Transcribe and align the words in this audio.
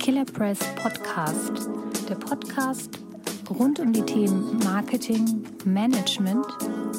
Killer 0.00 0.24
Press 0.24 0.58
Podcast, 0.76 1.68
der 2.08 2.14
Podcast 2.14 2.98
rund 3.50 3.78
um 3.80 3.92
die 3.92 4.00
Themen 4.00 4.58
Marketing, 4.64 5.44
Management 5.66 6.46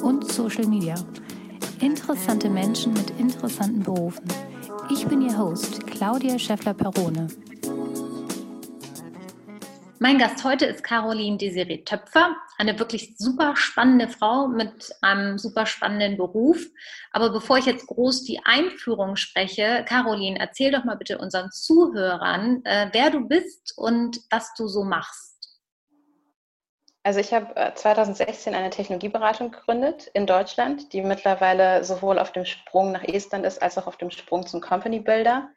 und 0.04 0.30
Social 0.30 0.66
Media. 0.68 0.94
Interessante 1.80 2.48
Menschen 2.48 2.92
mit 2.92 3.10
interessanten 3.18 3.80
Berufen. 3.80 4.24
Ich 4.88 5.04
bin 5.04 5.20
Ihr 5.20 5.36
Host, 5.36 5.84
Claudia 5.88 6.38
Scheffler-Perone. 6.38 7.26
Mein 10.02 10.18
Gast 10.18 10.42
heute 10.42 10.66
ist 10.66 10.82
Caroline 10.82 11.36
Desiree 11.36 11.84
Töpfer, 11.84 12.34
eine 12.58 12.76
wirklich 12.80 13.16
super 13.18 13.54
spannende 13.54 14.08
Frau 14.08 14.48
mit 14.48 14.92
einem 15.00 15.38
super 15.38 15.64
spannenden 15.64 16.16
Beruf. 16.16 16.58
Aber 17.12 17.30
bevor 17.30 17.58
ich 17.58 17.66
jetzt 17.66 17.86
groß 17.86 18.24
die 18.24 18.40
Einführung 18.44 19.14
spreche, 19.14 19.84
Caroline, 19.88 20.40
erzähl 20.40 20.72
doch 20.72 20.82
mal 20.82 20.96
bitte 20.96 21.18
unseren 21.18 21.52
Zuhörern, 21.52 22.64
äh, 22.64 22.88
wer 22.90 23.10
du 23.10 23.28
bist 23.28 23.74
und 23.76 24.18
was 24.28 24.52
du 24.54 24.66
so 24.66 24.82
machst. 24.82 25.60
Also 27.04 27.20
ich 27.20 27.32
habe 27.32 27.72
2016 27.72 28.54
äh, 28.54 28.56
eine 28.56 28.70
Technologieberatung 28.70 29.52
gegründet 29.52 30.10
in 30.14 30.26
Deutschland, 30.26 30.92
die 30.92 31.02
mittlerweile 31.02 31.84
sowohl 31.84 32.18
auf 32.18 32.32
dem 32.32 32.44
Sprung 32.44 32.90
nach 32.90 33.04
Estland 33.04 33.46
ist 33.46 33.62
als 33.62 33.78
auch 33.78 33.86
auf 33.86 33.98
dem 33.98 34.10
Sprung 34.10 34.48
zum 34.48 34.60
Company 34.60 34.98
Builder. 34.98 35.48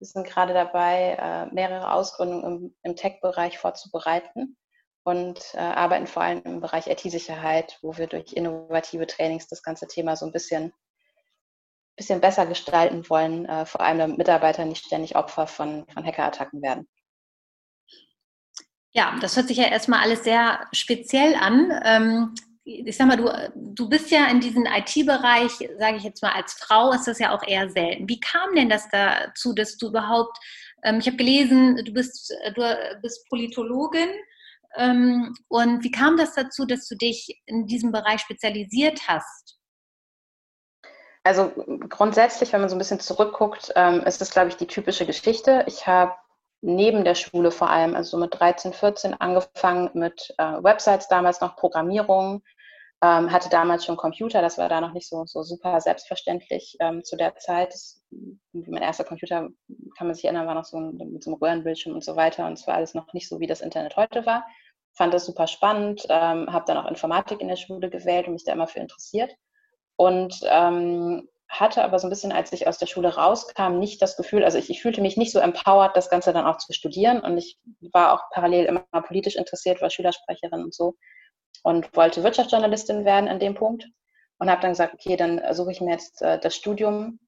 Wir 0.00 0.06
sind 0.06 0.26
gerade 0.26 0.54
dabei, 0.54 1.18
äh, 1.20 1.54
mehrere 1.54 1.92
Ausgründungen 1.92 2.74
im, 2.82 2.96
Tech-Bereich 2.96 3.58
vorzubereiten 3.58 4.56
und 5.04 5.38
äh, 5.52 5.58
arbeiten 5.58 6.06
vor 6.06 6.22
allem 6.22 6.42
im 6.44 6.60
Bereich 6.60 6.86
IT-Sicherheit, 6.86 7.78
wo 7.82 7.98
wir 7.98 8.06
durch 8.06 8.32
innovative 8.32 9.06
Trainings 9.06 9.46
das 9.46 9.62
ganze 9.62 9.86
Thema 9.86 10.16
so 10.16 10.24
ein 10.24 10.32
bisschen, 10.32 10.72
bisschen 11.96 12.22
besser 12.22 12.46
gestalten 12.46 13.10
wollen, 13.10 13.44
äh, 13.44 13.66
vor 13.66 13.82
allem 13.82 13.98
damit 13.98 14.16
Mitarbeiter 14.16 14.64
nicht 14.64 14.86
ständig 14.86 15.16
Opfer 15.16 15.46
von, 15.46 15.86
von 15.92 16.06
Hackerattacken 16.06 16.62
werden. 16.62 16.88
Ja, 18.92 19.18
das 19.20 19.36
hört 19.36 19.48
sich 19.48 19.58
ja 19.58 19.66
erstmal 19.66 20.00
alles 20.00 20.24
sehr 20.24 20.66
speziell 20.72 21.34
an. 21.34 22.34
Ich 22.64 22.96
sag 22.96 23.06
mal, 23.06 23.16
du, 23.16 23.30
du 23.54 23.88
bist 23.88 24.10
ja 24.10 24.26
in 24.26 24.40
diesem 24.40 24.66
IT-Bereich, 24.66 25.52
sage 25.78 25.96
ich 25.96 26.02
jetzt 26.02 26.22
mal, 26.22 26.32
als 26.32 26.52
Frau 26.54 26.92
ist 26.92 27.06
das 27.06 27.18
ja 27.18 27.34
auch 27.34 27.42
eher 27.46 27.70
selten. 27.70 28.08
Wie 28.08 28.20
kam 28.20 28.54
denn 28.54 28.68
das 28.68 28.88
dazu, 28.90 29.54
dass 29.54 29.76
du 29.78 29.88
überhaupt, 29.88 30.38
ähm, 30.84 30.98
ich 30.98 31.06
habe 31.06 31.16
gelesen, 31.16 31.76
du 31.84 31.92
bist, 31.92 32.32
du 32.54 33.00
bist 33.02 33.26
Politologin 33.28 34.10
ähm, 34.76 35.34
und 35.48 35.82
wie 35.82 35.90
kam 35.90 36.16
das 36.16 36.34
dazu, 36.34 36.64
dass 36.66 36.86
du 36.86 36.96
dich 36.96 37.40
in 37.46 37.66
diesem 37.66 37.92
Bereich 37.92 38.20
spezialisiert 38.20 39.00
hast? 39.08 39.58
Also 41.22 41.52
grundsätzlich, 41.88 42.52
wenn 42.52 42.60
man 42.60 42.70
so 42.70 42.76
ein 42.76 42.78
bisschen 42.78 43.00
zurückguckt, 43.00 43.72
ähm, 43.76 44.00
ist 44.04 44.20
das, 44.20 44.30
glaube 44.30 44.48
ich, 44.48 44.56
die 44.56 44.66
typische 44.66 45.04
Geschichte. 45.04 45.64
Ich 45.66 45.86
habe 45.86 46.14
neben 46.62 47.04
der 47.04 47.14
Schule 47.14 47.50
vor 47.50 47.70
allem, 47.70 47.94
also 47.94 48.16
mit 48.18 48.38
13, 48.38 48.72
14 48.72 49.14
angefangen 49.14 49.90
mit 49.94 50.34
äh, 50.38 50.62
Websites 50.62 51.08
damals 51.08 51.40
noch 51.40 51.56
Programmierung, 51.56 52.42
ähm, 53.02 53.32
hatte 53.32 53.48
damals 53.48 53.86
schon 53.86 53.96
Computer, 53.96 54.42
das 54.42 54.58
war 54.58 54.68
da 54.68 54.80
noch 54.80 54.92
nicht 54.92 55.08
so, 55.08 55.24
so 55.24 55.42
super 55.42 55.80
selbstverständlich 55.80 56.76
ähm, 56.80 57.02
zu 57.02 57.16
der 57.16 57.34
Zeit. 57.36 57.72
Das, 57.72 58.02
mein 58.52 58.82
erster 58.82 59.04
Computer, 59.04 59.48
kann 59.96 60.06
man 60.06 60.14
sich 60.14 60.24
erinnern, 60.24 60.46
war 60.46 60.54
noch 60.54 60.66
so 60.66 60.78
ein, 60.78 60.96
mit 60.96 61.22
so 61.22 61.30
einem 61.30 61.38
Röhrenbildschirm 61.42 61.94
und 61.94 62.04
so 62.04 62.16
weiter 62.16 62.46
und 62.46 62.54
es 62.54 62.66
war 62.66 62.74
alles 62.74 62.92
noch 62.94 63.12
nicht 63.14 63.28
so, 63.28 63.40
wie 63.40 63.46
das 63.46 63.62
Internet 63.62 63.96
heute 63.96 64.26
war. 64.26 64.44
Fand 64.92 65.14
das 65.14 65.24
super 65.24 65.46
spannend, 65.46 66.04
ähm, 66.10 66.52
habe 66.52 66.64
dann 66.66 66.76
auch 66.76 66.90
Informatik 66.90 67.40
in 67.40 67.48
der 67.48 67.56
Schule 67.56 67.88
gewählt 67.88 68.26
und 68.26 68.34
mich 68.34 68.44
da 68.44 68.52
immer 68.52 68.66
für 68.66 68.80
interessiert. 68.80 69.34
Und 69.96 70.40
ähm, 70.44 71.28
hatte 71.50 71.82
aber 71.82 71.98
so 71.98 72.06
ein 72.06 72.10
bisschen, 72.10 72.32
als 72.32 72.52
ich 72.52 72.68
aus 72.68 72.78
der 72.78 72.86
Schule 72.86 73.16
rauskam, 73.16 73.78
nicht 73.78 74.00
das 74.00 74.16
Gefühl, 74.16 74.44
also 74.44 74.56
ich, 74.56 74.70
ich, 74.70 74.80
fühlte 74.80 75.02
mich 75.02 75.16
nicht 75.16 75.32
so 75.32 75.40
empowered, 75.40 75.96
das 75.96 76.08
Ganze 76.08 76.32
dann 76.32 76.46
auch 76.46 76.58
zu 76.58 76.72
studieren. 76.72 77.20
Und 77.20 77.36
ich 77.36 77.58
war 77.92 78.12
auch 78.14 78.30
parallel 78.30 78.66
immer 78.66 78.84
politisch 79.02 79.34
interessiert, 79.34 79.82
war 79.82 79.90
Schülersprecherin 79.90 80.62
und 80.62 80.72
so 80.72 80.94
und 81.62 81.94
wollte 81.96 82.22
Wirtschaftsjournalistin 82.22 83.04
werden 83.04 83.28
an 83.28 83.40
dem 83.40 83.54
Punkt 83.54 83.86
und 84.38 84.48
habe 84.50 84.62
dann 84.62 84.70
gesagt, 84.70 84.94
okay, 84.94 85.16
dann 85.16 85.42
suche 85.52 85.72
ich 85.72 85.80
mir 85.80 85.90
jetzt 85.92 86.22
äh, 86.22 86.38
das 86.38 86.54
Studium, 86.54 87.18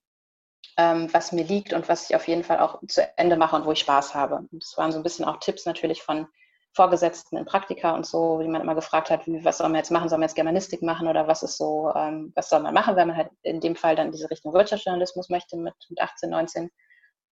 ähm, 0.77 1.13
was 1.13 1.33
mir 1.33 1.45
liegt 1.45 1.73
und 1.73 1.89
was 1.89 2.09
ich 2.09 2.17
auf 2.17 2.27
jeden 2.29 2.45
Fall 2.45 2.61
auch 2.61 2.81
zu 2.87 3.03
Ende 3.19 3.37
mache 3.37 3.57
und 3.57 3.67
wo 3.67 3.73
ich 3.73 3.81
Spaß 3.81 4.15
habe. 4.15 4.37
Und 4.37 4.63
das 4.63 4.75
waren 4.77 4.93
so 4.93 4.99
ein 4.99 5.03
bisschen 5.03 5.25
auch 5.25 5.39
Tipps 5.39 5.67
natürlich 5.67 6.03
von 6.03 6.29
Vorgesetzten 6.75 7.37
in 7.37 7.45
Praktika 7.45 7.95
und 7.95 8.07
so, 8.07 8.41
wie 8.41 8.49
man 8.49 8.63
immer 8.63 8.75
gefragt 8.75 9.11
hat, 9.11 9.23
was 9.27 9.59
soll 9.59 9.69
man 9.69 9.77
jetzt 9.77 9.91
machen? 9.91 10.09
Soll 10.09 10.19
man 10.19 10.29
jetzt 10.29 10.37
Germanistik 10.37 10.83
machen 10.83 11.07
oder 11.07 11.29
was 11.29 11.43
ist 11.43 11.59
so, 11.59 11.93
ähm, 11.95 12.33
was 12.35 12.49
soll 12.49 12.61
man 12.61 12.73
machen, 12.73 12.97
wenn 12.97 13.09
man 13.09 13.17
halt 13.17 13.31
in 13.43 13.61
dem 13.61 13.77
Fall 13.77 13.95
dann 13.95 14.11
diese 14.11 14.31
Richtung 14.31 14.55
Wirtschaftsjournalismus 14.55 15.29
möchte 15.29 15.57
mit, 15.57 15.75
mit 15.91 16.01
18, 16.01 16.31
19. 16.31 16.71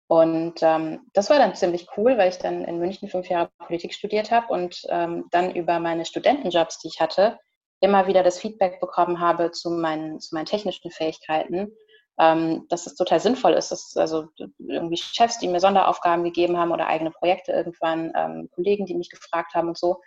Und 0.09 0.63
ähm, 0.63 1.07
das 1.15 1.31
war 1.31 1.39
dann 1.39 1.55
ziemlich 1.55 1.87
cool, 1.97 2.19
weil 2.19 2.29
ich 2.29 2.37
dann 2.37 2.65
in 2.65 2.79
München 2.79 3.09
fünf 3.09 3.29
Jahre 3.31 3.51
Politik 3.59 3.95
studiert 3.95 4.31
habe 4.31 4.53
und 4.53 4.83
ähm, 4.91 5.25
dann 5.31 5.55
über 5.55 5.81
meine 5.81 6.05
Studentenjobs, 6.05 6.81
die 6.81 6.89
ich 6.89 7.01
hatte, 7.01 7.39
immer 7.81 8.07
wieder 8.07 8.23
das 8.23 8.39
Feedback 8.39 8.81
bekommen 8.81 9.21
habe 9.21 9.51
zu 9.53 9.71
meinen, 9.71 10.21
zu 10.21 10.35
meinen 10.35 10.45
technischen 10.45 10.91
Fähigkeiten, 10.91 11.73
ähm, 12.19 12.67
dass 12.69 12.87
es 12.87 12.95
total 12.95 13.21
sinnvoll 13.21 13.53
ist, 13.53 13.71
dass 13.73 13.97
also 13.97 14.29
irgendwie 14.59 14.97
Chefs, 14.97 15.39
die 15.39 15.49
mir 15.49 15.61
Sonderaufgaben 15.61 16.25
gegeben 16.25 16.57
haben 16.59 16.73
oder 16.73 16.87
eigene 16.87 17.11
Projekte 17.11 17.53
irgendwann, 17.53 18.13
ähm, 18.15 18.49
Kollegen, 18.55 18.87
die 18.87 18.95
mich 18.95 19.11
gefragt 19.11 19.55
haben 19.55 19.69
und 19.69 19.79
so. 19.79 20.01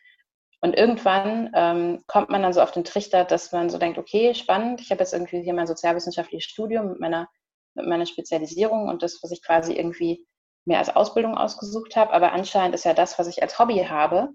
Und 0.62 0.76
irgendwann 0.76 1.52
ähm, 1.54 2.04
kommt 2.08 2.30
man 2.30 2.42
dann 2.42 2.54
so 2.54 2.62
auf 2.62 2.72
den 2.72 2.84
Trichter, 2.84 3.26
dass 3.26 3.52
man 3.52 3.70
so 3.70 3.78
denkt, 3.78 3.98
okay, 3.98 4.34
spannend, 4.34 4.82
ich 4.82 4.92
habe 4.92 5.02
jetzt 5.02 5.14
irgendwie 5.14 5.42
hier 5.42 5.54
mein 5.54 5.68
sozialwissenschaftliches 5.68 6.50
Studium 6.50 6.90
mit 6.90 7.00
meiner 7.00 7.28
mit 7.76 7.88
meiner 7.88 8.06
Spezialisierung 8.06 8.88
und 8.88 9.04
das, 9.04 9.22
was 9.22 9.32
ich 9.32 9.44
quasi 9.44 9.74
irgendwie 9.74 10.26
mir 10.66 10.80
als 10.80 10.96
Ausbildung 10.96 11.38
ausgesucht 11.38 11.96
habe. 11.96 12.14
Aber 12.14 12.32
anscheinend 12.32 12.74
ist 12.74 12.86
ja 12.86 12.94
das, 12.94 13.20
was 13.20 13.28
ich 13.28 13.44
als 13.44 13.60
Hobby 13.60 13.86
habe 13.88 14.30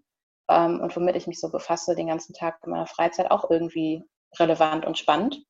ähm, 0.48 0.80
und 0.80 0.94
womit 0.94 1.16
ich 1.16 1.26
mich 1.26 1.40
so 1.40 1.50
befasse, 1.50 1.96
den 1.96 2.08
ganzen 2.08 2.34
Tag 2.34 2.58
in 2.64 2.70
meiner 2.70 2.86
Freizeit 2.86 3.30
auch 3.30 3.50
irgendwie 3.50 4.04
relevant 4.38 4.84
und 4.84 4.98
spannend. 4.98 5.42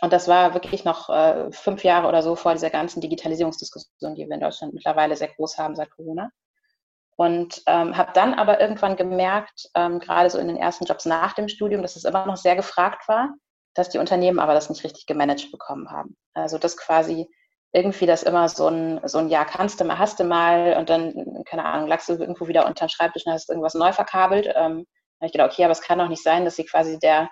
Und 0.00 0.12
das 0.12 0.26
war 0.26 0.54
wirklich 0.54 0.84
noch 0.84 1.08
äh, 1.10 1.52
fünf 1.52 1.84
Jahre 1.84 2.08
oder 2.08 2.22
so 2.22 2.34
vor 2.34 2.52
dieser 2.52 2.70
ganzen 2.70 3.00
Digitalisierungsdiskussion, 3.00 4.14
die 4.14 4.26
wir 4.26 4.34
in 4.34 4.40
Deutschland 4.40 4.74
mittlerweile 4.74 5.16
sehr 5.16 5.28
groß 5.28 5.58
haben 5.58 5.76
seit 5.76 5.90
Corona. 5.90 6.30
Und 7.16 7.62
ähm, 7.66 7.96
habe 7.96 8.12
dann 8.14 8.34
aber 8.34 8.60
irgendwann 8.60 8.96
gemerkt, 8.96 9.68
ähm, 9.74 10.00
gerade 10.00 10.30
so 10.30 10.38
in 10.38 10.48
den 10.48 10.56
ersten 10.56 10.86
Jobs 10.86 11.04
nach 11.04 11.34
dem 11.34 11.48
Studium, 11.48 11.82
dass 11.82 11.96
es 11.96 12.04
immer 12.04 12.26
noch 12.26 12.36
sehr 12.36 12.56
gefragt 12.56 13.06
war 13.06 13.34
dass 13.74 13.88
die 13.88 13.98
Unternehmen 13.98 14.38
aber 14.38 14.54
das 14.54 14.70
nicht 14.70 14.84
richtig 14.84 15.06
gemanagt 15.06 15.50
bekommen 15.50 15.90
haben. 15.90 16.16
Also 16.34 16.58
das 16.58 16.76
quasi 16.76 17.28
irgendwie 17.72 18.06
das 18.06 18.22
immer 18.22 18.48
so 18.48 18.68
ein, 18.68 19.00
so 19.04 19.18
ein 19.18 19.28
Ja, 19.28 19.44
kannst 19.44 19.80
du 19.80 19.84
mal, 19.84 19.98
hast 19.98 20.20
du 20.20 20.24
mal 20.24 20.76
und 20.78 20.90
dann, 20.90 21.42
keine 21.46 21.64
Ahnung, 21.64 21.88
lagst 21.88 22.08
du 22.08 22.14
irgendwo 22.14 22.48
wieder 22.48 22.66
unter 22.66 22.84
den 22.86 22.90
Schreibtisch 22.90 23.24
und 23.26 23.32
hast 23.32 23.48
irgendwas 23.48 23.74
neu 23.74 23.92
verkabelt. 23.92 24.46
Ähm, 24.54 24.86
habe 25.20 25.26
ich 25.26 25.32
gedacht, 25.32 25.52
okay, 25.52 25.64
aber 25.64 25.72
es 25.72 25.80
kann 25.80 25.98
doch 25.98 26.08
nicht 26.08 26.22
sein, 26.22 26.44
dass 26.44 26.56
sie 26.56 26.66
quasi 26.66 26.98
der, 26.98 27.30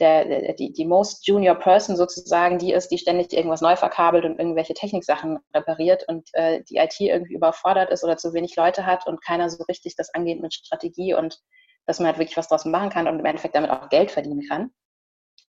der, 0.00 0.24
der, 0.24 0.52
die, 0.54 0.72
die 0.72 0.84
most 0.84 1.26
junior 1.26 1.56
person 1.56 1.96
sozusagen 1.96 2.58
die 2.58 2.72
ist, 2.72 2.88
die 2.88 2.98
ständig 2.98 3.32
irgendwas 3.32 3.60
neu 3.60 3.76
verkabelt 3.76 4.24
und 4.24 4.38
irgendwelche 4.38 4.74
Techniksachen 4.74 5.38
repariert 5.54 6.04
und 6.08 6.28
äh, 6.34 6.62
die 6.64 6.76
IT 6.76 7.00
irgendwie 7.00 7.34
überfordert 7.34 7.90
ist 7.90 8.04
oder 8.04 8.16
zu 8.16 8.32
wenig 8.32 8.56
Leute 8.56 8.86
hat 8.86 9.06
und 9.06 9.22
keiner 9.24 9.50
so 9.50 9.62
richtig 9.64 9.96
das 9.96 10.14
angeht 10.14 10.40
mit 10.40 10.54
Strategie 10.54 11.14
und 11.14 11.40
dass 11.86 11.98
man 11.98 12.08
halt 12.08 12.18
wirklich 12.18 12.36
was 12.36 12.48
draus 12.48 12.64
machen 12.64 12.90
kann 12.90 13.08
und 13.08 13.18
im 13.18 13.24
Endeffekt 13.24 13.54
damit 13.54 13.70
auch 13.70 13.88
Geld 13.88 14.10
verdienen 14.10 14.46
kann. 14.48 14.70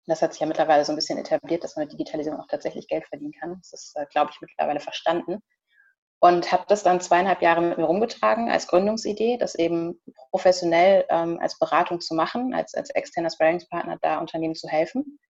Das 0.06 0.22
hat 0.22 0.32
sich 0.32 0.40
ja 0.40 0.46
mittlerweile 0.46 0.84
so 0.84 0.92
ein 0.92 0.96
bisschen 0.96 1.18
etabliert, 1.18 1.62
dass 1.62 1.76
man 1.76 1.84
mit 1.84 1.92
Digitalisierung 1.92 2.40
auch 2.40 2.46
tatsächlich 2.46 2.88
Geld 2.88 3.06
verdienen 3.06 3.32
kann. 3.38 3.60
Das 3.60 3.72
ist, 3.74 3.96
äh, 3.96 4.06
glaube 4.10 4.30
ich, 4.32 4.40
mittlerweile 4.40 4.80
verstanden. 4.80 5.42
Und 6.20 6.50
habe 6.50 6.64
das 6.66 6.82
dann 6.82 7.00
zweieinhalb 7.00 7.42
Jahre 7.42 7.60
mit 7.60 7.78
mir 7.78 7.84
rumgetragen 7.84 8.50
als 8.50 8.66
Gründungsidee, 8.66 9.36
das 9.38 9.54
eben 9.54 10.00
professionell 10.30 11.04
ähm, 11.10 11.38
als 11.40 11.58
Beratung 11.58 12.00
zu 12.00 12.14
machen, 12.14 12.54
als, 12.54 12.74
als 12.74 12.90
externer 12.90 13.30
Sparringspartner 13.30 13.98
da 14.02 14.18
Unternehmen 14.18 14.56
zu 14.56 14.68
helfen. 14.68 15.20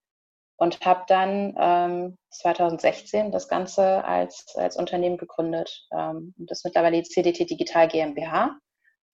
Und 0.56 0.80
habe 0.84 1.04
dann 1.06 1.54
ähm, 1.58 2.18
2016 2.30 3.30
das 3.30 3.48
Ganze 3.48 4.02
als, 4.04 4.46
als 4.56 4.76
Unternehmen 4.76 5.18
gegründet. 5.18 5.86
Ähm, 5.92 6.34
das 6.38 6.60
ist 6.60 6.64
mittlerweile 6.64 7.02
die 7.02 7.08
CDT 7.08 7.50
Digital 7.50 7.86
GmbH. 7.86 8.56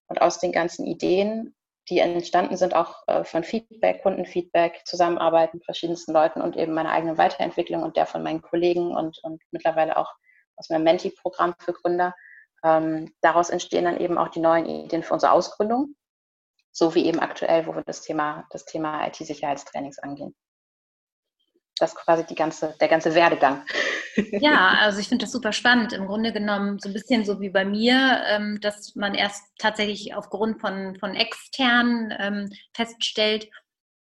Und 0.07 0.23
aus 0.23 0.39
den 0.39 0.53
ganzen 0.53 0.87
Ideen 0.87 1.55
die 1.91 1.99
entstanden 1.99 2.57
sind 2.57 2.75
auch 2.75 3.03
äh, 3.07 3.25
von 3.25 3.45
Feedback, 3.45 4.03
Kundenfeedback, 4.03 4.83
Zusammenarbeit 4.87 5.53
mit 5.53 5.65
verschiedensten 5.65 6.13
Leuten 6.13 6.41
und 6.41 6.57
eben 6.57 6.73
meine 6.73 6.91
eigene 6.91 7.19
Weiterentwicklung 7.19 7.83
und 7.83 7.97
der 7.97 8.07
von 8.07 8.23
meinen 8.23 8.43
Kollegen 8.43 8.95
und, 8.97 9.19
und 9.23 9.43
mittlerweile 9.51 9.97
auch 9.97 10.11
aus 10.57 10.71
meinem 10.71 10.85
Menti-Programm 10.85 11.55
für 11.59 11.73
Gründer. 11.73 12.15
Ähm, 12.63 13.13
daraus 13.21 13.51
entstehen 13.51 13.85
dann 13.85 13.99
eben 13.99 14.19
auch 14.19 14.29
die 14.29 14.41
neuen 14.41 14.67
Ideen 14.67 15.03
für 15.03 15.15
unsere 15.15 15.33
Ausgründung, 15.33 15.95
so 16.73 16.95
wie 16.95 17.07
eben 17.07 17.21
aktuell, 17.21 17.67
wo 17.67 17.75
wir 17.75 17.83
das 17.83 18.03
Thema, 18.03 18.47
das 18.51 18.65
Thema 18.65 19.07
IT-Sicherheitstrainings 19.07 19.99
angehen 19.99 20.35
das 21.79 21.93
ist 21.93 21.99
quasi 21.99 22.25
die 22.25 22.35
ganze, 22.35 22.75
der 22.81 22.89
ganze 22.89 23.15
Werdegang. 23.15 23.65
Ja, 24.31 24.77
also 24.81 25.01
ich 25.01 25.09
finde 25.09 25.25
das 25.25 25.33
super 25.33 25.53
spannend. 25.53 25.93
Im 25.93 26.07
Grunde 26.07 26.33
genommen 26.33 26.79
so 26.79 26.89
ein 26.89 26.93
bisschen 26.93 27.25
so 27.25 27.41
wie 27.41 27.51
bei 27.51 27.65
mir, 27.65 28.23
ähm, 28.29 28.61
dass 28.61 28.95
man 28.95 29.15
erst 29.15 29.43
tatsächlich 29.59 30.15
aufgrund 30.15 30.61
von, 30.61 30.97
von 31.01 31.17
extern 31.17 32.15
ähm, 32.19 32.49
feststellt, 32.73 33.49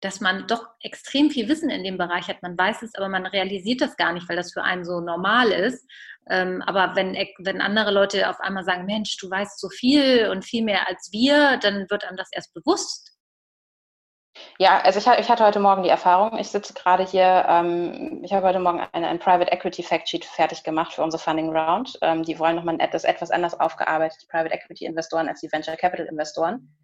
dass 0.06 0.20
man 0.20 0.47
doch 0.47 0.69
extrem 0.81 1.31
viel 1.31 1.49
Wissen 1.49 1.69
in 1.69 1.82
dem 1.82 1.99
Bereich 1.99 2.29
hat. 2.29 2.41
Man 2.41 2.56
weiß 2.56 2.82
es, 2.82 2.94
aber 2.94 3.08
man 3.08 3.26
realisiert 3.26 3.81
das 3.81 3.97
gar 3.97 4.12
nicht, 4.12 4.29
weil 4.29 4.37
das 4.37 4.53
für 4.53 4.62
einen 4.62 4.85
so 4.85 5.00
normal 5.00 5.50
ist. 5.50 5.85
Ähm, 6.31 6.62
aber 6.62 6.94
wenn, 6.94 7.14
wenn 7.38 7.61
andere 7.61 7.91
Leute 7.91 8.31
auf 8.31 8.41
einmal 8.41 8.64
sagen, 8.64 8.87
Mensch, 8.87 9.17
du 9.17 9.29
weißt 9.29 9.58
so 9.58 9.69
viel 9.69 10.29
und 10.29 10.44
viel 10.44 10.64
mehr 10.64 10.88
als 10.88 11.11
wir, 11.12 11.56
dann 11.58 11.91
wird 11.91 12.05
einem 12.05 12.17
das 12.17 12.29
erst 12.32 12.55
bewusst. 12.55 13.12
Ja, 14.58 14.81
also 14.81 14.99
ich, 14.99 15.19
ich, 15.19 15.31
hatte 15.31 15.44
heute 15.44 15.61
Morgen 15.61 15.82
die 15.82 15.88
Erfahrung, 15.88 16.38
ich 16.38 16.49
sitze 16.49 16.75
gerade 16.75 17.05
hier, 17.05 17.47
ähm, 17.49 18.20
ich 18.23 18.32
habe 18.32 18.47
heute 18.47 18.58
Morgen 18.61 18.87
eine, 18.93 19.08
ein 19.08 19.19
Private 19.19 19.50
Equity 19.50 19.82
Factsheet 19.82 20.25
fertig 20.25 20.62
gemacht 20.62 20.93
für 20.93 21.03
unsere 21.03 21.23
Funding 21.23 21.56
Round. 21.56 21.99
Ähm, 22.03 22.23
die 22.23 22.38
wollen 22.38 22.56
nochmal 22.56 22.76
das 22.93 23.05
etwas 23.05 23.31
anders 23.31 23.58
aufgearbeitet, 23.58 24.19
die 24.23 24.26
Private 24.26 24.55
Equity 24.55 24.85
Investoren 24.85 25.29
als 25.29 25.41
die 25.41 25.50
Venture 25.50 25.76
Capital 25.76 26.06
Investoren. 26.06 26.76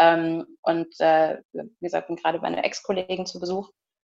Ähm, 0.00 0.46
und 0.62 0.98
äh, 1.00 1.42
wie 1.52 1.68
gesagt, 1.80 2.06
bin 2.06 2.16
gerade 2.16 2.38
bei 2.38 2.46
einer 2.46 2.64
Ex-Kollegen 2.64 3.26
zu 3.26 3.38
Besuch. 3.38 3.70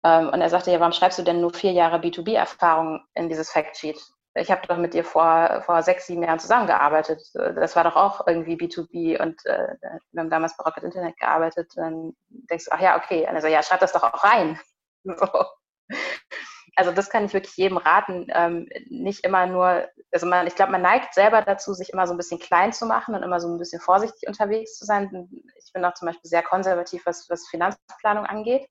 Ähm, 0.04 0.28
und 0.28 0.40
er 0.40 0.48
sagte, 0.48 0.70
ja, 0.70 0.78
warum 0.78 0.92
schreibst 0.92 1.18
du 1.18 1.22
denn 1.24 1.40
nur 1.40 1.52
vier 1.52 1.72
Jahre 1.72 1.96
B2B-Erfahrung 1.98 3.00
in 3.14 3.28
dieses 3.28 3.50
Factsheet? 3.50 4.00
ich 4.34 4.50
habe 4.50 4.66
doch 4.66 4.78
mit 4.78 4.94
dir 4.94 5.04
vor, 5.04 5.62
vor 5.66 5.82
sechs, 5.82 6.06
sieben 6.06 6.22
Jahren 6.22 6.38
zusammengearbeitet. 6.38 7.22
Das 7.34 7.76
war 7.76 7.84
doch 7.84 7.96
auch 7.96 8.26
irgendwie 8.26 8.54
B2B 8.54 9.20
und 9.20 9.44
äh, 9.44 9.74
wir 10.12 10.20
haben 10.20 10.30
damals 10.30 10.56
bei 10.56 10.64
Rocket 10.64 10.84
Internet 10.84 11.18
gearbeitet. 11.18 11.70
Dann 11.76 12.14
denkst 12.28 12.64
du, 12.64 12.72
ach 12.72 12.80
ja, 12.80 12.96
okay. 12.96 13.26
Also 13.26 13.48
ja, 13.48 13.62
schreib 13.62 13.80
das 13.80 13.92
doch 13.92 14.02
auch 14.02 14.24
rein. 14.24 14.58
So. 15.04 15.26
Also 16.74 16.90
das 16.90 17.10
kann 17.10 17.24
ich 17.24 17.34
wirklich 17.34 17.56
jedem 17.56 17.76
raten. 17.76 18.26
Ähm, 18.30 18.68
nicht 18.88 19.24
immer 19.24 19.46
nur, 19.46 19.88
also 20.10 20.26
man, 20.26 20.46
ich 20.46 20.54
glaube, 20.54 20.72
man 20.72 20.82
neigt 20.82 21.14
selber 21.14 21.42
dazu, 21.42 21.74
sich 21.74 21.92
immer 21.92 22.06
so 22.06 22.14
ein 22.14 22.16
bisschen 22.16 22.38
klein 22.38 22.72
zu 22.72 22.86
machen 22.86 23.14
und 23.14 23.22
immer 23.22 23.40
so 23.40 23.48
ein 23.48 23.58
bisschen 23.58 23.80
vorsichtig 23.80 24.26
unterwegs 24.26 24.78
zu 24.78 24.84
sein. 24.84 25.28
Ich 25.64 25.72
bin 25.72 25.84
auch 25.84 25.94
zum 25.94 26.06
Beispiel 26.06 26.28
sehr 26.28 26.42
konservativ, 26.42 27.04
was, 27.04 27.28
was 27.28 27.48
Finanzplanung 27.48 28.26
angeht. 28.26 28.66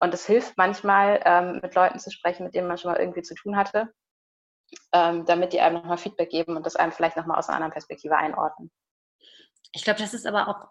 Und 0.00 0.12
es 0.12 0.26
hilft 0.26 0.58
manchmal, 0.58 1.20
ähm, 1.24 1.60
mit 1.62 1.74
Leuten 1.74 1.98
zu 1.98 2.10
sprechen, 2.10 2.44
mit 2.44 2.54
denen 2.54 2.68
man 2.68 2.78
schon 2.78 2.92
mal 2.92 3.00
irgendwie 3.00 3.22
zu 3.22 3.34
tun 3.34 3.56
hatte 3.56 3.92
ähm, 4.92 5.24
damit 5.26 5.52
die 5.52 5.60
einem 5.60 5.76
nochmal 5.76 5.98
Feedback 5.98 6.30
geben 6.30 6.56
und 6.56 6.66
das 6.66 6.76
einem 6.76 6.92
vielleicht 6.92 7.16
nochmal 7.16 7.38
aus 7.38 7.48
einer 7.48 7.56
anderen 7.56 7.72
Perspektive 7.72 8.16
einordnen. 8.16 8.70
Ich 9.72 9.84
glaube, 9.84 10.00
das 10.00 10.14
ist 10.14 10.26
aber 10.26 10.48
auch 10.48 10.68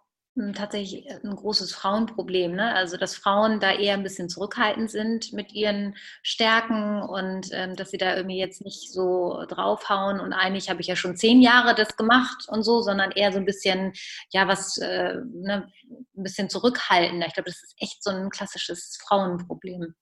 tatsächlich 0.53 1.09
ein 1.09 1.35
großes 1.35 1.73
Frauenproblem. 1.73 2.55
Ne? 2.55 2.73
Also, 2.73 2.97
dass 2.97 3.15
Frauen 3.15 3.59
da 3.59 3.71
eher 3.71 3.93
ein 3.93 4.03
bisschen 4.03 4.27
zurückhaltend 4.27 4.91
sind 4.91 5.31
mit 5.31 5.53
ihren 5.53 5.95
Stärken 6.23 7.01
und 7.01 7.49
ähm, 7.53 7.75
dass 7.75 7.91
sie 7.91 7.97
da 7.97 8.15
irgendwie 8.15 8.37
jetzt 8.37 8.61
nicht 8.61 8.91
so 8.91 9.43
draufhauen 9.47 10.19
und 10.19 10.33
eigentlich 10.33 10.69
habe 10.69 10.81
ich 10.81 10.87
ja 10.87 10.95
schon 10.95 11.15
zehn 11.15 11.41
Jahre 11.41 11.73
das 11.73 11.95
gemacht 11.95 12.47
und 12.49 12.63
so, 12.63 12.81
sondern 12.81 13.11
eher 13.11 13.31
so 13.31 13.39
ein 13.39 13.45
bisschen, 13.45 13.93
ja, 14.31 14.47
was, 14.47 14.77
äh, 14.77 15.15
ne, 15.33 15.71
ein 15.89 16.23
bisschen 16.23 16.49
zurückhaltender. 16.49 17.27
Ich 17.27 17.33
glaube, 17.33 17.49
das 17.49 17.63
ist 17.63 17.75
echt 17.79 18.03
so 18.03 18.09
ein 18.11 18.29
klassisches 18.29 18.97
Frauenproblem. 19.01 19.95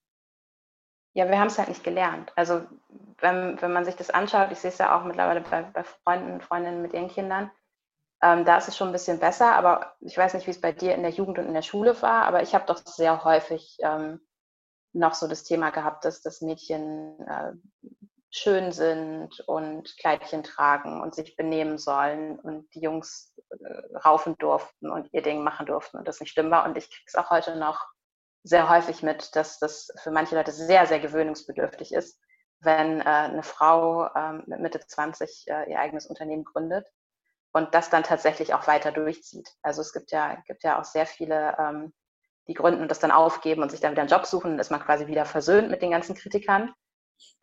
Ja, 1.15 1.29
wir 1.29 1.39
haben 1.39 1.47
es 1.47 1.59
halt 1.59 1.69
nicht 1.69 1.83
gelernt. 1.83 2.31
Also 2.35 2.63
wenn, 3.19 3.61
wenn 3.61 3.71
man 3.71 3.85
sich 3.85 3.95
das 3.95 4.09
anschaut, 4.09 4.51
ich 4.51 4.57
sehe 4.57 4.71
es 4.71 4.79
ja 4.79 4.97
auch 4.97 5.05
mittlerweile 5.05 5.41
bei, 5.41 5.61
bei 5.61 5.83
Freunden 5.83 6.33
und 6.33 6.43
Freundinnen 6.43 6.81
mit 6.81 6.93
ihren 6.93 7.07
Kindern, 7.07 7.51
ähm, 8.23 8.45
da 8.45 8.57
ist 8.57 8.69
es 8.69 8.77
schon 8.77 8.87
ein 8.87 8.93
bisschen 8.93 9.19
besser, 9.19 9.53
aber 9.53 9.95
ich 9.99 10.17
weiß 10.17 10.33
nicht, 10.33 10.47
wie 10.47 10.51
es 10.51 10.61
bei 10.61 10.71
dir 10.71 10.95
in 10.95 11.01
der 11.03 11.11
Jugend 11.11 11.39
und 11.39 11.47
in 11.47 11.53
der 11.53 11.61
Schule 11.61 12.01
war, 12.01 12.23
aber 12.23 12.41
ich 12.41 12.55
habe 12.55 12.65
doch 12.65 12.77
sehr 12.77 13.25
häufig 13.25 13.77
ähm, 13.81 14.25
noch 14.93 15.13
so 15.13 15.27
das 15.27 15.43
Thema 15.43 15.71
gehabt, 15.71 16.05
dass 16.05 16.21
das 16.21 16.39
Mädchen 16.39 17.19
äh, 17.27 17.51
schön 18.29 18.71
sind 18.71 19.41
und 19.41 19.97
Kleidchen 19.97 20.43
tragen 20.43 21.01
und 21.01 21.13
sich 21.13 21.35
benehmen 21.35 21.77
sollen 21.77 22.39
und 22.39 22.73
die 22.73 22.79
Jungs 22.79 23.35
äh, 23.49 23.97
raufen 23.97 24.37
durften 24.37 24.89
und 24.89 25.11
ihr 25.11 25.21
Ding 25.21 25.43
machen 25.43 25.65
durften 25.65 25.97
und 25.97 26.07
das 26.07 26.21
nicht 26.21 26.31
schlimm 26.31 26.49
war. 26.49 26.63
Und 26.63 26.77
ich 26.77 26.89
kriege 26.89 27.03
es 27.05 27.15
auch 27.15 27.29
heute 27.29 27.57
noch 27.57 27.85
sehr 28.43 28.69
häufig 28.69 29.03
mit, 29.03 29.35
dass 29.35 29.59
das 29.59 29.91
für 30.01 30.11
manche 30.11 30.35
Leute 30.35 30.53
sehr, 30.53 30.85
sehr 30.85 30.99
gewöhnungsbedürftig 31.01 31.93
ist, 31.93 32.19
wenn 32.61 33.01
äh, 33.01 33.03
eine 33.03 33.43
Frau 33.43 34.07
ähm, 34.15 34.43
mit 34.47 34.61
Mitte 34.61 34.79
20 34.79 35.45
äh, 35.47 35.71
ihr 35.71 35.79
eigenes 35.79 36.07
Unternehmen 36.07 36.45
gründet 36.45 36.87
und 37.53 37.73
das 37.73 37.89
dann 37.89 38.03
tatsächlich 38.03 38.53
auch 38.53 38.67
weiter 38.67 38.91
durchzieht. 38.91 39.49
Also 39.61 39.81
es 39.81 39.93
gibt 39.93 40.11
ja, 40.11 40.35
gibt 40.47 40.63
ja 40.63 40.79
auch 40.79 40.83
sehr 40.83 41.05
viele, 41.05 41.55
ähm, 41.59 41.93
die 42.47 42.55
gründen 42.55 42.81
und 42.81 42.91
das 42.91 42.99
dann 42.99 43.11
aufgeben 43.11 43.61
und 43.61 43.71
sich 43.71 43.79
dann 43.79 43.91
wieder 43.91 44.01
einen 44.01 44.09
Job 44.09 44.25
suchen, 44.25 44.51
dann 44.51 44.59
ist 44.59 44.71
man 44.71 44.81
quasi 44.81 45.07
wieder 45.07 45.25
versöhnt 45.25 45.69
mit 45.69 45.81
den 45.81 45.91
ganzen 45.91 46.15
Kritikern. 46.15 46.73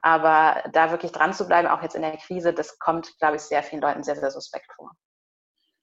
Aber 0.03 0.63
da 0.73 0.91
wirklich 0.91 1.13
dran 1.13 1.33
zu 1.33 1.47
bleiben, 1.47 1.69
auch 1.69 1.83
jetzt 1.83 1.95
in 1.95 2.03
der 2.03 2.17
Krise, 2.17 2.53
das 2.53 2.79
kommt, 2.79 3.17
glaube 3.19 3.37
ich, 3.37 3.43
sehr 3.43 3.63
vielen 3.63 3.81
Leuten 3.81 4.03
sehr, 4.03 4.17
sehr 4.17 4.31
suspekt 4.31 4.71
vor. 4.75 4.91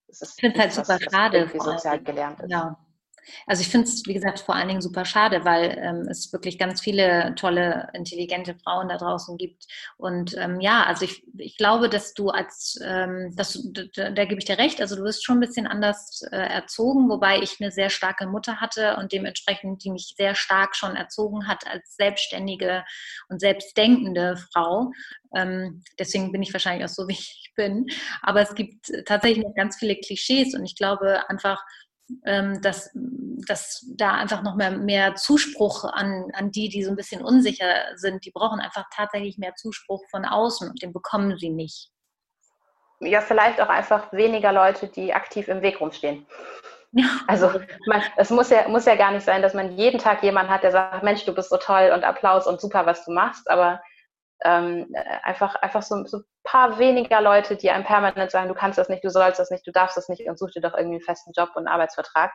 Das 0.07 0.21
ist 0.21 0.33
ich 0.37 0.41
finde 0.41 0.59
es 0.59 0.77
halt 0.77 0.87
super 0.87 0.99
schade. 1.11 1.49
Sozial 1.57 2.01
gelernt 2.03 2.39
ist. 2.41 2.51
Ja. 2.51 2.77
Also 3.45 3.61
ich 3.61 3.69
finde 3.69 3.87
es, 3.87 4.05
wie 4.05 4.13
gesagt, 4.13 4.39
vor 4.39 4.55
allen 4.55 4.67
Dingen 4.67 4.81
super 4.81 5.05
schade, 5.05 5.45
weil 5.45 5.77
ähm, 5.81 6.07
es 6.09 6.31
wirklich 6.33 6.57
ganz 6.57 6.81
viele 6.81 7.33
tolle, 7.35 7.89
intelligente 7.93 8.55
Frauen 8.55 8.89
da 8.89 8.97
draußen 8.97 9.37
gibt. 9.37 9.65
Und 9.97 10.35
ähm, 10.37 10.59
ja, 10.59 10.83
also 10.83 11.05
ich, 11.05 11.23
ich 11.37 11.57
glaube, 11.57 11.89
dass 11.89 12.13
du 12.13 12.29
als, 12.29 12.79
ähm, 12.83 13.33
dass 13.35 13.59
da, 13.95 14.09
da, 14.09 14.25
gebe 14.25 14.39
ich 14.39 14.45
dir 14.45 14.57
recht, 14.57 14.81
also 14.81 14.95
du 14.95 15.03
wirst 15.03 15.25
schon 15.25 15.37
ein 15.37 15.41
bisschen 15.41 15.67
anders 15.67 16.21
äh, 16.31 16.37
erzogen, 16.37 17.09
wobei 17.09 17.39
ich 17.39 17.57
eine 17.59 17.71
sehr 17.71 17.89
starke 17.89 18.27
Mutter 18.27 18.59
hatte 18.59 18.97
und 18.97 19.11
dementsprechend, 19.11 19.83
die 19.83 19.91
mich 19.91 20.13
sehr 20.17 20.35
stark 20.35 20.75
schon 20.75 20.95
erzogen 20.95 21.47
hat 21.47 21.67
als 21.67 21.95
selbstständige 21.95 22.83
und 23.29 23.39
selbstdenkende 23.39 24.37
Frau. 24.51 24.91
Ähm, 25.35 25.83
deswegen 25.99 26.31
bin 26.31 26.41
ich 26.41 26.53
wahrscheinlich 26.53 26.85
auch 26.85 26.93
so, 26.93 27.07
wie 27.07 27.13
ich 27.13 27.51
bin. 27.55 27.87
Aber 28.21 28.41
es 28.41 28.55
gibt 28.55 28.91
tatsächlich 29.05 29.43
noch 29.43 29.55
ganz 29.55 29.77
viele 29.77 29.95
Klischees 29.95 30.53
und 30.55 30.63
ich 30.65 30.75
glaube 30.75 31.29
einfach, 31.29 31.63
dass, 32.61 32.89
dass 32.93 33.85
da 33.95 34.13
einfach 34.13 34.41
noch 34.41 34.55
mehr, 34.55 34.71
mehr 34.71 35.15
Zuspruch 35.15 35.83
an, 35.83 36.31
an 36.33 36.51
die, 36.51 36.69
die 36.69 36.83
so 36.83 36.91
ein 36.91 36.95
bisschen 36.95 37.23
unsicher 37.23 37.95
sind, 37.95 38.25
die 38.25 38.31
brauchen 38.31 38.59
einfach 38.59 38.85
tatsächlich 38.95 39.37
mehr 39.37 39.55
Zuspruch 39.55 40.03
von 40.09 40.25
außen 40.25 40.69
und 40.69 40.81
den 40.81 40.93
bekommen 40.93 41.37
sie 41.37 41.49
nicht. 41.49 41.91
Ja, 42.99 43.21
vielleicht 43.21 43.61
auch 43.61 43.69
einfach 43.69 44.11
weniger 44.13 44.51
Leute, 44.51 44.87
die 44.87 45.13
aktiv 45.13 45.47
im 45.49 45.61
Weg 45.61 45.81
rumstehen. 45.81 46.25
Also 47.27 47.51
man, 47.85 48.01
es 48.15 48.29
muss 48.29 48.49
ja, 48.49 48.67
muss 48.69 48.85
ja 48.85 48.95
gar 48.95 49.11
nicht 49.11 49.25
sein, 49.25 49.41
dass 49.41 49.53
man 49.53 49.77
jeden 49.77 49.99
Tag 49.99 50.23
jemanden 50.23 50.51
hat, 50.51 50.63
der 50.63 50.71
sagt, 50.71 51.03
Mensch, 51.03 51.25
du 51.25 51.35
bist 51.35 51.49
so 51.49 51.57
toll 51.57 51.91
und 51.93 52.03
Applaus 52.03 52.47
und 52.47 52.61
super, 52.61 52.85
was 52.85 53.05
du 53.05 53.11
machst, 53.11 53.49
aber 53.49 53.81
ähm, 54.43 54.87
einfach, 55.23 55.55
einfach 55.55 55.81
so, 55.81 56.03
so, 56.05 56.21
paar 56.47 56.79
weniger 56.79 57.19
Leute, 57.21 57.57
die 57.57 57.69
einem 57.69 57.83
permanent 57.83 58.31
sagen, 58.31 58.47
du 58.47 58.55
kannst 58.55 58.77
das 58.77 58.87
nicht, 58.87 59.03
du 59.03 59.09
sollst 59.09 59.37
das 59.37 59.51
nicht, 59.51 59.67
du 59.67 59.71
darfst 59.71 59.97
das 59.97 60.07
nicht 60.07 60.27
und 60.27 60.39
such 60.39 60.51
dir 60.51 60.61
doch 60.61 60.73
irgendwie 60.73 60.95
einen 60.95 61.03
festen 61.03 61.33
Job 61.35 61.49
und 61.49 61.67
einen 61.67 61.67
Arbeitsvertrag. 61.67 62.31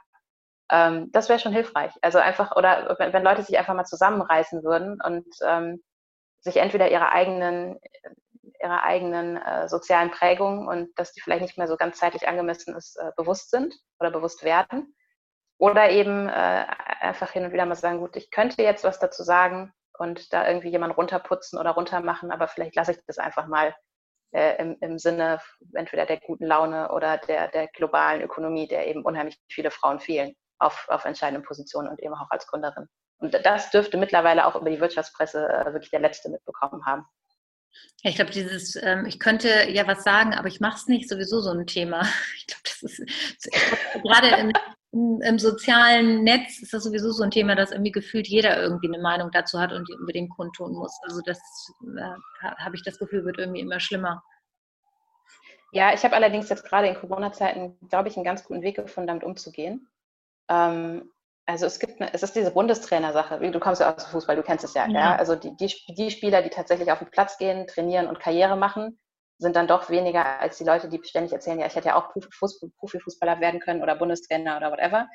Ähm, 0.71 1.11
das 1.13 1.31
wäre 1.31 1.39
schon 1.39 1.55
hilfreich. 1.55 1.93
Also 2.03 2.19
einfach, 2.19 2.55
oder 2.55 2.95
wenn, 2.99 3.15
wenn, 3.15 3.23
Leute 3.23 3.43
sich 3.43 3.59
einfach 3.59 3.75
mal 3.75 3.87
zusammenreißen 3.87 4.63
würden 4.63 4.99
und 5.03 5.27
ähm, 5.47 5.83
sich 6.41 6.59
entweder 6.59 6.91
ihre 6.91 7.11
eigenen, 7.11 7.79
ihre 8.63 8.83
eigenen 8.83 9.39
äh, 9.39 9.69
sozialen 9.69 10.11
Prägungen 10.11 10.69
und 10.69 10.91
dass 10.99 11.13
die 11.13 11.23
vielleicht 11.23 11.43
nicht 11.43 11.57
mehr 11.57 11.69
so 11.69 11.77
ganz 11.77 11.99
zeitlich 11.99 12.29
angemessen 12.29 12.77
ist, 12.77 12.97
äh, 12.97 13.13
bewusst 13.17 13.51
sind 13.51 13.75
oder 13.99 14.11
bewusst 14.11 14.45
werden. 14.45 14.95
Oder 15.59 15.91
eben 15.91 16.29
äh, 16.29 16.67
einfach 17.01 17.31
hin 17.31 17.45
und 17.47 17.53
wieder 17.53 17.65
mal 17.65 17.77
sagen, 17.77 18.01
gut, 18.01 18.17
ich 18.17 18.31
könnte 18.31 18.63
jetzt 18.63 18.85
was 18.85 18.99
dazu 18.99 19.23
sagen, 19.23 19.73
und 19.99 20.33
da 20.33 20.49
irgendwie 20.49 20.71
jemand 20.71 20.97
runterputzen 20.97 21.59
oder 21.59 21.71
runtermachen, 21.71 22.31
aber 22.31 22.49
vielleicht 22.49 22.75
lasse 22.75 22.93
ich 22.93 22.99
das 23.07 23.19
einfach 23.19 23.47
mal 23.47 23.75
äh, 24.33 24.57
im, 24.61 24.77
im 24.81 24.99
Sinne 24.99 25.41
entweder 25.75 26.07
der 26.07 26.21
guten 26.21 26.47
Laune 26.47 26.91
oder 26.93 27.19
der, 27.19 27.49
der 27.49 27.69
globalen 27.69 28.23
Ökonomie, 28.23 28.67
der 28.67 28.87
eben 28.89 29.05
unheimlich 29.05 29.39
viele 29.51 29.71
Frauen 29.71 30.01
fehlen 30.01 30.35
auf, 30.59 30.87
auf 30.89 31.05
entscheidenden 31.05 31.45
Positionen 31.45 31.89
und 31.89 32.01
eben 32.01 32.15
auch 32.15 32.31
als 32.31 32.47
Gründerin. 32.47 32.89
Und 33.19 33.35
das 33.45 33.71
dürfte 33.71 33.99
mittlerweile 33.99 34.47
auch 34.47 34.57
über 34.57 34.71
die 34.71 34.81
Wirtschaftspresse 34.81 35.49
äh, 35.49 35.73
wirklich 35.73 35.91
der 35.91 36.01
Letzte 36.01 36.29
mitbekommen 36.29 36.85
haben. 36.85 37.05
Ja, 38.03 38.11
ich 38.11 38.17
glaube, 38.17 38.33
dieses, 38.33 38.77
ähm, 38.77 39.07
ich 39.07 39.19
könnte 39.19 39.71
ja 39.71 39.87
was 39.87 40.03
sagen, 40.03 40.35
aber 40.35 40.49
ich 40.49 40.61
mache 40.61 40.77
es 40.77 40.89
nicht, 40.89 41.09
sowieso 41.09 41.41
so 41.41 41.51
ein 41.51 41.67
Thema. 41.67 42.03
Ich 42.37 42.47
glaube, 42.47 42.63
das 42.65 42.83
ist 42.83 43.49
gerade 44.03 44.29
im, 44.41 44.53
im, 44.93 45.39
sozialen 45.39 46.23
Netz 46.23 46.61
ist 46.61 46.75
das 46.75 46.85
sowieso 46.85 47.11
so 47.13 47.23
ein 47.23 47.31
Thema, 47.31 47.55
dass 47.55 47.73
irgendwie 47.73 47.93
gefühlt 47.93 48.29
jeder 48.29 48.61
irgendwie 48.61 48.89
eine 48.89 49.03
Meinung 49.03 49.31
dazu 49.31 49.59
hat 49.59 49.73
und 49.73 49.89
die 49.89 49.95
unbedingt 49.95 50.31
kundtun 50.31 50.73
muss. 50.73 50.99
Also 51.05 51.21
das 51.25 51.39
äh, 51.97 52.47
habe 52.59 52.77
ich 52.77 52.83
das 52.83 52.99
Gefühl, 52.99 53.25
wird 53.25 53.39
irgendwie 53.39 53.61
immer 53.61 53.81
schlimmer. 53.81 54.23
Ja, 55.73 55.95
ich 55.95 56.05
habe 56.05 56.15
allerdings 56.15 56.51
jetzt 56.51 56.65
gerade 56.65 56.89
in 56.89 56.95
Corona-Zeiten, 56.95 57.79
glaube 57.89 58.09
ich, 58.09 58.17
einen 58.17 58.25
ganz 58.25 58.45
guten 58.45 58.61
Weg 58.61 58.77
gefunden, 58.77 59.09
damit 59.09 59.25
umzugehen. 59.25 59.89
Ähm, 60.51 61.11
also 61.47 61.65
es 61.65 61.79
gibt, 61.79 61.99
eine, 62.01 62.13
es 62.13 62.23
ist 62.23 62.37
diese 62.37 62.51
Bundestrainer-Sache. 62.51 63.51
Du 63.51 63.61
kommst 63.61 63.81
ja 63.81 63.95
aus 63.95 64.05
dem 64.05 64.11
Fußball, 64.11 64.37
du 64.37 64.43
kennst 64.43 64.65
es 64.65 64.75
ja. 64.75 64.87
ja. 64.87 64.93
ja? 64.93 65.17
Also 65.17 65.35
die, 65.35 65.57
die, 65.57 65.75
die 65.95 66.11
Spieler, 66.11 66.43
die 66.43 66.51
tatsächlich 66.51 66.93
auf 66.93 66.99
den 66.99 67.11
Platz 67.11 67.39
gehen, 67.39 67.67
trainieren 67.67 68.07
und 68.07 68.21
Karriere 68.21 68.57
machen, 68.57 68.99
sind 69.43 69.57
dann 69.57 69.67
doch 69.67 69.91
weniger 69.91 70.41
als 70.41 70.59
die 70.59 70.65
Leute, 70.65 70.89
die 70.89 71.03
ständig 71.05 71.33
erzählen, 71.33 71.59
ja, 71.61 71.67
ich 71.67 71.75
hätte 71.75 71.89
ja 71.89 71.97
auch 71.97 72.13
Profifußballer 72.79 73.41
werden 73.41 73.61
können 73.61 73.83
oder 73.83 73.97
Bundestrainer 73.97 74.57
oder 74.57 74.71
whatever. 74.73 75.09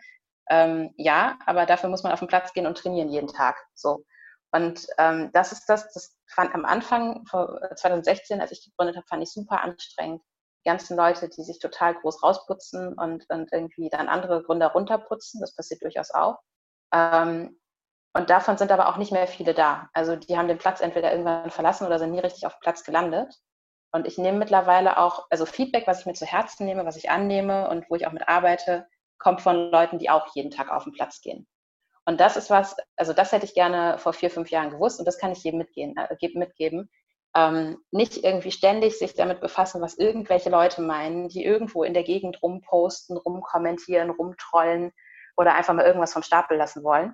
Ähm, 0.50 0.94
ja, 0.98 1.38
aber 1.46 1.66
dafür 1.66 1.90
muss 1.90 2.04
man 2.04 2.12
auf 2.12 2.20
den 2.20 2.28
Platz 2.28 2.54
gehen 2.54 2.68
und 2.68 2.78
trainieren 2.78 3.10
jeden 3.10 3.28
Tag. 3.28 3.58
So. 3.74 4.06
Und 4.52 4.88
ähm, 4.98 5.32
das 5.34 5.52
ist 5.52 5.66
das, 5.68 5.92
das 5.94 6.16
fand 6.28 6.54
am 6.56 6.66
Anfang, 6.66 7.26
vor 7.26 7.60
2016, 7.76 8.40
als 8.40 8.52
ich 8.52 8.64
gegründet 8.64 8.96
habe, 8.96 9.08
fand 9.08 9.24
ich 9.24 9.32
super 9.32 9.62
anstrengend. 9.62 10.22
Die 10.64 10.70
ganzen 10.70 10.98
Leute, 10.98 11.30
die 11.30 11.44
sich 11.44 11.60
total 11.60 11.96
groß 11.96 12.24
rausputzen 12.24 12.94
und, 12.94 13.26
und 13.30 13.52
irgendwie 13.52 13.90
dann 13.90 14.08
andere 14.08 14.44
Gründer 14.44 14.68
runterputzen, 14.68 15.42
das 15.42 15.56
passiert 15.56 15.84
durchaus 15.84 16.12
auch. 16.12 16.40
Ähm, 16.94 17.60
und 18.14 18.30
davon 18.30 18.58
sind 18.58 18.72
aber 18.72 18.90
auch 18.90 18.98
nicht 18.98 19.12
mehr 19.12 19.28
viele 19.28 19.54
da. 19.54 19.90
Also 19.94 20.16
die 20.16 20.38
haben 20.38 20.48
den 20.48 20.58
Platz 20.58 20.82
entweder 20.82 21.12
irgendwann 21.12 21.52
verlassen 21.52 21.86
oder 21.86 22.00
sind 22.00 22.12
nie 22.12 22.20
richtig 22.20 22.48
auf 22.48 22.60
Platz 22.60 22.84
gelandet. 22.84 23.36
Und 23.92 24.06
ich 24.06 24.18
nehme 24.18 24.38
mittlerweile 24.38 24.98
auch, 24.98 25.28
also 25.30 25.46
Feedback, 25.46 25.88
was 25.88 26.02
ich 26.02 26.06
mir 26.06 26.14
zu 26.14 26.26
Herzen 26.26 26.66
nehme, 26.66 26.86
was 26.86 26.98
ich 26.98 27.10
annehme 27.10 27.70
und 27.70 27.90
wo 27.90 27.96
ich 27.96 28.06
auch 28.06 28.12
mit 28.12 28.28
arbeite, 28.28 28.88
kommt 29.18 29.42
von 29.42 29.72
Leuten, 29.72 29.98
die 30.00 30.10
auch 30.10 30.28
jeden 30.36 30.52
Tag 30.52 30.70
auf 30.72 30.84
den 30.84 30.94
Platz 30.94 31.22
gehen. 31.22 31.48
Und 32.06 32.22
das 32.22 32.38
ist 32.38 32.50
was, 32.50 32.76
also 32.96 33.12
das 33.14 33.32
hätte 33.32 33.46
ich 33.46 33.54
gerne 33.54 33.98
vor 33.98 34.14
vier, 34.14 34.30
fünf 34.30 34.50
Jahren 34.50 34.70
gewusst 34.70 35.00
und 35.00 35.06
das 35.06 35.18
kann 35.18 35.32
ich 35.32 35.44
jedem 35.44 35.58
mitgehen, 35.58 35.96
äh, 35.98 36.30
mitgeben. 36.36 36.90
Ähm, 37.36 37.78
nicht 37.92 38.24
irgendwie 38.24 38.52
ständig 38.52 38.98
sich 38.98 39.14
damit 39.14 39.42
befassen, 39.42 39.82
was 39.82 39.98
irgendwelche 39.98 40.50
Leute 40.50 40.82
meinen, 40.82 41.28
die 41.28 41.44
irgendwo 41.44 41.84
in 41.84 41.94
der 41.94 42.04
Gegend 42.04 42.42
rumposten, 42.42 43.18
rumkommentieren, 43.18 44.10
rumtrollen 44.10 44.94
oder 45.36 45.56
einfach 45.56 45.74
mal 45.74 45.86
irgendwas 45.86 46.14
vom 46.14 46.24
Stapel 46.24 46.58
lassen 46.58 46.84
wollen, 46.84 47.14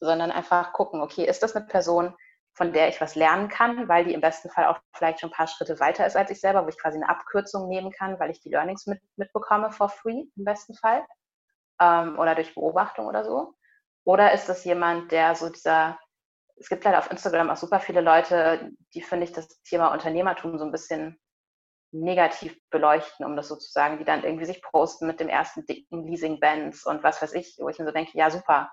sondern 0.00 0.32
einfach 0.32 0.72
gucken, 0.72 1.00
okay, 1.00 1.24
ist 1.24 1.42
das 1.42 1.54
eine 1.54 1.66
Person, 1.66 2.14
von 2.60 2.74
der 2.74 2.90
ich 2.90 3.00
was 3.00 3.14
lernen 3.14 3.48
kann, 3.48 3.88
weil 3.88 4.04
die 4.04 4.12
im 4.12 4.20
besten 4.20 4.50
Fall 4.50 4.66
auch 4.66 4.78
vielleicht 4.94 5.20
schon 5.20 5.30
ein 5.30 5.32
paar 5.34 5.46
Schritte 5.46 5.80
weiter 5.80 6.04
ist 6.04 6.14
als 6.14 6.30
ich 6.30 6.40
selber, 6.40 6.62
wo 6.62 6.68
ich 6.68 6.76
quasi 6.76 6.98
eine 6.98 7.08
Abkürzung 7.08 7.68
nehmen 7.68 7.90
kann, 7.90 8.20
weil 8.20 8.30
ich 8.30 8.42
die 8.42 8.50
Learnings 8.50 8.86
mit, 8.86 9.00
mitbekomme 9.16 9.72
for 9.72 9.88
free 9.88 10.24
im 10.36 10.44
besten 10.44 10.74
Fall 10.74 11.02
ähm, 11.80 12.18
oder 12.18 12.34
durch 12.34 12.54
Beobachtung 12.54 13.06
oder 13.06 13.24
so. 13.24 13.54
Oder 14.04 14.32
ist 14.32 14.50
das 14.50 14.62
jemand, 14.66 15.10
der 15.10 15.34
so 15.36 15.48
dieser, 15.48 15.98
es 16.56 16.68
gibt 16.68 16.84
leider 16.84 16.98
auf 16.98 17.10
Instagram 17.10 17.48
auch 17.48 17.56
super 17.56 17.80
viele 17.80 18.02
Leute, 18.02 18.70
die 18.92 19.00
finde 19.00 19.24
ich 19.24 19.32
das 19.32 19.48
Thema 19.62 19.94
Unternehmertum 19.94 20.58
so 20.58 20.66
ein 20.66 20.70
bisschen 20.70 21.18
negativ 21.92 22.60
beleuchten, 22.68 23.24
um 23.24 23.36
das 23.36 23.48
so 23.48 23.56
zu 23.56 23.72
sagen, 23.72 23.96
die 23.96 24.04
dann 24.04 24.22
irgendwie 24.22 24.44
sich 24.44 24.60
posten 24.60 25.06
mit 25.06 25.18
dem 25.18 25.30
ersten 25.30 25.64
dicken 25.64 26.06
Leasing-Bands 26.06 26.84
und 26.84 27.02
was 27.02 27.22
weiß 27.22 27.32
ich, 27.32 27.56
wo 27.58 27.70
ich 27.70 27.78
mir 27.78 27.86
so 27.86 27.92
denke, 27.92 28.18
ja 28.18 28.28
super, 28.28 28.70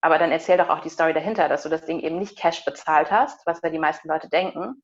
aber 0.00 0.18
dann 0.18 0.30
erzähl 0.30 0.56
doch 0.56 0.68
auch 0.68 0.80
die 0.80 0.90
Story 0.90 1.12
dahinter, 1.12 1.48
dass 1.48 1.62
du 1.62 1.68
das 1.68 1.84
Ding 1.84 2.00
eben 2.00 2.18
nicht 2.18 2.38
Cash 2.38 2.64
bezahlt 2.64 3.10
hast, 3.10 3.44
was 3.46 3.60
ja 3.62 3.70
die 3.70 3.78
meisten 3.78 4.08
Leute 4.08 4.28
denken, 4.28 4.82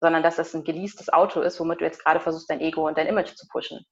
sondern 0.00 0.22
dass 0.22 0.36
das 0.36 0.54
ein 0.54 0.64
geleastes 0.64 1.12
Auto 1.12 1.40
ist, 1.40 1.58
womit 1.60 1.80
du 1.80 1.84
jetzt 1.84 2.04
gerade 2.04 2.20
versuchst, 2.20 2.50
dein 2.50 2.60
Ego 2.60 2.86
und 2.86 2.98
dein 2.98 3.06
Image 3.06 3.34
zu 3.34 3.46
pushen. 3.48 3.84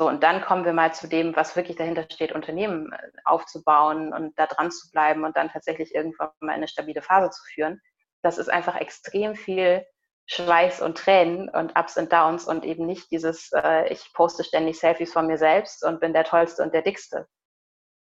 So, 0.00 0.08
und 0.08 0.22
dann 0.22 0.42
kommen 0.42 0.64
wir 0.64 0.72
mal 0.72 0.94
zu 0.94 1.08
dem, 1.08 1.34
was 1.34 1.56
wirklich 1.56 1.76
dahinter 1.76 2.06
steht, 2.10 2.32
Unternehmen 2.32 2.92
äh, 2.92 2.98
aufzubauen 3.24 4.12
und 4.12 4.38
da 4.38 4.46
dran 4.46 4.70
zu 4.70 4.90
bleiben 4.92 5.24
und 5.24 5.36
dann 5.36 5.50
tatsächlich 5.50 5.92
irgendwann 5.94 6.30
mal 6.40 6.52
eine 6.52 6.68
stabile 6.68 7.02
Phase 7.02 7.30
zu 7.30 7.42
führen. 7.52 7.80
Das 8.22 8.38
ist 8.38 8.48
einfach 8.48 8.76
extrem 8.76 9.34
viel 9.34 9.84
Schweiß 10.26 10.82
und 10.82 10.98
Tränen 10.98 11.48
und 11.48 11.76
Ups 11.76 11.96
und 11.96 12.12
Downs 12.12 12.44
und 12.46 12.64
eben 12.64 12.86
nicht 12.86 13.10
dieses, 13.10 13.50
äh, 13.52 13.92
ich 13.92 14.12
poste 14.12 14.44
ständig 14.44 14.78
Selfies 14.78 15.12
von 15.12 15.26
mir 15.26 15.38
selbst 15.38 15.84
und 15.84 16.00
bin 16.00 16.12
der 16.12 16.24
Tollste 16.24 16.62
und 16.62 16.72
der 16.74 16.82
Dickste. 16.82 17.26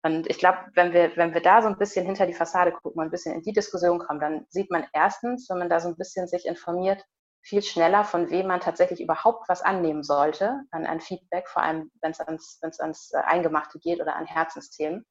Und 0.05 0.29
ich 0.29 0.37
glaube, 0.37 0.59
wenn 0.75 0.93
wir, 0.93 1.17
wenn 1.17 1.33
wir 1.33 1.41
da 1.41 1.63
so 1.63 1.69
ein 1.69 1.79
bisschen 1.79 2.05
hinter 2.05 2.27
die 2.27 2.35
Fassade 2.35 2.73
gucken 2.73 3.01
und 3.01 3.07
ein 3.07 3.11
bisschen 3.11 3.35
in 3.35 3.43
die 3.43 3.55
Diskussion 3.55 3.99
kommen, 3.99 4.21
dann 4.21 4.45
sieht 4.51 4.71
man 4.71 4.87
erstens, 4.93 5.49
wenn 5.49 5.59
man 5.59 5.71
da 5.71 5.81
so 5.81 5.89
ein 5.89 5.97
bisschen 5.97 6.29
sich 6.29 6.45
informiert, 6.45 7.03
viel 7.41 7.63
schneller, 7.63 8.05
von 8.05 8.29
wem 8.29 8.47
man 8.47 8.61
tatsächlich 8.61 9.01
überhaupt 9.01 9.49
was 9.49 9.63
annehmen 9.63 10.03
sollte, 10.03 10.61
an 10.73 10.85
ein 10.85 11.01
Feedback, 11.01 11.49
vor 11.49 11.63
allem 11.63 11.91
wenn 12.03 12.11
es 12.11 12.21
ans, 12.21 12.59
wenn's 12.61 12.81
ans 12.81 13.13
äh, 13.15 13.19
Eingemachte 13.19 13.79
geht 13.79 14.03
oder 14.03 14.15
an 14.17 14.27
Herzensthemen. 14.27 15.07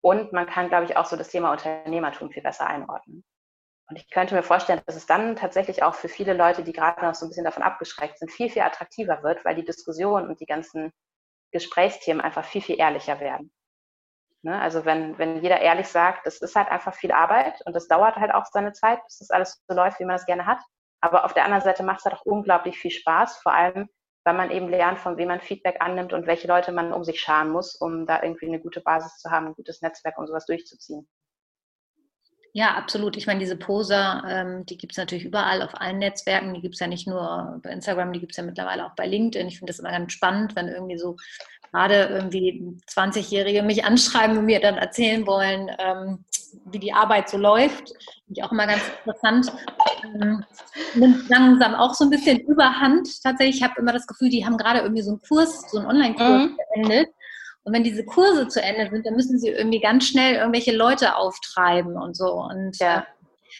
Und 0.00 0.32
man 0.32 0.46
kann, 0.46 0.68
glaube 0.68 0.86
ich, 0.86 0.96
auch 0.96 1.06
so 1.06 1.14
das 1.16 1.28
Thema 1.28 1.52
Unternehmertum 1.52 2.30
viel 2.30 2.42
besser 2.42 2.66
einordnen. 2.66 3.24
Und 3.88 3.96
ich 3.96 4.10
könnte 4.10 4.34
mir 4.34 4.42
vorstellen, 4.42 4.82
dass 4.86 4.96
es 4.96 5.06
dann 5.06 5.36
tatsächlich 5.36 5.84
auch 5.84 5.94
für 5.94 6.08
viele 6.08 6.34
Leute, 6.34 6.64
die 6.64 6.72
gerade 6.72 7.00
noch 7.00 7.14
so 7.14 7.26
ein 7.26 7.28
bisschen 7.28 7.44
davon 7.44 7.62
abgeschreckt 7.62 8.18
sind, 8.18 8.32
viel, 8.32 8.50
viel 8.50 8.62
attraktiver 8.62 9.22
wird, 9.22 9.44
weil 9.44 9.54
die 9.54 9.64
Diskussion 9.64 10.28
und 10.28 10.40
die 10.40 10.46
ganzen 10.46 10.92
Gesprächsthemen 11.52 12.20
einfach 12.20 12.44
viel, 12.44 12.62
viel 12.62 12.80
ehrlicher 12.80 13.20
werden. 13.20 13.52
Ne? 14.46 14.60
Also 14.60 14.84
wenn, 14.84 15.18
wenn 15.18 15.42
jeder 15.42 15.60
ehrlich 15.60 15.88
sagt, 15.88 16.24
das 16.24 16.40
ist 16.40 16.54
halt 16.54 16.68
einfach 16.68 16.94
viel 16.94 17.10
Arbeit 17.10 17.60
und 17.66 17.74
das 17.74 17.88
dauert 17.88 18.14
halt 18.14 18.32
auch 18.32 18.44
seine 18.44 18.72
Zeit, 18.72 19.02
bis 19.04 19.18
das 19.18 19.30
alles 19.30 19.60
so 19.66 19.74
läuft, 19.74 19.98
wie 19.98 20.04
man 20.04 20.14
das 20.14 20.24
gerne 20.24 20.46
hat. 20.46 20.60
Aber 21.00 21.24
auf 21.24 21.34
der 21.34 21.44
anderen 21.44 21.64
Seite 21.64 21.82
macht 21.82 21.98
es 21.98 22.04
halt 22.04 22.14
auch 22.14 22.24
unglaublich 22.24 22.78
viel 22.78 22.92
Spaß, 22.92 23.38
vor 23.38 23.52
allem, 23.52 23.88
weil 24.24 24.34
man 24.34 24.52
eben 24.52 24.68
lernt, 24.68 25.00
von 25.00 25.16
wem 25.16 25.28
man 25.28 25.40
Feedback 25.40 25.78
annimmt 25.80 26.12
und 26.12 26.28
welche 26.28 26.46
Leute 26.46 26.70
man 26.70 26.92
um 26.92 27.02
sich 27.02 27.20
scharen 27.20 27.50
muss, 27.50 27.74
um 27.74 28.06
da 28.06 28.22
irgendwie 28.22 28.46
eine 28.46 28.60
gute 28.60 28.80
Basis 28.80 29.18
zu 29.18 29.32
haben, 29.32 29.46
ein 29.46 29.54
gutes 29.54 29.82
Netzwerk, 29.82 30.16
um 30.16 30.28
sowas 30.28 30.46
durchzuziehen. 30.46 31.08
Ja, 32.52 32.74
absolut. 32.74 33.18
Ich 33.18 33.26
meine, 33.26 33.40
diese 33.40 33.56
Poser, 33.56 34.22
ähm, 34.26 34.64
die 34.64 34.78
gibt 34.78 34.92
es 34.92 34.96
natürlich 34.96 35.26
überall 35.26 35.60
auf 35.60 35.78
allen 35.78 35.98
Netzwerken. 35.98 36.54
Die 36.54 36.62
gibt 36.62 36.72
es 36.76 36.80
ja 36.80 36.86
nicht 36.86 37.06
nur 37.06 37.60
bei 37.62 37.68
Instagram, 37.68 38.14
die 38.14 38.20
gibt 38.20 38.32
es 38.32 38.38
ja 38.38 38.44
mittlerweile 38.44 38.86
auch 38.86 38.94
bei 38.94 39.06
LinkedIn. 39.06 39.46
Ich 39.48 39.58
finde 39.58 39.72
das 39.72 39.78
immer 39.78 39.90
ganz 39.90 40.12
spannend, 40.12 40.56
wenn 40.56 40.68
irgendwie 40.68 40.96
so 40.96 41.16
gerade 41.76 42.06
irgendwie 42.10 42.78
20-Jährige 42.88 43.62
mich 43.62 43.84
anschreiben 43.84 44.38
und 44.38 44.46
mir 44.46 44.60
dann 44.60 44.76
erzählen 44.76 45.26
wollen, 45.26 45.70
ähm, 45.78 46.24
wie 46.72 46.78
die 46.78 46.92
Arbeit 46.92 47.28
so 47.28 47.36
läuft. 47.36 47.88
Finde 47.88 48.34
ich 48.34 48.42
auch 48.42 48.52
immer 48.52 48.66
ganz 48.66 48.80
interessant. 49.04 49.52
Ähm, 50.04 50.42
nimmt 50.94 51.28
langsam 51.28 51.74
auch 51.74 51.92
so 51.92 52.04
ein 52.04 52.10
bisschen 52.10 52.38
überhand. 52.40 53.22
Tatsächlich, 53.22 53.56
ich 53.56 53.62
habe 53.62 53.74
immer 53.78 53.92
das 53.92 54.06
Gefühl, 54.06 54.30
die 54.30 54.46
haben 54.46 54.56
gerade 54.56 54.80
irgendwie 54.80 55.02
so 55.02 55.10
einen 55.10 55.20
Kurs, 55.20 55.70
so 55.70 55.78
einen 55.78 55.88
Online-Kurs 55.88 56.44
mhm. 56.44 56.56
beendet. 56.74 57.08
Und 57.64 57.74
wenn 57.74 57.84
diese 57.84 58.06
Kurse 58.06 58.48
zu 58.48 58.62
Ende 58.62 58.88
sind, 58.90 59.04
dann 59.04 59.14
müssen 59.14 59.38
sie 59.38 59.48
irgendwie 59.48 59.80
ganz 59.80 60.06
schnell 60.06 60.36
irgendwelche 60.36 60.74
Leute 60.74 61.16
auftreiben 61.16 61.96
und 61.96 62.16
so. 62.16 62.32
Und 62.32 62.78
ja. 62.78 63.00
Äh, 63.00 63.02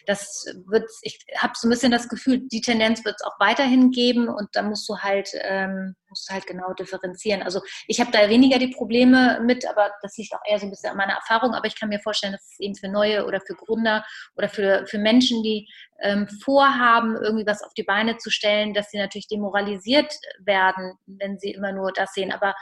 das 0.05 0.45
wird, 0.67 0.89
ich 1.01 1.19
habe 1.37 1.53
so 1.55 1.67
ein 1.67 1.71
bisschen 1.71 1.91
das 1.91 2.07
Gefühl, 2.07 2.39
die 2.51 2.61
Tendenz 2.61 3.03
wird 3.03 3.15
es 3.19 3.25
auch 3.25 3.39
weiterhin 3.39 3.91
geben 3.91 4.29
und 4.29 4.47
da 4.53 4.61
musst 4.61 4.87
du 4.87 4.97
halt, 4.97 5.29
ähm, 5.41 5.95
musst 6.09 6.29
halt 6.29 6.45
genau 6.47 6.73
differenzieren. 6.73 7.41
Also 7.41 7.61
ich 7.87 7.99
habe 7.99 8.11
da 8.11 8.29
weniger 8.29 8.59
die 8.59 8.69
Probleme 8.69 9.39
mit, 9.43 9.67
aber 9.67 9.91
das 10.01 10.17
liegt 10.17 10.33
auch 10.33 10.41
eher 10.45 10.59
so 10.59 10.65
ein 10.65 10.69
bisschen 10.69 10.91
an 10.91 10.97
meiner 10.97 11.13
Erfahrung. 11.13 11.53
Aber 11.53 11.67
ich 11.67 11.79
kann 11.79 11.89
mir 11.89 11.99
vorstellen, 11.99 12.33
dass 12.33 12.45
es 12.51 12.59
eben 12.59 12.75
für 12.75 12.89
neue 12.89 13.25
oder 13.25 13.41
für 13.41 13.55
Gründer 13.55 14.05
oder 14.35 14.49
für, 14.49 14.85
für 14.87 14.97
Menschen, 14.97 15.43
die 15.43 15.67
ähm, 16.01 16.27
vorhaben, 16.43 17.15
irgendwie 17.15 17.45
was 17.47 17.63
auf 17.63 17.73
die 17.73 17.83
Beine 17.83 18.17
zu 18.17 18.29
stellen, 18.29 18.73
dass 18.73 18.91
sie 18.91 18.97
natürlich 18.97 19.27
demoralisiert 19.27 20.13
werden, 20.39 20.93
wenn 21.05 21.39
sie 21.39 21.51
immer 21.51 21.71
nur 21.71 21.91
das 21.91 22.13
sehen. 22.13 22.31
Aber 22.31 22.55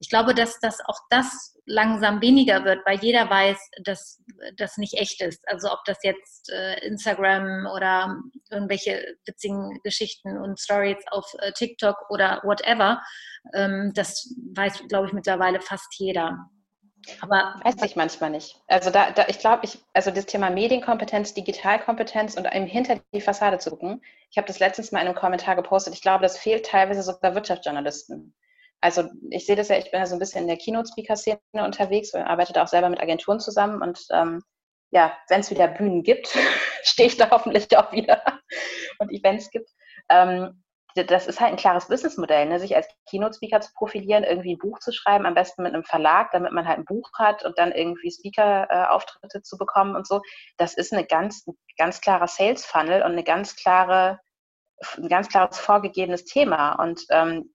ich 0.00 0.08
glaube, 0.08 0.34
dass 0.34 0.60
das 0.60 0.80
auch 0.86 0.98
das 1.10 1.54
langsam 1.66 2.20
weniger 2.20 2.64
wird, 2.64 2.84
weil 2.84 2.98
jeder 2.98 3.28
weiß, 3.30 3.58
dass 3.84 4.22
das 4.56 4.76
nicht 4.76 4.94
echt 4.94 5.22
ist. 5.22 5.46
Also 5.48 5.72
ob 5.72 5.84
das 5.86 5.98
jetzt 6.02 6.50
äh, 6.50 6.78
Instagram 6.86 7.66
oder 7.74 8.18
irgendwelche 8.50 9.16
witzigen 9.24 9.80
Geschichten 9.82 10.36
und 10.36 10.60
Stories 10.60 11.02
auf 11.10 11.24
äh, 11.38 11.52
TikTok 11.52 12.10
oder 12.10 12.40
whatever, 12.44 12.83
ähm, 13.52 13.92
das 13.94 14.34
weiß, 14.54 14.84
glaube 14.88 15.06
ich, 15.06 15.12
mittlerweile 15.12 15.60
fast 15.60 15.94
jeder. 15.98 16.48
Aber 17.20 17.60
weiß 17.62 17.82
ich 17.82 17.96
manchmal 17.96 18.30
nicht. 18.30 18.56
Also 18.66 18.90
da, 18.90 19.10
da 19.10 19.26
ich 19.28 19.38
glaube, 19.38 19.64
ich, 19.64 19.78
also 19.92 20.10
das 20.10 20.26
Thema 20.26 20.50
Medienkompetenz, 20.50 21.34
Digitalkompetenz 21.34 22.36
und 22.36 22.46
einem 22.46 22.66
hinter 22.66 23.00
die 23.12 23.20
Fassade 23.20 23.58
zu 23.58 23.70
gucken. 23.70 24.02
Ich 24.30 24.38
habe 24.38 24.46
das 24.46 24.58
letztens 24.58 24.90
mal 24.90 25.00
in 25.00 25.08
einem 25.08 25.16
Kommentar 25.16 25.54
gepostet. 25.56 25.94
Ich 25.94 26.02
glaube, 26.02 26.22
das 26.22 26.38
fehlt 26.38 26.66
teilweise 26.66 27.02
sogar 27.02 27.34
Wirtschaftsjournalisten. 27.34 28.34
Also 28.80 29.04
ich 29.30 29.46
sehe 29.46 29.56
das 29.56 29.68
ja, 29.68 29.78
ich 29.78 29.90
bin 29.90 30.00
ja 30.00 30.06
so 30.06 30.14
ein 30.14 30.18
bisschen 30.18 30.42
in 30.42 30.48
der 30.48 30.58
Keynote-Speaker-Szene 30.58 31.38
unterwegs 31.54 32.12
und 32.14 32.22
arbeite 32.22 32.52
da 32.52 32.62
auch 32.62 32.68
selber 32.68 32.90
mit 32.90 33.00
Agenturen 33.00 33.40
zusammen 33.40 33.80
und 33.80 33.98
ähm, 34.10 34.42
ja, 34.90 35.16
wenn 35.28 35.40
es 35.40 35.50
wieder 35.50 35.68
Bühnen 35.68 36.02
gibt, 36.02 36.28
stehe 36.82 37.08
ich 37.08 37.16
da 37.16 37.30
hoffentlich 37.30 37.76
auch 37.76 37.92
wieder 37.92 38.22
und 38.98 39.10
Events 39.10 39.50
gibt. 39.50 39.70
Ähm, 40.10 40.62
das 40.94 41.26
ist 41.26 41.40
halt 41.40 41.50
ein 41.50 41.56
klares 41.56 41.88
Businessmodell, 41.88 42.46
ne? 42.46 42.60
sich 42.60 42.76
als 42.76 42.86
Keynote-Speaker 43.08 43.60
zu 43.60 43.72
profilieren, 43.74 44.22
irgendwie 44.22 44.54
ein 44.54 44.58
Buch 44.58 44.78
zu 44.78 44.92
schreiben, 44.92 45.26
am 45.26 45.34
besten 45.34 45.62
mit 45.62 45.74
einem 45.74 45.84
Verlag, 45.84 46.30
damit 46.30 46.52
man 46.52 46.68
halt 46.68 46.78
ein 46.78 46.84
Buch 46.84 47.10
hat 47.18 47.44
und 47.44 47.58
dann 47.58 47.72
irgendwie 47.72 48.12
Speaker-Auftritte 48.12 49.42
zu 49.42 49.58
bekommen 49.58 49.96
und 49.96 50.06
so. 50.06 50.22
Das 50.56 50.74
ist 50.74 50.92
eine 50.92 51.04
ganz, 51.04 51.44
ganz 51.76 52.00
klarer 52.00 52.28
Sales-Funnel 52.28 53.02
und 53.02 53.12
eine 53.12 53.24
ganz 53.24 53.56
klare, 53.56 54.20
ein 54.96 55.08
ganz 55.08 55.28
klares 55.28 55.58
vorgegebenes 55.58 56.24
Thema. 56.24 56.74
Und 56.74 57.04
ähm, 57.10 57.50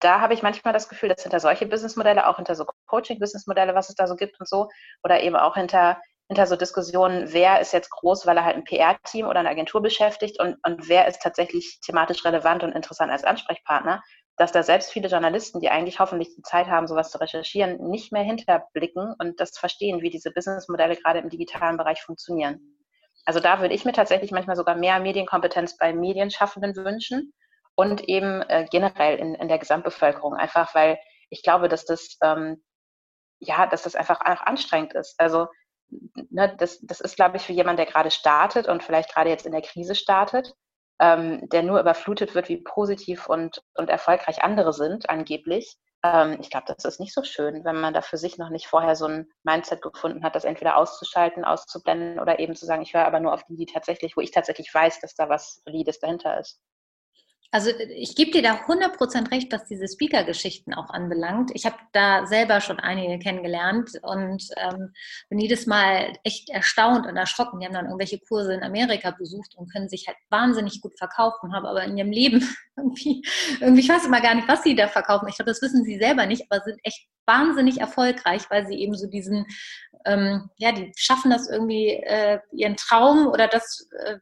da 0.00 0.20
habe 0.20 0.34
ich 0.34 0.42
manchmal 0.42 0.74
das 0.74 0.88
Gefühl, 0.88 1.08
dass 1.08 1.22
hinter 1.22 1.40
solche 1.40 1.66
Businessmodelle, 1.66 2.26
auch 2.26 2.36
hinter 2.36 2.56
so 2.56 2.66
Coaching-Businessmodelle, 2.86 3.74
was 3.74 3.88
es 3.88 3.94
da 3.94 4.06
so 4.06 4.16
gibt 4.16 4.38
und 4.38 4.48
so, 4.48 4.68
oder 5.02 5.20
eben 5.22 5.36
auch 5.36 5.54
hinter 5.54 5.98
hinter 6.28 6.46
so 6.46 6.56
Diskussionen, 6.56 7.32
wer 7.32 7.60
ist 7.60 7.72
jetzt 7.72 7.90
groß, 7.90 8.26
weil 8.26 8.36
er 8.36 8.44
halt 8.44 8.56
ein 8.56 8.64
PR-Team 8.64 9.26
oder 9.26 9.40
eine 9.40 9.50
Agentur 9.50 9.82
beschäftigt 9.82 10.40
und, 10.40 10.56
und 10.64 10.88
wer 10.88 11.06
ist 11.06 11.20
tatsächlich 11.20 11.80
thematisch 11.84 12.24
relevant 12.24 12.62
und 12.62 12.72
interessant 12.72 13.10
als 13.10 13.24
Ansprechpartner, 13.24 14.02
dass 14.36 14.52
da 14.52 14.62
selbst 14.62 14.90
viele 14.90 15.08
Journalisten, 15.08 15.60
die 15.60 15.68
eigentlich 15.68 15.98
hoffentlich 16.00 16.34
die 16.34 16.42
Zeit 16.42 16.68
haben, 16.68 16.86
sowas 16.86 17.10
zu 17.10 17.18
recherchieren, 17.18 17.88
nicht 17.90 18.12
mehr 18.12 18.22
hinterblicken 18.22 19.14
und 19.18 19.40
das 19.40 19.58
verstehen, 19.58 20.00
wie 20.00 20.10
diese 20.10 20.30
Businessmodelle 20.30 20.96
gerade 20.96 21.18
im 21.18 21.28
digitalen 21.28 21.76
Bereich 21.76 22.02
funktionieren. 22.02 22.78
Also 23.24 23.38
da 23.38 23.60
würde 23.60 23.74
ich 23.74 23.84
mir 23.84 23.92
tatsächlich 23.92 24.30
manchmal 24.30 24.56
sogar 24.56 24.74
mehr 24.74 25.00
Medienkompetenz 25.00 25.76
bei 25.76 25.92
Medienschaffenden 25.92 26.74
wünschen 26.76 27.32
und 27.74 28.08
eben 28.08 28.42
äh, 28.42 28.66
generell 28.70 29.18
in, 29.18 29.34
in 29.34 29.48
der 29.48 29.58
Gesamtbevölkerung, 29.58 30.34
einfach 30.34 30.74
weil 30.74 30.98
ich 31.28 31.42
glaube, 31.42 31.68
dass 31.68 31.84
das 31.84 32.16
ähm, 32.22 32.62
ja, 33.42 33.66
dass 33.66 33.82
das 33.82 33.96
einfach 33.96 34.20
auch 34.20 34.40
anstrengend 34.46 34.94
ist. 34.94 35.14
Also 35.18 35.48
ne, 36.30 36.54
das, 36.58 36.80
das 36.80 37.00
ist, 37.00 37.16
glaube 37.16 37.36
ich, 37.36 37.42
für 37.42 37.52
jemanden, 37.52 37.78
der 37.78 37.86
gerade 37.86 38.10
startet 38.10 38.68
und 38.68 38.82
vielleicht 38.82 39.12
gerade 39.12 39.30
jetzt 39.30 39.46
in 39.46 39.52
der 39.52 39.62
Krise 39.62 39.94
startet, 39.94 40.54
ähm, 41.00 41.48
der 41.50 41.62
nur 41.62 41.80
überflutet 41.80 42.34
wird, 42.34 42.48
wie 42.48 42.62
positiv 42.62 43.28
und, 43.28 43.62
und 43.74 43.90
erfolgreich 43.90 44.42
andere 44.42 44.72
sind, 44.72 45.10
angeblich, 45.10 45.76
ähm, 46.04 46.38
ich 46.40 46.50
glaube, 46.50 46.66
das 46.66 46.84
ist 46.84 47.00
nicht 47.00 47.14
so 47.14 47.22
schön, 47.22 47.64
wenn 47.64 47.80
man 47.80 47.94
da 47.94 48.02
für 48.02 48.16
sich 48.16 48.36
noch 48.38 48.50
nicht 48.50 48.66
vorher 48.66 48.96
so 48.96 49.06
ein 49.06 49.30
Mindset 49.44 49.82
gefunden 49.82 50.24
hat, 50.24 50.34
das 50.34 50.44
entweder 50.44 50.76
auszuschalten, 50.76 51.44
auszublenden 51.44 52.18
oder 52.18 52.38
eben 52.40 52.56
zu 52.56 52.66
sagen, 52.66 52.82
ich 52.82 52.94
höre 52.94 53.06
aber 53.06 53.20
nur 53.20 53.32
auf 53.32 53.44
die, 53.44 53.56
die 53.56 53.66
tatsächlich, 53.66 54.16
wo 54.16 54.20
ich 54.20 54.32
tatsächlich 54.32 54.72
weiß, 54.72 55.00
dass 55.00 55.14
da 55.14 55.28
was 55.28 55.62
Valides 55.64 56.00
dahinter 56.00 56.38
ist. 56.40 56.60
Also 57.54 57.70
ich 57.70 58.16
gebe 58.16 58.30
dir 58.30 58.42
da 58.42 58.54
100% 58.54 59.30
recht, 59.30 59.52
was 59.52 59.66
diese 59.66 59.86
Speaker-Geschichten 59.86 60.72
auch 60.72 60.88
anbelangt. 60.88 61.50
Ich 61.52 61.66
habe 61.66 61.76
da 61.92 62.24
selber 62.26 62.62
schon 62.62 62.80
einige 62.80 63.18
kennengelernt 63.18 63.90
und 64.00 64.42
ähm, 64.56 64.94
bin 65.28 65.38
jedes 65.38 65.66
Mal 65.66 66.14
echt 66.24 66.48
erstaunt 66.48 67.06
und 67.06 67.18
erschrocken. 67.18 67.60
Die 67.60 67.66
haben 67.66 67.74
dann 67.74 67.84
irgendwelche 67.84 68.18
Kurse 68.20 68.54
in 68.54 68.62
Amerika 68.62 69.10
besucht 69.10 69.54
und 69.54 69.70
können 69.70 69.90
sich 69.90 70.06
halt 70.06 70.16
wahnsinnig 70.30 70.80
gut 70.80 70.96
verkaufen, 70.96 71.52
haben 71.52 71.66
aber 71.66 71.84
in 71.84 71.98
ihrem 71.98 72.10
Leben 72.10 72.42
irgendwie, 72.78 73.22
irgendwie 73.60 73.82
ich 73.82 73.88
weiß 73.90 74.06
immer 74.06 74.22
gar 74.22 74.34
nicht, 74.34 74.48
was 74.48 74.62
sie 74.62 74.74
da 74.74 74.88
verkaufen. 74.88 75.28
Ich 75.28 75.36
glaube, 75.36 75.50
das 75.50 75.60
wissen 75.60 75.84
sie 75.84 75.98
selber 75.98 76.24
nicht, 76.24 76.46
aber 76.48 76.64
sind 76.64 76.80
echt 76.84 77.06
wahnsinnig 77.26 77.80
erfolgreich, 77.80 78.48
weil 78.48 78.66
sie 78.66 78.78
eben 78.78 78.94
so 78.94 79.06
diesen, 79.08 79.44
ähm, 80.06 80.48
ja, 80.56 80.72
die 80.72 80.90
schaffen 80.96 81.30
das 81.30 81.50
irgendwie, 81.50 81.88
äh, 81.88 82.38
ihren 82.50 82.76
Traum 82.76 83.26
oder 83.26 83.46
das, 83.46 83.86
äh, 84.06 84.16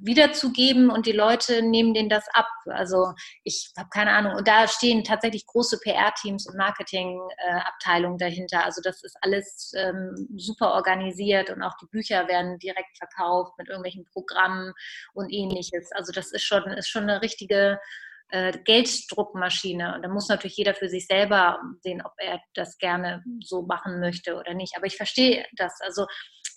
wiederzugeben 0.00 0.90
und 0.90 1.06
die 1.06 1.12
Leute 1.12 1.62
nehmen 1.62 1.94
denen 1.94 2.08
das 2.08 2.26
ab. 2.32 2.48
Also 2.66 3.12
ich 3.44 3.70
habe 3.76 3.88
keine 3.90 4.12
Ahnung. 4.12 4.34
Und 4.36 4.48
da 4.48 4.66
stehen 4.66 5.04
tatsächlich 5.04 5.46
große 5.46 5.78
PR-Teams 5.80 6.48
und 6.48 6.56
Marketing-Abteilungen 6.56 8.18
dahinter. 8.18 8.64
Also 8.64 8.80
das 8.82 9.02
ist 9.04 9.16
alles 9.20 9.72
ähm, 9.76 10.28
super 10.36 10.72
organisiert 10.72 11.50
und 11.50 11.62
auch 11.62 11.76
die 11.80 11.86
Bücher 11.86 12.28
werden 12.28 12.58
direkt 12.58 12.96
verkauft 12.98 13.52
mit 13.58 13.68
irgendwelchen 13.68 14.04
Programmen 14.04 14.72
und 15.14 15.32
ähnliches. 15.32 15.92
Also 15.92 16.12
das 16.12 16.32
ist 16.32 16.42
schon, 16.42 16.64
ist 16.72 16.88
schon 16.88 17.04
eine 17.04 17.22
richtige 17.22 17.78
äh, 18.30 18.52
Gelddruckmaschine. 18.64 19.94
Und 19.94 20.02
da 20.02 20.08
muss 20.08 20.28
natürlich 20.28 20.56
jeder 20.56 20.74
für 20.74 20.88
sich 20.88 21.06
selber 21.06 21.60
sehen, 21.82 22.02
ob 22.04 22.12
er 22.18 22.40
das 22.54 22.78
gerne 22.78 23.24
so 23.40 23.62
machen 23.62 24.00
möchte 24.00 24.36
oder 24.36 24.54
nicht. 24.54 24.76
Aber 24.76 24.86
ich 24.86 24.96
verstehe 24.96 25.46
das. 25.56 25.80
Also 25.80 26.06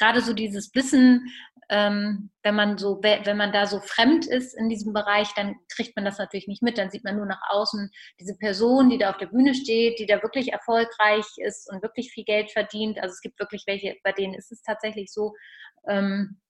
gerade 0.01 0.22
so 0.22 0.34
dieses 0.34 0.74
Wissen, 0.74 1.31
ähm, 1.70 2.29
wenn 2.43 2.55
man 2.55 2.77
so, 2.77 3.00
wenn 3.01 3.38
man 3.38 3.53
da 3.53 3.65
so 3.65 3.79
fremd 3.79 4.25
ist 4.25 4.58
in 4.58 4.67
diesem 4.67 4.91
Bereich, 4.91 5.34
dann 5.36 5.55
kriegt 5.74 5.96
man 5.96 6.03
das 6.03 6.17
natürlich 6.17 6.48
nicht 6.48 6.62
mit. 6.62 6.77
Dann 6.77 6.89
sieht 6.89 7.05
man 7.05 7.15
nur 7.15 7.25
nach 7.25 7.41
außen 7.50 7.89
diese 8.20 8.36
Person, 8.36 8.89
die 8.89 8.98
da 8.98 9.12
auf 9.12 9.17
der 9.17 9.27
Bühne 9.27 9.53
steht, 9.53 10.00
die 10.00 10.05
da 10.05 10.22
wirklich 10.22 10.51
erfolgreich 10.51 11.25
ist 11.38 11.72
und 11.72 11.81
wirklich 11.81 12.12
viel 12.12 12.25
Geld 12.25 12.51
verdient. 12.51 13.00
Also 13.00 13.13
es 13.13 13.22
gibt 13.22 13.39
wirklich 13.39 13.63
welche, 13.67 13.96
bei 14.03 14.12
denen 14.12 14.34
ist 14.34 14.51
es 14.51 14.62
tatsächlich 14.63 15.13
so. 15.13 15.34
Ähm, 15.88 16.40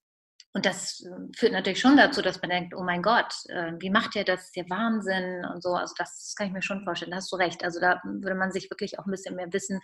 und 0.53 0.65
das 0.65 1.01
äh, 1.05 1.38
führt 1.38 1.53
natürlich 1.53 1.79
schon 1.79 1.96
dazu, 1.96 2.22
dass 2.22 2.41
man 2.41 2.50
denkt, 2.50 2.74
oh 2.75 2.84
mein 2.84 3.01
Gott, 3.01 3.34
äh, 3.48 3.72
wie 3.79 3.89
macht 3.89 4.15
ihr 4.15 4.25
das? 4.25 4.39
Das 4.39 4.46
ist 4.48 4.55
ja 4.58 4.63
Wahnsinn 4.70 5.46
und 5.46 5.63
so. 5.63 5.70
Also 5.70 5.93
das 5.98 6.34
kann 6.38 6.48
ich 6.48 6.53
mir 6.53 6.62
schon 6.62 6.84
vorstellen. 6.84 7.12
Da 7.12 7.17
hast 7.17 7.31
du 7.31 7.38
recht. 7.38 7.63
Also 7.63 7.79
da 7.79 8.01
würde 8.03 8.36
man 8.36 8.51
sich 8.51 8.70
wirklich 8.70 9.00
auch 9.00 9.05
ein 9.05 9.12
bisschen 9.12 9.36
mehr 9.36 9.51
wissen 9.53 9.79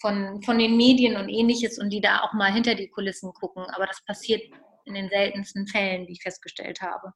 von, 0.00 0.40
von 0.42 0.58
den 0.58 0.76
Medien 0.76 1.16
und 1.16 1.28
ähnliches 1.28 1.78
und 1.78 1.90
die 1.90 2.00
da 2.00 2.20
auch 2.20 2.32
mal 2.32 2.52
hinter 2.52 2.76
die 2.76 2.90
Kulissen 2.90 3.32
gucken. 3.32 3.64
Aber 3.74 3.86
das 3.86 4.04
passiert 4.04 4.42
in 4.84 4.94
den 4.94 5.08
seltensten 5.08 5.66
Fällen, 5.66 6.06
die 6.06 6.12
ich 6.12 6.22
festgestellt 6.22 6.80
habe. 6.80 7.12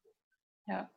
Ja. 0.65 0.89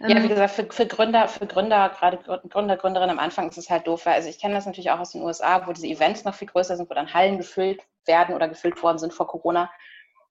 Ja, 0.00 0.08
wie 0.08 0.12
ähm, 0.12 0.28
gesagt, 0.28 0.54
für, 0.54 0.70
für 0.70 0.86
Gründer, 0.86 1.26
für 1.26 1.46
Gründer, 1.46 1.88
gerade 1.88 2.18
Gründer, 2.48 2.76
Gründerinnen 2.76 3.18
am 3.18 3.18
Anfang 3.18 3.48
ist 3.48 3.56
es 3.56 3.70
halt 3.70 3.86
doof, 3.86 4.04
weil 4.04 4.14
also 4.14 4.28
ich 4.28 4.38
kenne 4.38 4.54
das 4.54 4.66
natürlich 4.66 4.90
auch 4.90 4.98
aus 4.98 5.12
den 5.12 5.22
USA, 5.22 5.66
wo 5.66 5.72
diese 5.72 5.86
Events 5.86 6.24
noch 6.24 6.34
viel 6.34 6.48
größer 6.48 6.76
sind, 6.76 6.90
wo 6.90 6.94
dann 6.94 7.14
Hallen 7.14 7.38
gefüllt 7.38 7.82
werden 8.04 8.34
oder 8.34 8.48
gefüllt 8.48 8.80
worden 8.82 8.98
sind 8.98 9.14
vor 9.14 9.26
Corona 9.26 9.70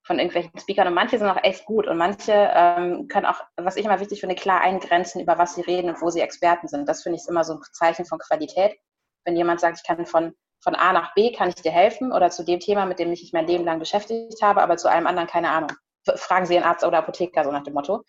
von 0.05 0.19
irgendwelchen 0.19 0.57
Speakern 0.60 0.88
und 0.88 0.93
manche 0.93 1.17
sind 1.17 1.27
auch 1.27 1.41
echt 1.43 1.65
gut 1.65 1.88
und 1.88 1.98
manche 1.98 2.33
ähm, 2.33 3.07
können 3.07 3.25
auch, 3.25 3.41
was 3.55 3.77
ich 3.77 3.86
immer 3.86 4.00
wichtig 4.00 4.19
finde, 4.19 4.36
klar 4.36 4.62
eingrenzen, 4.62 5.22
über 5.22 5.38
was 5.38 5.55
sie 5.55 5.62
reden 5.62 5.89
und 5.89 6.01
wo 6.01 6.10
sie 6.10 6.19
Experten 6.19 6.67
sind. 6.67 6.88
Das 6.89 7.03
finde 7.03 7.19
ich 7.19 7.27
immer 7.29 7.43
so 7.43 7.53
ein 7.53 7.62
Zeichen 7.72 8.05
von 8.05 8.19
Qualität. 8.19 8.75
Wenn 9.24 9.38
jemand 9.38 9.62
sagt, 9.62 9.77
ich 9.77 9.88
kann 9.88 10.05
von, 10.05 10.33
von 10.62 10.75
A 10.75 10.91
nach 10.91 11.13
B, 11.13 11.31
kann 11.31 11.50
ich 11.50 11.55
dir 11.55 11.72
helfen 11.72 12.12
oder 12.12 12.29
zu 12.29 12.43
dem 12.43 12.60
Thema, 12.60 12.86
mit 12.86 13.00
dem 13.00 13.13
ich 13.13 13.22
mich 13.22 13.33
mein 13.33 13.48
Leben 13.48 13.63
lang 13.63 13.79
beschäftigt 13.79 14.41
habe, 14.41 14.62
aber 14.62 14.75
zu 14.75 14.89
allem 14.89 15.07
anderen 15.07 15.29
keine 15.29 15.50
Ahnung. 15.50 15.72
Fragen 16.15 16.45
Sie 16.45 16.57
einen 16.57 16.65
Arzt 16.65 16.83
oder 16.83 16.98
Apotheker, 16.98 17.45
so 17.45 17.51
nach 17.51 17.63
dem 17.63 17.74
Motto. 17.74 18.03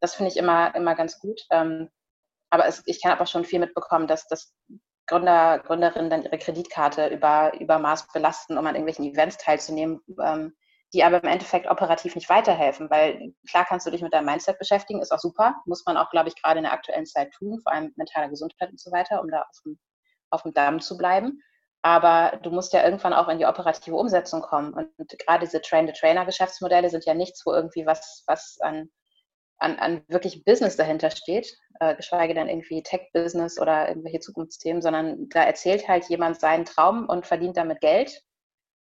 Das 0.00 0.14
finde 0.14 0.30
ich 0.30 0.38
immer, 0.38 0.74
immer 0.74 0.94
ganz 0.94 1.18
gut. 1.18 1.42
Ähm, 1.50 1.90
aber 2.48 2.66
es, 2.66 2.82
ich 2.86 3.02
kann 3.02 3.12
aber 3.12 3.26
schon 3.26 3.44
viel 3.44 3.58
mitbekommen, 3.60 4.06
dass, 4.06 4.26
dass 4.26 4.54
Gründer, 5.06 5.58
Gründerinnen 5.58 6.08
dann 6.08 6.22
ihre 6.22 6.38
Kreditkarte 6.38 7.08
über, 7.08 7.52
über 7.60 7.78
Maß 7.78 8.08
belasten, 8.12 8.56
um 8.56 8.66
an 8.66 8.74
irgendwelchen 8.74 9.04
Events 9.04 9.36
teilzunehmen, 9.36 10.00
ähm, 10.22 10.54
die 10.92 11.02
aber 11.02 11.22
im 11.22 11.28
Endeffekt 11.28 11.68
operativ 11.68 12.14
nicht 12.14 12.28
weiterhelfen, 12.28 12.88
weil 12.90 13.32
klar 13.48 13.64
kannst 13.68 13.86
du 13.86 13.90
dich 13.90 14.02
mit 14.02 14.12
deinem 14.12 14.26
Mindset 14.26 14.58
beschäftigen, 14.58 15.02
ist 15.02 15.12
auch 15.12 15.18
super, 15.18 15.56
muss 15.66 15.84
man 15.84 15.96
auch, 15.96 16.10
glaube 16.10 16.28
ich, 16.28 16.40
gerade 16.40 16.58
in 16.58 16.64
der 16.64 16.72
aktuellen 16.72 17.06
Zeit 17.06 17.32
tun, 17.32 17.60
vor 17.62 17.72
allem 17.72 17.92
mentaler 17.96 18.28
Gesundheit 18.28 18.70
und 18.70 18.80
so 18.80 18.92
weiter, 18.92 19.20
um 19.20 19.28
da 19.28 19.42
auf 19.42 19.60
dem, 19.64 19.78
auf 20.30 20.42
dem 20.42 20.54
Damm 20.54 20.80
zu 20.80 20.96
bleiben. 20.96 21.42
Aber 21.82 22.38
du 22.42 22.50
musst 22.50 22.72
ja 22.72 22.84
irgendwann 22.84 23.12
auch 23.12 23.28
in 23.28 23.38
die 23.38 23.46
operative 23.46 23.94
Umsetzung 23.94 24.42
kommen. 24.42 24.74
Und 24.74 24.90
gerade 25.24 25.44
diese 25.44 25.60
Train-the-Trainer-Geschäftsmodelle 25.60 26.90
sind 26.90 27.04
ja 27.04 27.14
nichts, 27.14 27.44
wo 27.46 27.52
irgendwie 27.52 27.86
was, 27.86 28.24
was 28.26 28.58
an, 28.60 28.88
an, 29.58 29.78
an 29.78 30.04
wirklich 30.08 30.44
Business 30.44 30.76
dahinter 30.76 31.10
steht, 31.10 31.56
äh, 31.78 31.94
geschweige 31.94 32.34
denn 32.34 32.48
irgendwie 32.48 32.82
Tech-Business 32.82 33.60
oder 33.60 33.88
irgendwelche 33.88 34.20
Zukunftsthemen, 34.20 34.82
sondern 34.82 35.28
da 35.28 35.44
erzählt 35.44 35.86
halt 35.86 36.08
jemand 36.08 36.40
seinen 36.40 36.64
Traum 36.64 37.08
und 37.08 37.26
verdient 37.26 37.56
damit 37.56 37.80
Geld 37.80 38.20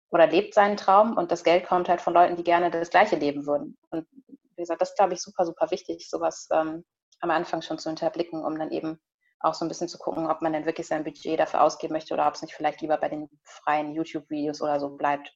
oder 0.09 0.27
lebt 0.27 0.53
seinen 0.53 0.77
Traum 0.77 1.17
und 1.17 1.31
das 1.31 1.43
Geld 1.43 1.67
kommt 1.67 1.89
halt 1.89 2.01
von 2.01 2.13
Leuten, 2.13 2.35
die 2.35 2.43
gerne 2.43 2.71
das 2.71 2.89
Gleiche 2.89 3.15
leben 3.15 3.45
würden. 3.45 3.77
Und 3.89 4.07
wie 4.55 4.61
gesagt, 4.61 4.81
das 4.81 4.91
ist, 4.91 4.97
glaube 4.97 5.13
ich, 5.13 5.21
super, 5.21 5.45
super 5.45 5.69
wichtig, 5.71 6.09
sowas 6.09 6.47
ähm, 6.51 6.85
am 7.19 7.31
Anfang 7.31 7.61
schon 7.61 7.79
zu 7.79 7.89
hinterblicken, 7.89 8.43
um 8.43 8.57
dann 8.57 8.71
eben 8.71 8.99
auch 9.39 9.53
so 9.53 9.65
ein 9.65 9.67
bisschen 9.67 9.87
zu 9.87 9.97
gucken, 9.97 10.27
ob 10.27 10.41
man 10.41 10.53
denn 10.53 10.65
wirklich 10.65 10.87
sein 10.87 11.03
Budget 11.03 11.39
dafür 11.39 11.61
ausgeben 11.61 11.93
möchte 11.93 12.13
oder 12.13 12.27
ob 12.27 12.35
es 12.35 12.41
nicht 12.41 12.53
vielleicht 12.53 12.81
lieber 12.81 12.97
bei 12.97 13.09
den 13.09 13.29
freien 13.43 13.93
YouTube-Videos 13.93 14.61
oder 14.61 14.79
so 14.79 14.89
bleibt. 14.89 15.31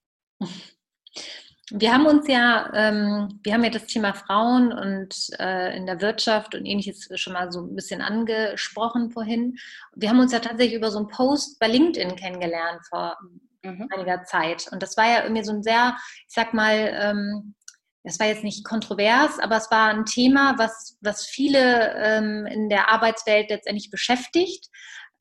Wir 1.71 1.93
haben 1.93 2.07
uns 2.07 2.27
ja, 2.27 2.71
ähm, 2.73 3.39
wir 3.43 3.53
haben 3.53 3.63
ja 3.63 3.69
das 3.69 3.85
Thema 3.85 4.13
Frauen 4.13 4.73
und 4.73 5.15
äh, 5.37 5.77
in 5.77 5.85
der 5.85 6.01
Wirtschaft 6.01 6.55
und 6.55 6.65
ähnliches 6.65 7.09
schon 7.19 7.33
mal 7.33 7.51
so 7.51 7.61
ein 7.61 7.75
bisschen 7.75 8.01
angesprochen 8.01 9.11
vorhin. 9.11 9.57
Wir 9.93 10.09
haben 10.09 10.19
uns 10.19 10.31
ja 10.31 10.39
tatsächlich 10.39 10.75
über 10.75 10.89
so 10.89 10.97
einen 10.97 11.09
Post 11.09 11.59
bei 11.59 11.67
LinkedIn 11.67 12.15
kennengelernt 12.15 12.81
vor 12.89 13.17
mhm. 13.63 13.87
einiger 13.93 14.23
Zeit. 14.23 14.67
Und 14.71 14.83
das 14.83 14.97
war 14.97 15.07
ja 15.07 15.23
irgendwie 15.23 15.43
so 15.43 15.53
ein 15.53 15.63
sehr, 15.63 15.95
ich 16.27 16.33
sag 16.33 16.53
mal, 16.53 16.75
ähm, 16.75 17.55
das 18.03 18.19
war 18.19 18.27
jetzt 18.27 18.43
nicht 18.43 18.63
kontrovers, 18.63 19.39
aber 19.39 19.57
es 19.57 19.69
war 19.71 19.89
ein 19.89 20.05
Thema, 20.05 20.55
was, 20.57 20.97
was 21.01 21.25
viele 21.25 21.93
ähm, 21.97 22.45
in 22.45 22.69
der 22.69 22.89
Arbeitswelt 22.89 23.49
letztendlich 23.49 23.91
beschäftigt. 23.91 24.67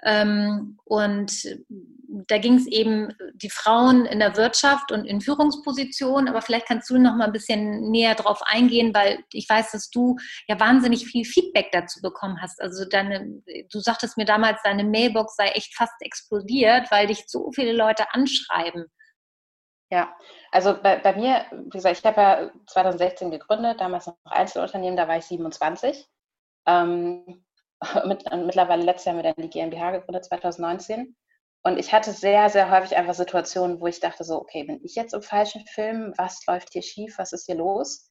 Ähm, 0.05 0.79
und 0.85 1.33
da 2.09 2.39
ging 2.39 2.55
es 2.55 2.67
eben 2.67 3.15
die 3.35 3.51
Frauen 3.51 4.07
in 4.07 4.21
der 4.21 4.37
Wirtschaft 4.37 4.93
und 4.93 5.05
in 5.05 5.21
Führungspositionen, 5.21 6.29
aber 6.29 6.41
vielleicht 6.41 6.67
kannst 6.67 6.89
du 6.89 6.99
noch 6.99 7.17
mal 7.17 7.27
ein 7.27 7.33
bisschen 7.33 7.91
näher 7.91 8.15
drauf 8.15 8.41
eingehen, 8.45 8.95
weil 8.95 9.25
ich 9.33 9.49
weiß, 9.49 9.73
dass 9.73 9.91
du 9.91 10.17
ja 10.47 10.59
wahnsinnig 10.59 11.07
viel 11.07 11.25
Feedback 11.25 11.71
dazu 11.73 12.01
bekommen 12.01 12.41
hast. 12.41 12.61
Also 12.61 12.85
deine, 12.89 13.43
du 13.71 13.81
sagtest 13.81 14.17
mir 14.17 14.25
damals, 14.25 14.61
deine 14.63 14.85
Mailbox 14.85 15.37
sei 15.37 15.49
echt 15.49 15.77
fast 15.77 15.95
explodiert, 16.01 16.91
weil 16.91 17.09
dich 17.09 17.25
so 17.27 17.51
viele 17.53 17.73
Leute 17.73 18.07
anschreiben. 18.15 18.87
Ja, 19.91 20.15
also 20.53 20.77
bei, 20.81 20.97
bei 20.99 21.15
mir, 21.15 21.47
wie 21.51 21.71
gesagt, 21.71 21.99
ich 21.99 22.05
habe 22.05 22.21
ja 22.21 22.51
2016 22.67 23.31
gegründet, 23.31 23.81
damals 23.81 24.07
noch 24.07 24.19
Einzelunternehmen, 24.25 24.97
da 24.97 25.09
war 25.09 25.17
ich 25.17 25.25
27. 25.25 26.07
Ähm, 26.67 27.45
mit, 28.07 28.25
mittlerweile 28.33 28.83
letztes 28.83 29.07
Jahr 29.07 29.17
mit 29.17 29.25
der 29.25 29.35
GmbH 29.35 29.93
gegründet, 29.93 30.25
2019. 30.25 31.17
Und 31.65 31.79
ich 31.79 31.93
hatte 31.93 32.13
sehr, 32.13 32.49
sehr 32.51 32.71
häufig 32.71 32.97
einfach 32.97 33.15
Situationen, 33.15 33.81
wo 33.81 33.87
ich 33.87 34.01
dachte 34.01 34.25
so, 34.25 34.41
okay, 34.41 34.65
bin 34.65 34.81
ich 34.85 34.95
jetzt 34.95 35.13
im 35.13 35.23
falschen 35.23 35.67
Film? 35.67 36.15
Was 36.17 36.47
läuft 36.47 36.73
hier 36.73 36.83
schief? 36.83 37.19
Was 37.19 37.33
ist 37.33 37.47
hier 37.47 37.57
los? 37.57 38.11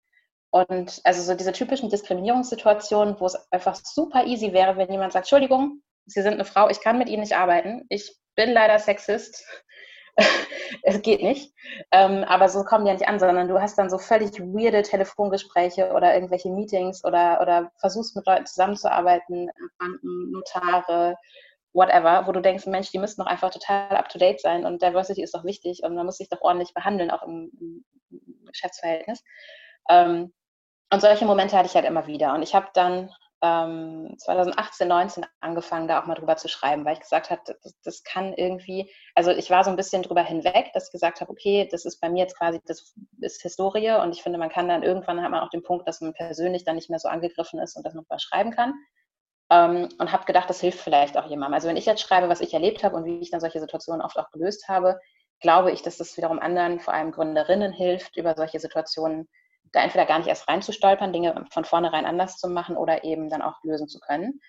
Und 0.50 1.02
also 1.04 1.22
so 1.22 1.34
diese 1.34 1.52
typischen 1.52 1.90
Diskriminierungssituationen, 1.90 3.20
wo 3.20 3.26
es 3.26 3.36
einfach 3.52 3.76
super 3.76 4.26
easy 4.26 4.54
wäre, 4.54 4.78
wenn 4.78 4.92
jemand 4.92 5.14
sagt, 5.14 5.26
Entschuldigung, 5.26 5.82
Sie 6.06 6.22
sind 6.22 6.34
eine 6.36 6.46
Frau, 6.46 6.70
ich 6.70 6.80
kann 6.80 6.98
mit 6.98 7.10
Ihnen 7.10 7.22
nicht 7.22 7.36
arbeiten, 7.36 7.86
ich 7.90 8.16
bin 8.36 8.52
leider 8.52 8.80
Sexist, 8.80 9.46
es 10.84 11.02
geht 11.02 11.22
nicht. 11.22 11.54
Ähm, 11.92 12.24
aber 12.24 12.50
so 12.50 12.64
kommen 12.64 12.86
die 12.86 12.90
ja 12.90 12.98
nicht 12.98 13.08
an, 13.08 13.20
sondern 13.20 13.48
du 13.48 13.62
hast 13.62 13.78
dann 13.78 13.90
so 13.90 13.98
völlig 13.98 14.40
weirde 14.40 14.82
Telefongespräche 14.82 15.92
oder 15.94 16.14
irgendwelche 16.14 16.50
Meetings 16.50 17.06
oder, 17.06 17.40
oder 17.42 17.72
versuchst 17.80 18.16
mit 18.16 18.26
Leuten 18.26 18.46
zusammenzuarbeiten, 18.46 19.50
Banken, 19.78 20.32
Notare, 20.32 21.16
whatever, 21.74 22.26
wo 22.26 22.32
du 22.32 22.42
denkst, 22.42 22.66
Mensch, 22.66 22.92
die 22.92 23.00
müssten 23.00 23.22
doch 23.22 23.30
einfach 23.30 23.52
total 23.52 23.96
up-to-date 23.96 24.42
sein 24.42 24.66
und 24.66 24.82
Diversity 24.82 25.22
ist 25.22 25.36
doch 25.36 25.44
wichtig 25.44 25.84
und 25.84 25.96
man 25.96 26.06
muss 26.06 26.18
sich 26.18 26.30
doch 26.30 26.42
ordentlich 26.42 26.74
behandeln, 26.74 27.12
auch 27.12 27.24
im, 27.24 27.52
im 27.60 27.86
Geschäftsverhältnis. 28.48 29.24
Ähm, 29.90 30.34
und 30.92 31.02
solche 31.02 31.26
Momente 31.26 31.58
hatte 31.58 31.68
ich 31.68 31.76
halt 31.76 31.86
immer 31.86 32.08
wieder. 32.08 32.34
Und 32.34 32.42
ich 32.42 32.56
habe 32.56 32.70
dann 32.74 33.12
ähm, 33.44 34.16
2018, 34.18 34.88
19 34.88 35.26
angefangen, 35.42 35.88
da 35.88 36.02
auch 36.02 36.06
mal 36.08 36.16
drüber 36.16 36.38
zu 36.38 36.48
schreiben, 36.48 36.86
weil 36.86 36.94
ich 36.94 37.02
gesagt 37.02 37.30
habe, 37.30 37.42
das, 37.46 37.76
das, 37.84 38.04
kann 38.04 38.34
irgendwie, 38.34 38.92
also 39.14 39.32
ich 39.32 39.50
war 39.52 39.64
so 39.64 39.70
ein 39.70 39.76
bisschen 39.76 40.02
drüber 40.02 40.24
hinweg, 40.24 40.72
dass 40.74 40.88
ich 40.88 40.92
gesagt 40.92 41.22
habe, 41.22 41.32
okay, 41.32 41.68
das 41.72 41.86
ist 41.86 42.00
bei 42.00 42.10
mir 42.10 42.24
jetzt 42.24 42.38
quasi, 42.38 42.60
das 42.66 42.96
ist 43.22 43.42
Historie 43.42 43.92
und 44.02 44.16
ich 44.16 44.24
finde, 44.24 44.40
man 44.40 44.50
kann 44.50 44.68
dann 44.68 44.82
irgendwann 44.82 45.22
hat 45.22 45.30
man 45.30 45.42
auch 45.42 45.50
den 45.50 45.62
Punkt, 45.64 45.88
dass 45.88 46.02
man 46.02 46.14
persönlich 46.14 46.64
dann 46.64 46.76
nicht 46.76 46.90
mehr 46.90 47.00
so 47.00 47.10
angegriffen 47.10 47.60
ist 47.60 47.76
und 47.76 47.86
das 47.86 47.94
noch 47.94 48.06
mal 48.10 48.20
schreiben 48.20 48.52
kann. 48.52 48.74
ähm, 49.52 49.90
und 50.00 50.12
habe 50.12 50.26
gedacht, 50.26 50.50
das 50.50 50.62
hilft 50.62 50.80
vielleicht 50.80 51.18
auch 51.18 51.30
jemandem. 51.30 51.56
Also 51.56 51.70
wenn 51.70 51.78
ich 51.78 51.86
jetzt 51.86 52.02
schreibe, 52.02 52.30
was 52.30 52.42
ich 52.42 52.54
erlebt 52.54 52.84
habe 52.84 52.96
und 52.96 53.06
wie 53.06 53.20
ich 53.20 53.32
dann 53.32 53.42
solche 53.42 53.60
Situationen 53.62 54.02
oft 54.02 54.18
auch 54.20 54.32
gelöst 54.32 54.68
habe, 54.68 55.00
glaube 55.40 55.72
ich, 55.72 55.82
dass 55.84 55.98
das 55.98 56.18
wiederum 56.18 56.40
anderen, 56.40 56.80
vor 56.80 56.94
allem 56.94 57.12
Gründerinnen, 57.12 57.72
hilft, 57.72 58.18
über 58.18 58.36
solche 58.36 58.60
Situationen 58.60 59.30
da 59.72 59.82
entweder 59.84 60.06
gar 60.06 60.20
nicht 60.20 60.28
erst 60.28 60.48
reinzustolpern, 60.48 61.14
Dinge 61.14 61.46
von 61.52 61.66
vornherein 61.66 62.06
anders 62.06 62.38
zu 62.38 62.50
machen 62.50 62.78
oder 62.78 63.04
eben 63.04 63.30
dann 63.30 63.42
auch 63.42 63.64
lösen 63.64 63.88
zu 63.88 64.00
können. 64.00 64.40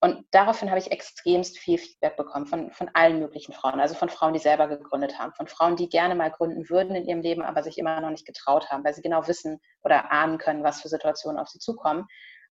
Und 0.00 0.26
daraufhin 0.30 0.70
habe 0.70 0.78
ich 0.78 0.92
extremst 0.92 1.58
viel 1.58 1.78
Feedback 1.78 2.16
bekommen 2.16 2.46
von, 2.46 2.70
von 2.70 2.90
allen 2.92 3.18
möglichen 3.18 3.52
Frauen. 3.54 3.80
Also 3.80 3.94
von 3.94 4.10
Frauen, 4.10 4.34
die 4.34 4.38
selber 4.38 4.68
gegründet 4.68 5.18
haben, 5.18 5.32
von 5.32 5.48
Frauen, 5.48 5.76
die 5.76 5.88
gerne 5.88 6.14
mal 6.14 6.30
gründen 6.30 6.68
würden 6.68 6.94
in 6.94 7.06
ihrem 7.06 7.22
Leben, 7.22 7.42
aber 7.42 7.62
sich 7.62 7.78
immer 7.78 8.00
noch 8.00 8.10
nicht 8.10 8.26
getraut 8.26 8.70
haben, 8.70 8.84
weil 8.84 8.94
sie 8.94 9.02
genau 9.02 9.26
wissen 9.26 9.58
oder 9.82 10.12
ahnen 10.12 10.38
können, 10.38 10.64
was 10.64 10.82
für 10.82 10.88
Situationen 10.88 11.40
auf 11.40 11.48
sie 11.48 11.58
zukommen. 11.58 12.06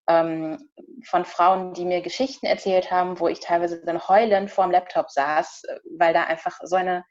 Ähm, 0.07 0.69
von 1.05 1.23
Frauen, 1.23 1.73
die 1.73 1.85
mir 1.85 2.01
Geschichten 2.01 2.45
erzählt 2.47 2.91
haben, 2.91 3.19
wo 3.19 3.27
ich 3.27 3.39
teilweise 3.39 3.83
dann 3.85 4.07
heulend 4.07 4.49
vorm 4.49 4.71
Laptop 4.71 5.09
saß, 5.09 5.63
weil 5.97 6.13
da 6.13 6.23
einfach 6.23 6.59
so 6.63 6.75
eine 6.75 7.05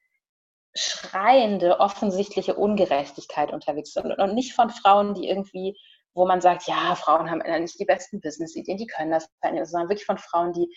schreiende, 0.77 1.81
offensichtliche 1.81 2.55
Ungerechtigkeit 2.55 3.53
unterwegs 3.53 3.95
ist. 3.95 4.05
Und 4.05 4.35
nicht 4.35 4.55
von 4.55 4.71
Frauen, 4.71 5.15
die 5.15 5.29
irgendwie 5.29 5.77
wo 6.15 6.27
man 6.27 6.41
sagt, 6.41 6.67
ja, 6.67 6.95
Frauen 6.95 7.31
haben 7.31 7.43
nicht 7.61 7.79
die 7.79 7.85
besten 7.85 8.21
Business-Ideen, 8.21 8.79
die 8.79 8.87
können 8.87 9.11
das, 9.11 9.29
sondern 9.43 9.89
wirklich 9.89 10.07
von 10.07 10.19
Frauen, 10.19 10.53
die 10.53 10.73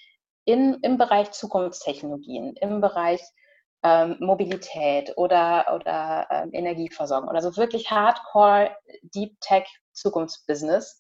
in, 0.46 0.76
im 0.82 0.98
Bereich 0.98 1.32
Zukunftstechnologien, 1.32 2.56
im 2.56 2.82
Bereich 2.82 3.22
ähm, 3.84 4.18
Mobilität 4.20 5.16
oder, 5.18 5.76
oder 5.76 6.28
ähm, 6.32 6.50
Energieversorgung 6.54 7.30
oder 7.30 7.42
so 7.42 7.56
wirklich 7.58 7.92
Hardcore 7.92 8.76
Deep 9.04 9.40
Tech 9.42 9.68
Zukunftsbusiness 9.92 10.98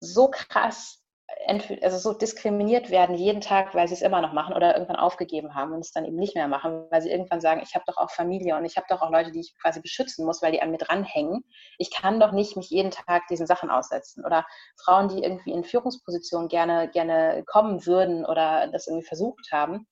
so 0.00 0.28
krass 0.30 1.01
also 1.46 1.98
so 1.98 2.12
diskriminiert 2.12 2.90
werden 2.90 3.16
jeden 3.16 3.40
Tag, 3.40 3.74
weil 3.74 3.88
sie 3.88 3.94
es 3.94 4.02
immer 4.02 4.20
noch 4.20 4.32
machen 4.32 4.54
oder 4.54 4.74
irgendwann 4.74 4.96
aufgegeben 4.96 5.54
haben 5.54 5.72
und 5.72 5.80
es 5.80 5.92
dann 5.92 6.04
eben 6.04 6.16
nicht 6.16 6.34
mehr 6.34 6.48
machen, 6.48 6.86
weil 6.90 7.02
sie 7.02 7.10
irgendwann 7.10 7.40
sagen, 7.40 7.62
ich 7.62 7.74
habe 7.74 7.84
doch 7.86 7.96
auch 7.96 8.10
Familie 8.10 8.56
und 8.56 8.64
ich 8.64 8.76
habe 8.76 8.86
doch 8.88 9.02
auch 9.02 9.10
Leute, 9.10 9.32
die 9.32 9.40
ich 9.40 9.54
quasi 9.60 9.80
beschützen 9.80 10.24
muss, 10.26 10.42
weil 10.42 10.52
die 10.52 10.62
an 10.62 10.70
mir 10.70 10.78
dranhängen. 10.78 11.44
Ich 11.78 11.90
kann 11.90 12.20
doch 12.20 12.32
nicht 12.32 12.56
mich 12.56 12.70
jeden 12.70 12.90
Tag 12.90 13.26
diesen 13.28 13.46
Sachen 13.46 13.70
aussetzen. 13.70 14.24
Oder 14.24 14.46
Frauen, 14.84 15.08
die 15.08 15.22
irgendwie 15.22 15.52
in 15.52 15.64
Führungspositionen 15.64 16.48
gerne, 16.48 16.88
gerne 16.90 17.44
kommen 17.46 17.86
würden 17.86 18.24
oder 18.24 18.68
das 18.68 18.86
irgendwie 18.86 19.06
versucht 19.06 19.50
haben, 19.52 19.86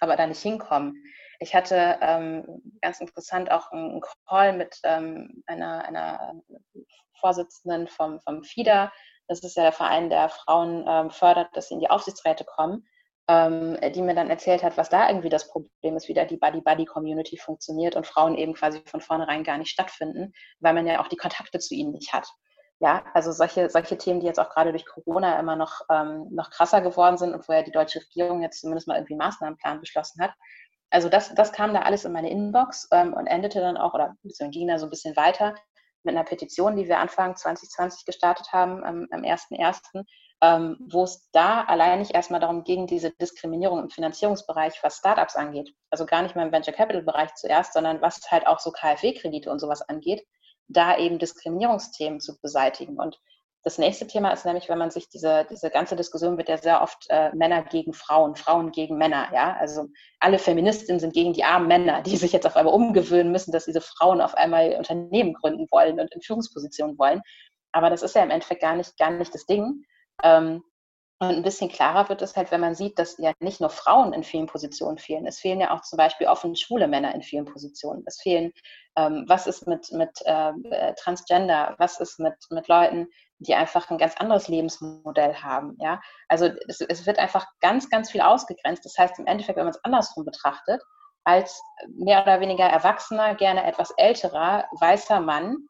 aber 0.00 0.16
da 0.16 0.26
nicht 0.26 0.42
hinkommen. 0.42 0.94
Ich 1.40 1.54
hatte 1.54 1.98
ähm, 2.00 2.44
ganz 2.82 3.00
interessant 3.00 3.50
auch 3.50 3.70
einen 3.70 4.00
Call 4.26 4.56
mit 4.56 4.78
ähm, 4.82 5.42
einer, 5.46 5.84
einer 5.84 6.34
Vorsitzenden 7.20 7.86
vom, 7.86 8.20
vom 8.20 8.42
FIDA, 8.42 8.92
das 9.28 9.40
ist 9.40 9.56
ja 9.56 9.62
der 9.62 9.72
Verein, 9.72 10.10
der 10.10 10.28
Frauen 10.28 10.84
ähm, 10.88 11.10
fördert, 11.10 11.48
dass 11.54 11.68
sie 11.68 11.74
in 11.74 11.80
die 11.80 11.90
Aufsichtsräte 11.90 12.44
kommen, 12.44 12.86
ähm, 13.28 13.78
die 13.94 14.02
mir 14.02 14.14
dann 14.14 14.30
erzählt 14.30 14.62
hat, 14.62 14.76
was 14.76 14.88
da 14.88 15.08
irgendwie 15.08 15.28
das 15.28 15.48
Problem 15.48 15.96
ist, 15.96 16.08
wie 16.08 16.14
da 16.14 16.24
die 16.24 16.38
Buddy-Buddy-Community 16.38 17.36
funktioniert 17.36 17.94
und 17.94 18.06
Frauen 18.06 18.34
eben 18.34 18.54
quasi 18.54 18.82
von 18.86 19.00
vornherein 19.00 19.44
gar 19.44 19.58
nicht 19.58 19.70
stattfinden, 19.70 20.32
weil 20.60 20.74
man 20.74 20.86
ja 20.86 21.00
auch 21.00 21.08
die 21.08 21.16
Kontakte 21.16 21.58
zu 21.58 21.74
ihnen 21.74 21.92
nicht 21.92 22.12
hat. 22.12 22.26
Ja, 22.80 23.04
also 23.12 23.32
solche, 23.32 23.68
solche 23.70 23.98
Themen, 23.98 24.20
die 24.20 24.26
jetzt 24.26 24.38
auch 24.38 24.50
gerade 24.50 24.70
durch 24.70 24.86
Corona 24.86 25.38
immer 25.38 25.56
noch, 25.56 25.80
ähm, 25.90 26.28
noch 26.30 26.50
krasser 26.50 26.80
geworden 26.80 27.18
sind 27.18 27.34
und 27.34 27.46
wo 27.48 27.52
ja 27.52 27.62
die 27.62 27.72
deutsche 27.72 28.00
Regierung 28.00 28.42
jetzt 28.42 28.60
zumindest 28.60 28.86
mal 28.86 28.94
irgendwie 28.94 29.14
einen 29.14 29.18
Maßnahmenplan 29.18 29.80
beschlossen 29.80 30.22
hat. 30.22 30.32
Also 30.90 31.08
das, 31.08 31.34
das 31.34 31.52
kam 31.52 31.74
da 31.74 31.80
alles 31.80 32.04
in 32.04 32.12
meine 32.12 32.30
Inbox 32.30 32.88
ähm, 32.92 33.12
und 33.12 33.26
endete 33.26 33.60
dann 33.60 33.76
auch, 33.76 33.94
oder 33.94 34.14
ging 34.22 34.68
da 34.68 34.78
so 34.78 34.86
ein 34.86 34.90
bisschen 34.90 35.16
weiter 35.16 35.54
mit 36.08 36.16
einer 36.16 36.24
Petition, 36.24 36.76
die 36.76 36.88
wir 36.88 36.98
Anfang 36.98 37.36
2020 37.36 38.06
gestartet 38.06 38.52
haben, 38.52 38.82
am, 38.82 39.06
am 39.10 39.20
1.1., 39.20 40.04
ähm, 40.40 40.76
wo 40.80 41.04
es 41.04 41.28
da 41.32 41.62
allein 41.64 41.98
nicht 41.98 42.14
erstmal 42.14 42.40
darum 42.40 42.64
ging, 42.64 42.86
diese 42.86 43.10
Diskriminierung 43.10 43.82
im 43.82 43.90
Finanzierungsbereich, 43.90 44.82
was 44.82 44.96
Startups 44.96 45.36
angeht, 45.36 45.74
also 45.90 46.06
gar 46.06 46.22
nicht 46.22 46.34
mal 46.34 46.46
im 46.46 46.52
Venture 46.52 46.72
Capital 46.72 47.02
Bereich 47.02 47.34
zuerst, 47.34 47.74
sondern 47.74 48.00
was 48.00 48.20
halt 48.30 48.46
auch 48.46 48.58
so 48.58 48.70
KfW-Kredite 48.70 49.50
und 49.50 49.58
sowas 49.58 49.82
angeht, 49.82 50.26
da 50.68 50.96
eben 50.96 51.18
Diskriminierungsthemen 51.18 52.20
zu 52.20 52.40
beseitigen. 52.40 52.98
Und 52.98 53.20
das 53.68 53.76
nächste 53.76 54.06
Thema 54.06 54.30
ist 54.30 54.46
nämlich, 54.46 54.70
wenn 54.70 54.78
man 54.78 54.90
sich 54.90 55.10
diese, 55.10 55.46
diese 55.50 55.68
ganze 55.68 55.94
Diskussion 55.94 56.38
wird 56.38 56.48
ja 56.48 56.56
sehr 56.56 56.80
oft 56.80 57.04
äh, 57.10 57.30
Männer 57.34 57.62
gegen 57.62 57.92
Frauen, 57.92 58.34
Frauen 58.34 58.72
gegen 58.72 58.96
Männer, 58.96 59.28
ja. 59.34 59.58
Also 59.60 59.88
alle 60.20 60.38
Feministinnen 60.38 61.00
sind 61.00 61.12
gegen 61.12 61.34
die 61.34 61.44
armen 61.44 61.68
Männer, 61.68 62.00
die 62.00 62.16
sich 62.16 62.32
jetzt 62.32 62.46
auf 62.46 62.56
einmal 62.56 62.72
umgewöhnen 62.72 63.30
müssen, 63.30 63.52
dass 63.52 63.66
diese 63.66 63.82
Frauen 63.82 64.22
auf 64.22 64.34
einmal 64.34 64.72
Unternehmen 64.78 65.34
gründen 65.34 65.66
wollen 65.70 66.00
und 66.00 66.10
in 66.14 66.22
Führungspositionen 66.22 66.96
wollen. 66.98 67.20
Aber 67.72 67.90
das 67.90 68.02
ist 68.02 68.14
ja 68.14 68.22
im 68.22 68.30
Endeffekt 68.30 68.62
gar 68.62 68.74
nicht, 68.74 68.96
gar 68.96 69.10
nicht 69.10 69.34
das 69.34 69.44
Ding. 69.44 69.84
Ähm, 70.22 70.62
und 71.20 71.30
ein 71.30 71.42
bisschen 71.42 71.68
klarer 71.68 72.08
wird 72.08 72.22
es 72.22 72.36
halt, 72.36 72.52
wenn 72.52 72.60
man 72.60 72.76
sieht, 72.76 72.98
dass 72.98 73.18
ja 73.18 73.32
nicht 73.40 73.60
nur 73.60 73.70
Frauen 73.70 74.12
in 74.12 74.22
vielen 74.22 74.46
Positionen 74.46 74.98
fehlen. 74.98 75.26
Es 75.26 75.40
fehlen 75.40 75.60
ja 75.60 75.74
auch 75.74 75.82
zum 75.82 75.96
Beispiel 75.96 76.28
offen 76.28 76.54
schwule 76.54 76.86
Männer 76.86 77.12
in 77.12 77.22
vielen 77.22 77.44
Positionen. 77.44 78.04
Es 78.06 78.20
fehlen, 78.20 78.52
ähm, 78.96 79.24
was 79.26 79.48
ist 79.48 79.66
mit, 79.66 79.90
mit 79.90 80.10
ähm, 80.26 80.64
äh, 80.70 80.94
Transgender, 80.94 81.74
was 81.78 81.98
ist 81.98 82.20
mit, 82.20 82.34
mit 82.50 82.68
Leuten, 82.68 83.08
die 83.40 83.56
einfach 83.56 83.90
ein 83.90 83.98
ganz 83.98 84.16
anderes 84.16 84.46
Lebensmodell 84.46 85.34
haben. 85.34 85.76
Ja? 85.80 86.00
Also 86.28 86.50
es, 86.68 86.80
es 86.82 87.04
wird 87.04 87.18
einfach 87.18 87.46
ganz, 87.60 87.90
ganz 87.90 88.12
viel 88.12 88.20
ausgegrenzt. 88.20 88.84
Das 88.84 88.96
heißt 88.96 89.18
im 89.18 89.26
Endeffekt, 89.26 89.56
wenn 89.56 89.64
man 89.64 89.74
es 89.74 89.84
andersrum 89.84 90.24
betrachtet, 90.24 90.80
als 91.24 91.60
mehr 91.88 92.22
oder 92.22 92.40
weniger 92.40 92.64
erwachsener, 92.64 93.34
gerne 93.34 93.64
etwas 93.64 93.90
älterer, 93.96 94.66
weißer 94.78 95.20
Mann, 95.20 95.66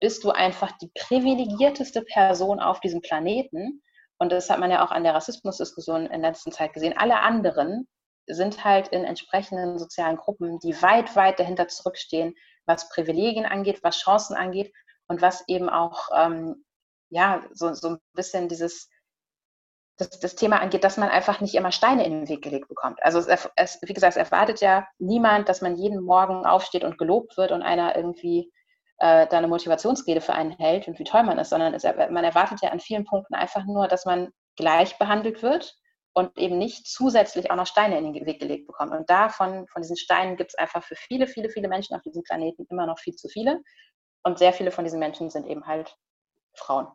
bist 0.00 0.22
du 0.22 0.32
einfach 0.32 0.72
die 0.78 0.90
privilegierteste 0.94 2.02
Person 2.02 2.60
auf 2.60 2.80
diesem 2.80 3.00
Planeten 3.00 3.82
und 4.22 4.30
das 4.30 4.48
hat 4.48 4.60
man 4.60 4.70
ja 4.70 4.84
auch 4.84 4.92
an 4.92 5.02
der 5.02 5.14
Rassismusdiskussion 5.16 6.06
in 6.06 6.20
letzter 6.20 6.52
Zeit 6.52 6.72
gesehen. 6.72 6.94
Alle 6.96 7.18
anderen 7.18 7.88
sind 8.28 8.64
halt 8.64 8.86
in 8.86 9.04
entsprechenden 9.04 9.80
sozialen 9.80 10.16
Gruppen, 10.16 10.60
die 10.60 10.80
weit, 10.80 11.16
weit 11.16 11.40
dahinter 11.40 11.66
zurückstehen, 11.66 12.36
was 12.64 12.88
Privilegien 12.88 13.46
angeht, 13.46 13.82
was 13.82 13.98
Chancen 13.98 14.36
angeht 14.36 14.72
und 15.08 15.22
was 15.22 15.42
eben 15.48 15.68
auch, 15.68 16.06
ähm, 16.16 16.64
ja, 17.10 17.42
so, 17.50 17.74
so 17.74 17.88
ein 17.88 17.98
bisschen 18.14 18.48
dieses, 18.48 18.88
das, 19.98 20.10
das, 20.20 20.36
Thema 20.36 20.60
angeht, 20.60 20.84
dass 20.84 20.98
man 20.98 21.08
einfach 21.08 21.40
nicht 21.40 21.56
immer 21.56 21.72
Steine 21.72 22.06
in 22.06 22.12
den 22.12 22.28
Weg 22.28 22.42
gelegt 22.42 22.68
bekommt. 22.68 23.02
Also 23.02 23.18
es, 23.18 23.48
es, 23.56 23.80
wie 23.82 23.92
gesagt, 23.92 24.16
es 24.16 24.30
erwartet 24.30 24.60
ja 24.60 24.86
niemand, 25.00 25.48
dass 25.48 25.62
man 25.62 25.74
jeden 25.74 26.00
Morgen 26.00 26.46
aufsteht 26.46 26.84
und 26.84 26.96
gelobt 26.96 27.36
wird 27.36 27.50
und 27.50 27.62
einer 27.62 27.96
irgendwie 27.96 28.52
äh, 28.98 29.26
da 29.26 29.38
eine 29.38 29.48
Motivationsrede 29.48 30.20
für 30.20 30.34
einen 30.34 30.52
hält 30.52 30.88
und 30.88 30.98
wie 30.98 31.04
toll 31.04 31.22
man 31.22 31.38
ist, 31.38 31.50
sondern 31.50 31.74
es, 31.74 31.84
man 31.84 32.24
erwartet 32.24 32.60
ja 32.62 32.70
an 32.70 32.80
vielen 32.80 33.04
Punkten 33.04 33.34
einfach 33.34 33.64
nur, 33.64 33.88
dass 33.88 34.04
man 34.04 34.30
gleich 34.56 34.98
behandelt 34.98 35.42
wird 35.42 35.76
und 36.14 36.36
eben 36.38 36.58
nicht 36.58 36.86
zusätzlich 36.86 37.50
auch 37.50 37.56
noch 37.56 37.66
Steine 37.66 37.98
in 37.98 38.12
den 38.12 38.26
Weg 38.26 38.40
gelegt 38.40 38.66
bekommt. 38.66 38.92
Und 38.92 39.08
davon, 39.08 39.66
von 39.68 39.82
diesen 39.82 39.96
Steinen 39.96 40.36
gibt 40.36 40.50
es 40.50 40.58
einfach 40.58 40.84
für 40.84 40.94
viele, 40.96 41.26
viele, 41.26 41.48
viele 41.48 41.68
Menschen 41.68 41.96
auf 41.96 42.02
diesem 42.02 42.22
Planeten 42.22 42.66
immer 42.68 42.86
noch 42.86 42.98
viel 42.98 43.14
zu 43.14 43.28
viele. 43.28 43.62
Und 44.22 44.38
sehr 44.38 44.52
viele 44.52 44.70
von 44.70 44.84
diesen 44.84 45.00
Menschen 45.00 45.30
sind 45.30 45.46
eben 45.46 45.66
halt 45.66 45.96
Frauen 46.54 46.86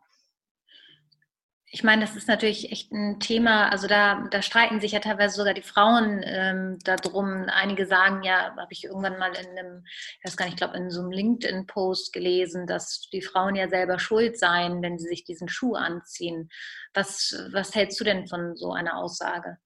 ich 1.70 1.84
meine, 1.84 2.00
das 2.00 2.16
ist 2.16 2.28
natürlich 2.28 2.72
echt 2.72 2.92
ein 2.92 3.20
Thema, 3.20 3.68
also 3.68 3.88
da, 3.88 4.26
da 4.30 4.40
streiten 4.40 4.80
sich 4.80 4.92
ja 4.92 5.00
teilweise 5.00 5.36
sogar 5.36 5.52
die 5.52 5.62
Frauen 5.62 6.22
ähm, 6.24 6.78
darum. 6.82 7.44
Einige 7.48 7.86
sagen 7.86 8.22
ja, 8.22 8.56
habe 8.56 8.72
ich 8.72 8.84
irgendwann 8.84 9.18
mal 9.18 9.32
in 9.36 9.58
einem, 9.58 9.84
ich 10.18 10.24
weiß 10.24 10.36
gar 10.38 10.46
nicht, 10.46 10.54
ich 10.54 10.58
glaube 10.58 10.78
in 10.78 10.90
so 10.90 11.00
einem 11.00 11.10
LinkedIn-Post 11.10 12.14
gelesen, 12.14 12.66
dass 12.66 13.08
die 13.12 13.20
Frauen 13.20 13.54
ja 13.54 13.68
selber 13.68 13.98
schuld 13.98 14.38
seien, 14.38 14.80
wenn 14.80 14.98
sie 14.98 15.08
sich 15.08 15.24
diesen 15.24 15.48
Schuh 15.48 15.74
anziehen. 15.74 16.48
Was, 16.94 17.36
was 17.52 17.74
hältst 17.74 18.00
du 18.00 18.04
denn 18.04 18.26
von 18.28 18.56
so 18.56 18.72
einer 18.72 18.96
Aussage? 18.96 19.58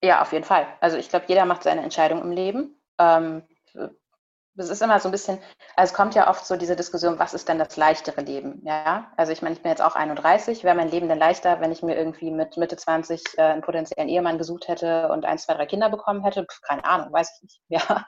Ja, 0.00 0.22
auf 0.22 0.32
jeden 0.32 0.44
Fall. 0.44 0.66
Also 0.80 0.96
ich 0.96 1.08
glaube, 1.08 1.26
jeder 1.28 1.44
macht 1.44 1.64
seine 1.64 1.82
Entscheidung 1.82 2.22
im 2.22 2.30
Leben. 2.30 2.80
Ähm, 2.98 3.42
es 4.56 4.68
ist 4.68 4.82
immer 4.82 5.00
so 5.00 5.08
ein 5.08 5.12
bisschen, 5.12 5.38
also 5.76 5.92
es 5.92 5.96
kommt 5.96 6.14
ja 6.14 6.28
oft 6.28 6.44
so 6.44 6.56
diese 6.56 6.76
Diskussion, 6.76 7.18
was 7.18 7.32
ist 7.32 7.48
denn 7.48 7.58
das 7.58 7.76
leichtere 7.76 8.20
Leben? 8.20 8.60
Ja, 8.64 9.10
also 9.16 9.32
ich 9.32 9.40
meine, 9.40 9.54
ich 9.54 9.62
bin 9.62 9.70
jetzt 9.70 9.80
auch 9.80 9.96
31, 9.96 10.62
wäre 10.62 10.76
mein 10.76 10.90
Leben 10.90 11.08
denn 11.08 11.18
leichter, 11.18 11.60
wenn 11.60 11.72
ich 11.72 11.82
mir 11.82 11.96
irgendwie 11.96 12.30
mit 12.30 12.56
Mitte 12.56 12.76
20 12.76 13.38
äh, 13.38 13.42
einen 13.42 13.62
potenziellen 13.62 14.08
Ehemann 14.08 14.38
gesucht 14.38 14.68
hätte 14.68 15.08
und 15.08 15.24
ein, 15.24 15.38
zwei, 15.38 15.54
drei 15.54 15.66
Kinder 15.66 15.88
bekommen 15.88 16.22
hätte? 16.22 16.42
Puh, 16.42 16.56
keine 16.68 16.84
Ahnung, 16.84 17.12
weiß 17.12 17.30
ich 17.36 17.42
nicht. 17.42 17.60
Ja, 17.68 18.04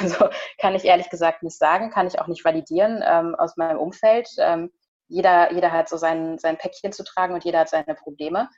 also 0.00 0.28
kann 0.58 0.74
ich 0.74 0.84
ehrlich 0.84 1.10
gesagt 1.10 1.42
nicht 1.42 1.58
sagen, 1.58 1.90
kann 1.90 2.06
ich 2.06 2.18
auch 2.18 2.26
nicht 2.26 2.44
validieren 2.44 3.02
ähm, 3.06 3.34
aus 3.34 3.56
meinem 3.56 3.78
Umfeld. 3.78 4.28
Ähm, 4.38 4.70
jeder, 5.08 5.52
jeder 5.52 5.72
hat 5.72 5.88
so 5.90 5.98
sein, 5.98 6.38
sein 6.38 6.56
Päckchen 6.56 6.92
zu 6.92 7.04
tragen 7.04 7.34
und 7.34 7.44
jeder 7.44 7.60
hat 7.60 7.68
seine 7.68 7.94
Probleme. 7.94 8.48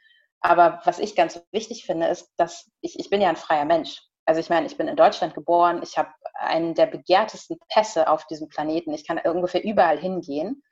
Aber 0.41 0.81
was 0.85 1.01
ich 1.01 1.17
ganz 1.17 1.43
wichtig 1.51 1.85
finde, 1.87 2.07
ist, 2.07 2.33
dass 2.37 2.71
ich, 2.81 3.01
ich 3.01 3.11
bin 3.11 3.21
ja 3.21 3.29
ein 3.29 3.37
freier 3.37 3.65
Mensch. 3.65 4.01
Also 4.27 4.41
ich 4.41 4.51
meine, 4.51 4.67
ich 4.67 4.77
bin 4.77 4.89
in 4.89 4.97
Deutschland 4.97 5.35
geboren, 5.35 5.81
ich 5.83 5.97
habe 5.97 6.11
einen 6.35 6.75
der 6.75 6.87
begehrtesten 6.87 7.59
Pässe 7.69 8.09
auf 8.09 8.27
diesem 8.27 8.49
Planeten. 8.49 8.93
Ich 8.93 9.07
kann 9.07 9.19
ungefähr 9.19 9.65
überall 9.65 9.99
hingehen. 9.99 10.63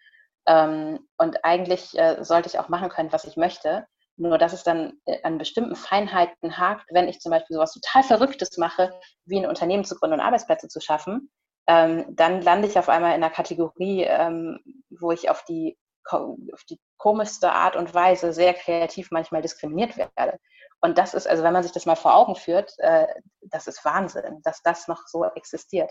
Ähm, 0.47 1.07
und 1.17 1.45
eigentlich 1.45 1.97
äh, 1.97 2.23
sollte 2.23 2.49
ich 2.49 2.59
auch 2.59 2.69
machen 2.69 2.89
können, 2.91 3.13
was 3.13 3.25
ich 3.25 3.37
möchte. 3.37 3.87
Nur 4.17 4.39
dass 4.39 4.53
es 4.53 4.65
dann 4.65 4.95
äh, 5.07 5.23
an 5.23 5.39
bestimmten 5.39 5.77
Feinheiten 5.77 6.59
hakt, 6.59 6.87
wenn 6.93 7.09
ich 7.09 7.21
zum 7.21 7.31
Beispiel 7.31 7.55
sowas 7.55 7.73
total 7.73 8.03
Verrücktes 8.03 8.59
mache, 8.59 8.93
wie 9.25 9.39
ein 9.39 9.49
Unternehmen 9.49 9.85
zu 9.85 9.97
gründen 9.97 10.15
und 10.15 10.27
Arbeitsplätze 10.27 10.69
zu 10.69 10.81
schaffen, 10.81 11.31
ähm, 11.67 12.05
dann 12.11 12.43
lande 12.43 12.69
ich 12.69 12.79
auf 12.79 12.89
einmal 12.89 13.15
in 13.15 13.23
einer 13.23 13.31
Kategorie, 13.31 14.03
ähm, 14.03 14.59
wo 14.91 15.13
ich 15.13 15.31
auf 15.31 15.45
die, 15.45 15.79
auf 16.11 16.65
die 16.69 16.79
komischste 16.99 17.53
Art 17.53 17.77
und 17.77 17.95
Weise 17.95 18.33
sehr 18.33 18.53
kreativ 18.55 19.11
manchmal 19.11 19.43
diskriminiert 19.43 19.97
werde. 19.97 20.39
Und 20.85 20.99
das 20.99 21.15
ist, 21.15 21.27
also 21.27 21.43
wenn 21.43 21.55
man 21.55 21.63
sich 21.63 21.73
das 21.73 21.87
mal 21.87 21.95
vor 21.95 22.15
Augen 22.15 22.37
führt, 22.37 22.75
äh, 22.77 23.07
das 23.41 23.67
ist 23.67 23.83
Wahnsinn, 23.87 24.43
dass 24.43 24.61
das 24.61 24.87
noch 24.87 25.07
so 25.07 25.25
existiert. 25.25 25.91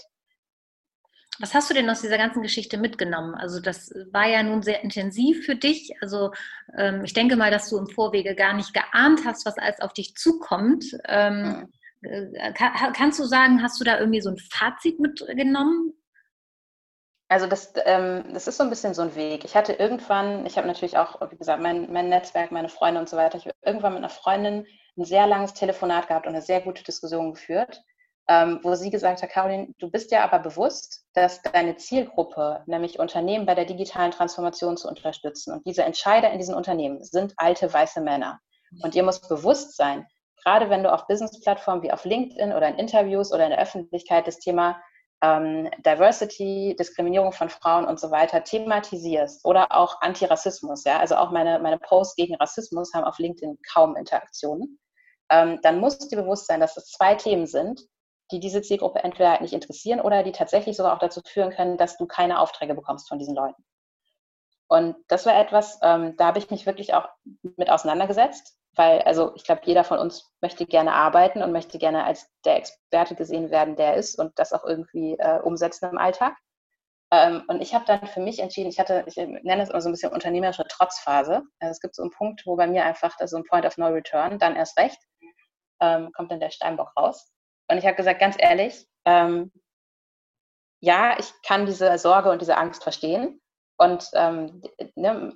Was 1.39 1.56
hast 1.56 1.67
du 1.67 1.73
denn 1.73 1.89
aus 1.89 2.01
dieser 2.01 2.19
ganzen 2.19 2.43
Geschichte 2.43 2.77
mitgenommen? 2.77 3.34
Also 3.34 3.60
das 3.60 3.89
war 4.12 4.27
ja 4.27 4.43
nun 4.43 4.62
sehr 4.62 4.84
intensiv 4.84 5.47
für 5.47 5.56
dich. 5.56 5.95
Also 6.01 6.32
ähm, 6.77 7.03
ich 7.03 7.13
denke 7.13 7.36
mal, 7.36 7.49
dass 7.49 7.71
du 7.71 7.79
im 7.79 7.88
Vorwege 7.88 8.36
gar 8.36 8.53
nicht 8.53 8.71
geahnt 8.71 9.21
hast, 9.25 9.47
was 9.47 9.58
alles 9.58 9.82
auf 9.82 9.93
dich 9.93 10.13
zukommt. 10.13 10.86
Ähm, 11.06 11.73
äh, 12.03 12.53
kann, 12.53 12.93
kannst 12.93 13.19
du 13.19 13.23
sagen, 13.23 13.63
hast 13.63 13.79
du 13.79 13.84
da 13.84 13.97
irgendwie 13.97 14.21
so 14.21 14.29
ein 14.29 14.38
Fazit 14.38 14.99
mitgenommen? 14.99 15.93
Also 17.29 17.47
das, 17.47 17.73
ähm, 17.86 18.25
das 18.32 18.47
ist 18.47 18.58
so 18.58 18.63
ein 18.63 18.69
bisschen 18.69 18.93
so 18.93 19.01
ein 19.01 19.15
Weg. 19.15 19.43
Ich 19.43 19.56
hatte 19.56 19.73
irgendwann, 19.73 20.45
ich 20.45 20.56
habe 20.56 20.67
natürlich 20.67 20.99
auch, 20.99 21.19
wie 21.32 21.38
gesagt, 21.38 21.63
mein, 21.63 21.91
mein 21.91 22.10
Netzwerk, 22.10 22.51
meine 22.51 22.69
Freunde 22.69 22.99
und 22.99 23.10
so 23.10 23.17
weiter. 23.17 23.39
Ich 23.39 23.45
habe 23.45 23.56
irgendwann 23.63 23.93
mit 23.93 24.03
einer 24.03 24.10
Freundin 24.10 24.67
ein 24.97 25.06
sehr 25.06 25.27
langes 25.27 25.53
Telefonat 25.53 26.08
gehabt 26.08 26.27
und 26.27 26.34
eine 26.34 26.41
sehr 26.41 26.62
gute 26.62 26.84
Diskussion 26.84 27.34
geführt 27.34 27.84
ähm, 28.29 28.60
wo 28.63 28.75
sie 28.75 28.89
gesagt 28.89 29.21
hat, 29.21 29.29
Caroline, 29.29 29.73
du 29.79 29.89
bist 29.89 30.12
ja 30.12 30.23
aber 30.23 30.39
bewusst, 30.39 31.06
dass 31.13 31.41
deine 31.41 31.75
Zielgruppe, 31.75 32.63
nämlich 32.67 32.99
Unternehmen 32.99 33.45
bei 33.45 33.56
der 33.56 33.65
digitalen 33.65 34.12
Transformation 34.12 34.77
zu 34.77 34.88
unterstützen 34.88 35.53
und 35.53 35.65
diese 35.65 35.84
Entscheider 35.84 36.32
in 36.32 36.39
diesen 36.39 36.56
Unternehmen 36.56 37.03
sind 37.03 37.34
alte 37.38 37.71
weiße 37.71 38.01
Männer. 38.01 38.39
Und 38.82 38.95
ihr 38.95 39.03
muss 39.03 39.27
bewusst 39.27 39.75
sein, 39.75 40.08
gerade 40.41 40.69
wenn 40.69 40.84
du 40.84 40.91
auf 40.91 41.06
Business-Plattformen 41.08 41.84
wie 41.84 41.91
auf 41.91 42.06
LinkedIn 42.06 42.53
oder 42.53 42.69
in 42.69 42.75
Interviews 42.75 43.32
oder 43.34 43.43
in 43.43 43.51
der 43.51 43.60
Öffentlichkeit 43.60 44.25
das 44.25 44.39
Thema 44.39 44.82
ähm, 45.21 45.69
Diversity, 45.86 46.75
Diskriminierung 46.79 47.34
von 47.34 47.49
Frauen 47.49 47.86
und 47.86 47.99
so 47.99 48.10
weiter 48.10 48.43
thematisierst 48.43 49.45
oder 49.45 49.71
auch 49.71 50.01
Antirassismus, 50.01 50.86
ja, 50.86 50.99
also 50.99 51.15
auch 51.15 51.32
meine, 51.32 51.60
meine 51.60 51.77
Posts 51.77 52.15
gegen 52.15 52.36
Rassismus 52.36 52.93
haben 52.93 53.03
auf 53.03 53.19
LinkedIn 53.19 53.58
kaum 53.71 53.95
Interaktionen, 53.95 54.79
ähm, 55.34 55.60
dann 55.63 55.80
muss 55.80 55.98
dir 55.98 56.15
bewusst 56.17 56.46
sein, 56.46 56.60
dass 56.60 56.78
es 56.78 56.91
zwei 56.91 57.15
Themen 57.15 57.48
sind, 57.48 57.82
die 58.32 58.39
diese 58.39 58.62
Zielgruppe 58.62 59.04
entweder 59.04 59.32
halt 59.32 59.41
nicht 59.41 59.54
interessieren 59.54 60.00
oder 60.00 60.22
die 60.22 60.32
tatsächlich 60.32 60.78
sogar 60.78 60.93
auch 60.93 61.00
dazu 61.00 61.22
führen 61.26 61.52
können, 61.52 61.78
dass 61.78 61.98
du 61.98 62.06
keine 62.06 62.39
Aufträge 62.39 62.76
bekommst 62.76 63.10
von 63.10 63.17
diesen 63.17 63.36
Leuten. 63.36 63.63
Und 64.67 64.96
das 65.08 65.26
war 65.26 65.36
etwas, 65.39 65.80
ähm, 65.82 66.15
da 66.17 66.28
habe 66.28 66.39
ich 66.39 66.52
mich 66.52 66.67
wirklich 66.67 66.93
auch 66.93 67.10
mit 67.58 67.69
auseinandergesetzt, 67.69 68.56
weil, 68.76 69.02
also 69.02 69.34
ich 69.36 69.43
glaube, 69.43 69.62
jeder 69.65 69.84
von 69.84 69.98
uns 69.98 70.32
möchte 70.39 70.67
gerne 70.67 70.93
arbeiten 70.93 71.41
und 71.41 71.52
möchte 71.52 71.80
gerne 71.80 72.06
als 72.06 72.30
der 72.46 72.58
Experte 72.58 73.15
gesehen 73.15 73.50
werden, 73.50 73.76
der 73.76 73.96
ist 73.96 74.19
und 74.19 74.38
das 74.38 74.54
auch 74.54 74.63
irgendwie 74.63 75.17
äh, 75.17 75.39
umsetzen 75.39 75.89
im 75.89 75.98
Alltag. 75.98 76.36
Ähm, 77.12 77.43
und 77.48 77.62
ich 77.62 77.74
habe 77.74 77.86
dann 77.86 78.08
für 78.08 78.22
mich 78.22 78.39
entschieden, 78.39 78.69
ich 78.69 78.80
hatte, 78.80 79.04
ich 79.08 79.15
nenne 79.15 79.63
es 79.63 79.69
immer 79.69 79.82
so 79.82 79.89
ein 79.89 79.93
bisschen 79.93 80.12
unternehmerische 80.12 80.65
Trotzphase. 80.67 81.43
Also 81.60 81.72
es 81.72 81.80
gibt 81.80 81.96
so 81.96 82.04
einen 82.04 82.12
Punkt, 82.12 82.43
wo 82.46 82.56
bei 82.56 82.67
mir 82.67 82.86
einfach 82.86 83.15
das 83.17 83.32
so 83.32 83.38
ein 83.38 83.43
Point 83.43 83.65
of 83.65 83.78
No 83.78 83.88
Return, 83.88 84.39
dann 84.39 84.56
erst 84.56 84.78
recht, 84.78 84.98
ähm, 85.82 86.12
kommt 86.14 86.32
dann 86.32 86.40
der 86.40 86.52
Steinbock 86.52 86.92
raus. 86.98 87.32
Und 87.70 87.78
ich 87.78 87.86
habe 87.86 87.96
gesagt, 87.96 88.20
ganz 88.20 88.36
ehrlich, 88.40 88.88
ähm, 89.06 89.52
ja, 90.82 91.18
ich 91.18 91.34
kann 91.44 91.66
diese 91.66 91.98
Sorge 91.98 92.30
und 92.30 92.42
diese 92.42 92.58
Angst 92.58 92.84
verstehen. 92.84 93.42
Und 93.78 94.10
ähm, 94.14 94.62
ne, 94.96 95.34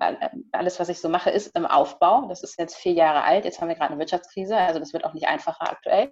alles, 0.51 0.79
was 0.79 0.89
ich 0.89 0.99
so 0.99 1.09
mache, 1.09 1.29
ist 1.29 1.55
im 1.55 1.65
Aufbau. 1.65 2.27
Das 2.27 2.43
ist 2.43 2.59
jetzt 2.59 2.75
vier 2.75 2.93
Jahre 2.93 3.23
alt. 3.23 3.45
Jetzt 3.45 3.59
haben 3.59 3.67
wir 3.67 3.75
gerade 3.75 3.91
eine 3.91 3.99
Wirtschaftskrise, 3.99 4.55
also 4.55 4.79
das 4.79 4.93
wird 4.93 5.05
auch 5.05 5.13
nicht 5.13 5.27
einfacher 5.27 5.71
aktuell. 5.71 6.11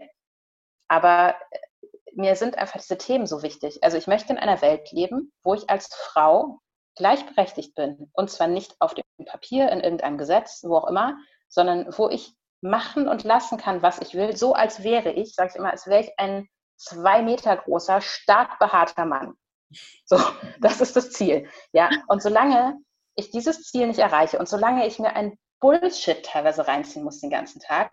Aber 0.87 1.35
äh, 1.51 1.59
mir 2.13 2.35
sind 2.35 2.57
einfach 2.57 2.79
diese 2.79 2.97
Themen 2.97 3.27
so 3.27 3.43
wichtig. 3.43 3.83
Also 3.83 3.97
ich 3.97 4.07
möchte 4.07 4.33
in 4.33 4.39
einer 4.39 4.61
Welt 4.61 4.91
leben, 4.91 5.31
wo 5.43 5.53
ich 5.53 5.69
als 5.69 5.93
Frau 5.93 6.59
gleichberechtigt 6.95 7.75
bin. 7.75 8.09
Und 8.13 8.31
zwar 8.31 8.47
nicht 8.47 8.75
auf 8.79 8.93
dem 8.93 9.03
Papier, 9.25 9.69
in 9.69 9.81
irgendeinem 9.81 10.17
Gesetz, 10.17 10.63
wo 10.63 10.77
auch 10.77 10.87
immer, 10.87 11.17
sondern 11.49 11.87
wo 11.97 12.09
ich 12.09 12.33
machen 12.65 13.07
und 13.07 13.23
lassen 13.23 13.57
kann, 13.57 13.81
was 13.81 13.99
ich 13.99 14.13
will, 14.15 14.35
so 14.35 14.53
als 14.53 14.83
wäre 14.83 15.11
ich, 15.11 15.35
sage 15.35 15.51
ich 15.51 15.55
immer, 15.55 15.71
als 15.71 15.87
wäre 15.87 16.01
ich 16.01 16.11
ein 16.17 16.47
zwei 16.77 17.21
Meter 17.21 17.55
großer, 17.55 18.01
stark 18.01 18.59
behaarter 18.59 19.05
Mann. 19.05 19.35
So, 20.05 20.17
das 20.59 20.81
ist 20.81 20.95
das 20.95 21.11
Ziel. 21.11 21.47
Ja, 21.71 21.89
und 22.07 22.21
solange 22.21 22.77
ich 23.15 23.31
dieses 23.31 23.63
Ziel 23.63 23.87
nicht 23.87 23.99
erreiche 23.99 24.39
und 24.39 24.49
solange 24.49 24.85
ich 24.85 24.99
mir 24.99 25.15
ein 25.15 25.37
Bullshit 25.61 26.23
teilweise 26.23 26.67
reinziehen 26.67 27.05
muss 27.05 27.21
den 27.21 27.29
ganzen 27.29 27.61
Tag, 27.61 27.91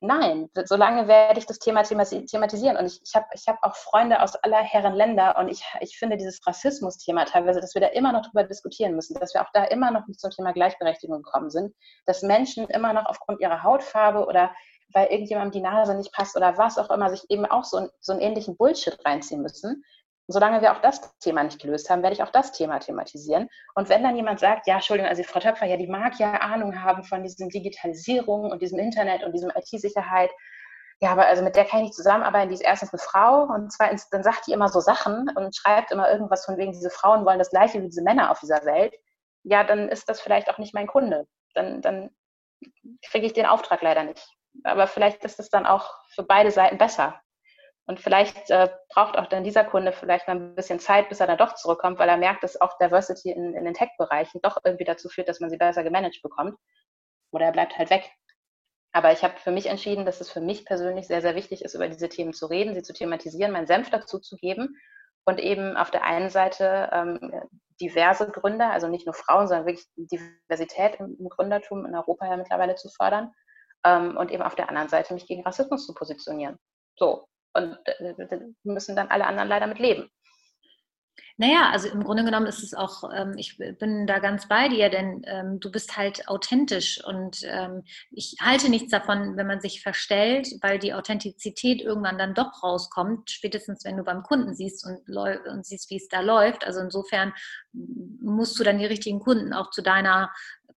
nein, 0.00 0.48
solange 0.64 1.08
werde 1.08 1.38
ich 1.38 1.46
das 1.46 1.58
Thema 1.58 1.82
thematisieren. 1.82 2.76
Und 2.76 2.86
ich, 2.86 3.00
ich 3.04 3.14
habe 3.14 3.26
ich 3.34 3.46
hab 3.46 3.62
auch 3.62 3.74
Freunde 3.74 4.22
aus 4.22 4.36
aller 4.36 4.62
Herren 4.62 4.94
Länder 4.94 5.36
und 5.38 5.48
ich, 5.48 5.64
ich 5.80 5.98
finde 5.98 6.16
dieses 6.16 6.46
Rassismus-Thema 6.46 7.24
teilweise, 7.24 7.60
dass 7.60 7.74
wir 7.74 7.80
da 7.80 7.88
immer 7.88 8.12
noch 8.12 8.22
drüber 8.22 8.44
diskutieren 8.44 8.94
müssen, 8.94 9.18
dass 9.18 9.34
wir 9.34 9.42
auch 9.42 9.50
da 9.52 9.64
immer 9.64 9.90
noch 9.90 10.06
nicht 10.06 10.20
zum 10.20 10.30
Thema 10.30 10.52
Gleichberechtigung 10.52 11.22
gekommen 11.22 11.50
sind, 11.50 11.74
dass 12.06 12.22
Menschen 12.22 12.68
immer 12.68 12.92
noch 12.92 13.06
aufgrund 13.06 13.40
ihrer 13.40 13.62
Hautfarbe 13.62 14.26
oder 14.26 14.54
weil 14.92 15.06
irgendjemandem 15.06 15.52
die 15.52 15.68
Nase 15.68 15.94
nicht 15.94 16.12
passt 16.12 16.36
oder 16.36 16.58
was 16.58 16.78
auch 16.78 16.90
immer, 16.90 17.10
sich 17.10 17.24
eben 17.30 17.46
auch 17.46 17.64
so, 17.64 17.88
so 18.00 18.12
einen 18.12 18.20
ähnlichen 18.20 18.56
Bullshit 18.56 18.98
reinziehen 19.04 19.42
müssen 19.42 19.84
solange 20.32 20.60
wir 20.62 20.72
auch 20.72 20.80
das 20.80 21.16
Thema 21.18 21.42
nicht 21.42 21.60
gelöst 21.60 21.90
haben, 21.90 22.02
werde 22.02 22.14
ich 22.14 22.22
auch 22.22 22.30
das 22.30 22.52
Thema 22.52 22.78
thematisieren. 22.78 23.48
Und 23.74 23.88
wenn 23.88 24.02
dann 24.02 24.16
jemand 24.16 24.40
sagt, 24.40 24.66
ja, 24.66 24.74
Entschuldigung, 24.74 25.08
also 25.08 25.22
Frau 25.22 25.40
Töpfer, 25.40 25.66
ja, 25.66 25.76
die 25.76 25.86
mag 25.86 26.18
ja 26.18 26.32
Ahnung 26.34 26.82
haben 26.82 27.04
von 27.04 27.22
diesem 27.22 27.48
Digitalisierung 27.48 28.50
und 28.50 28.62
diesem 28.62 28.78
Internet 28.78 29.24
und 29.24 29.32
diesem 29.32 29.50
IT-Sicherheit, 29.50 30.30
ja, 31.02 31.12
aber 31.12 31.26
also 31.26 31.42
mit 31.42 31.56
der 31.56 31.64
kann 31.64 31.80
ich 31.80 31.84
nicht 31.86 31.94
zusammenarbeiten, 31.94 32.50
die 32.50 32.54
ist 32.54 32.62
erstens 32.62 32.92
eine 32.92 33.00
Frau 33.00 33.44
und 33.44 33.72
zweitens, 33.72 34.10
dann 34.10 34.22
sagt 34.22 34.46
die 34.46 34.52
immer 34.52 34.68
so 34.68 34.80
Sachen 34.80 35.30
und 35.34 35.56
schreibt 35.56 35.92
immer 35.92 36.10
irgendwas 36.10 36.44
von 36.44 36.58
wegen, 36.58 36.72
diese 36.72 36.90
Frauen 36.90 37.24
wollen 37.24 37.38
das 37.38 37.50
Gleiche 37.50 37.80
wie 37.80 37.86
diese 37.86 38.02
Männer 38.02 38.30
auf 38.30 38.40
dieser 38.40 38.64
Welt, 38.66 38.94
ja, 39.42 39.64
dann 39.64 39.88
ist 39.88 40.08
das 40.10 40.20
vielleicht 40.20 40.50
auch 40.50 40.58
nicht 40.58 40.74
mein 40.74 40.86
Kunde. 40.86 41.26
Dann, 41.54 41.80
dann 41.80 42.10
kriege 43.02 43.26
ich 43.26 43.32
den 43.32 43.46
Auftrag 43.46 43.80
leider 43.80 44.04
nicht. 44.04 44.28
Aber 44.64 44.86
vielleicht 44.86 45.24
ist 45.24 45.40
es 45.40 45.48
dann 45.48 45.66
auch 45.66 45.90
für 46.14 46.22
beide 46.22 46.50
Seiten 46.50 46.76
besser. 46.76 47.20
Und 47.90 47.98
vielleicht 47.98 48.50
äh, 48.50 48.68
braucht 48.88 49.18
auch 49.18 49.26
dann 49.26 49.42
dieser 49.42 49.64
Kunde 49.64 49.90
vielleicht 49.90 50.28
mal 50.28 50.36
ein 50.36 50.54
bisschen 50.54 50.78
Zeit, 50.78 51.08
bis 51.08 51.18
er 51.18 51.26
dann 51.26 51.38
doch 51.38 51.56
zurückkommt, 51.56 51.98
weil 51.98 52.08
er 52.08 52.18
merkt, 52.18 52.44
dass 52.44 52.60
auch 52.60 52.78
Diversity 52.78 53.32
in, 53.32 53.52
in 53.52 53.64
den 53.64 53.74
Tech-Bereichen 53.74 54.40
doch 54.42 54.58
irgendwie 54.62 54.84
dazu 54.84 55.08
führt, 55.08 55.28
dass 55.28 55.40
man 55.40 55.50
sie 55.50 55.56
besser 55.56 55.82
gemanagt 55.82 56.22
bekommt. 56.22 56.54
Oder 57.32 57.46
er 57.46 57.52
bleibt 57.52 57.76
halt 57.76 57.90
weg. 57.90 58.08
Aber 58.92 59.10
ich 59.10 59.24
habe 59.24 59.34
für 59.38 59.50
mich 59.50 59.66
entschieden, 59.66 60.06
dass 60.06 60.20
es 60.20 60.30
für 60.30 60.40
mich 60.40 60.64
persönlich 60.66 61.08
sehr, 61.08 61.20
sehr 61.20 61.34
wichtig 61.34 61.64
ist, 61.64 61.74
über 61.74 61.88
diese 61.88 62.08
Themen 62.08 62.32
zu 62.32 62.46
reden, 62.46 62.74
sie 62.74 62.82
zu 62.84 62.92
thematisieren, 62.92 63.50
meinen 63.50 63.66
Senf 63.66 63.90
dazu 63.90 64.20
zu 64.20 64.36
geben 64.36 64.76
und 65.24 65.40
eben 65.40 65.76
auf 65.76 65.90
der 65.90 66.04
einen 66.04 66.30
Seite 66.30 66.90
ähm, 66.92 67.18
diverse 67.80 68.30
Gründer, 68.30 68.70
also 68.70 68.86
nicht 68.86 69.06
nur 69.06 69.14
Frauen, 69.14 69.48
sondern 69.48 69.66
wirklich 69.66 69.88
Diversität 69.96 71.00
im, 71.00 71.16
im 71.18 71.28
Gründertum 71.28 71.84
in 71.86 71.96
Europa 71.96 72.24
ja 72.24 72.36
mittlerweile 72.36 72.76
zu 72.76 72.88
fördern 72.88 73.32
ähm, 73.84 74.16
und 74.16 74.30
eben 74.30 74.44
auf 74.44 74.54
der 74.54 74.68
anderen 74.68 74.88
Seite 74.88 75.12
mich 75.12 75.26
gegen 75.26 75.42
Rassismus 75.42 75.86
zu 75.86 75.92
positionieren. 75.92 76.56
So, 76.96 77.26
und 77.54 77.76
äh, 77.84 78.14
müssen 78.64 78.96
dann 78.96 79.08
alle 79.08 79.26
anderen 79.26 79.48
leider 79.48 79.66
mit 79.66 79.78
leben. 79.78 80.10
Naja, 81.40 81.70
also 81.72 81.88
im 81.88 82.04
Grunde 82.04 82.22
genommen 82.22 82.44
ist 82.44 82.62
es 82.62 82.74
auch, 82.74 83.02
ähm, 83.14 83.32
ich 83.38 83.56
bin 83.56 84.06
da 84.06 84.18
ganz 84.18 84.46
bei 84.46 84.68
dir, 84.68 84.90
denn 84.90 85.22
ähm, 85.24 85.58
du 85.58 85.70
bist 85.70 85.96
halt 85.96 86.28
authentisch 86.28 87.02
und 87.02 87.40
ähm, 87.44 87.82
ich 88.10 88.36
halte 88.42 88.68
nichts 88.68 88.90
davon, 88.90 89.38
wenn 89.38 89.46
man 89.46 89.62
sich 89.62 89.82
verstellt, 89.82 90.48
weil 90.60 90.78
die 90.78 90.92
Authentizität 90.92 91.80
irgendwann 91.80 92.18
dann 92.18 92.34
doch 92.34 92.62
rauskommt, 92.62 93.30
spätestens 93.30 93.86
wenn 93.86 93.96
du 93.96 94.04
beim 94.04 94.22
Kunden 94.22 94.54
siehst 94.54 94.86
und, 94.86 95.00
und 95.16 95.64
siehst, 95.64 95.88
wie 95.88 95.96
es 95.96 96.08
da 96.08 96.20
läuft. 96.20 96.66
Also 96.66 96.80
insofern 96.80 97.32
musst 97.72 98.58
du 98.58 98.62
dann 98.62 98.78
die 98.78 98.84
richtigen 98.84 99.20
Kunden 99.20 99.54
auch 99.54 99.70
zu 99.70 99.80
deiner 99.80 100.30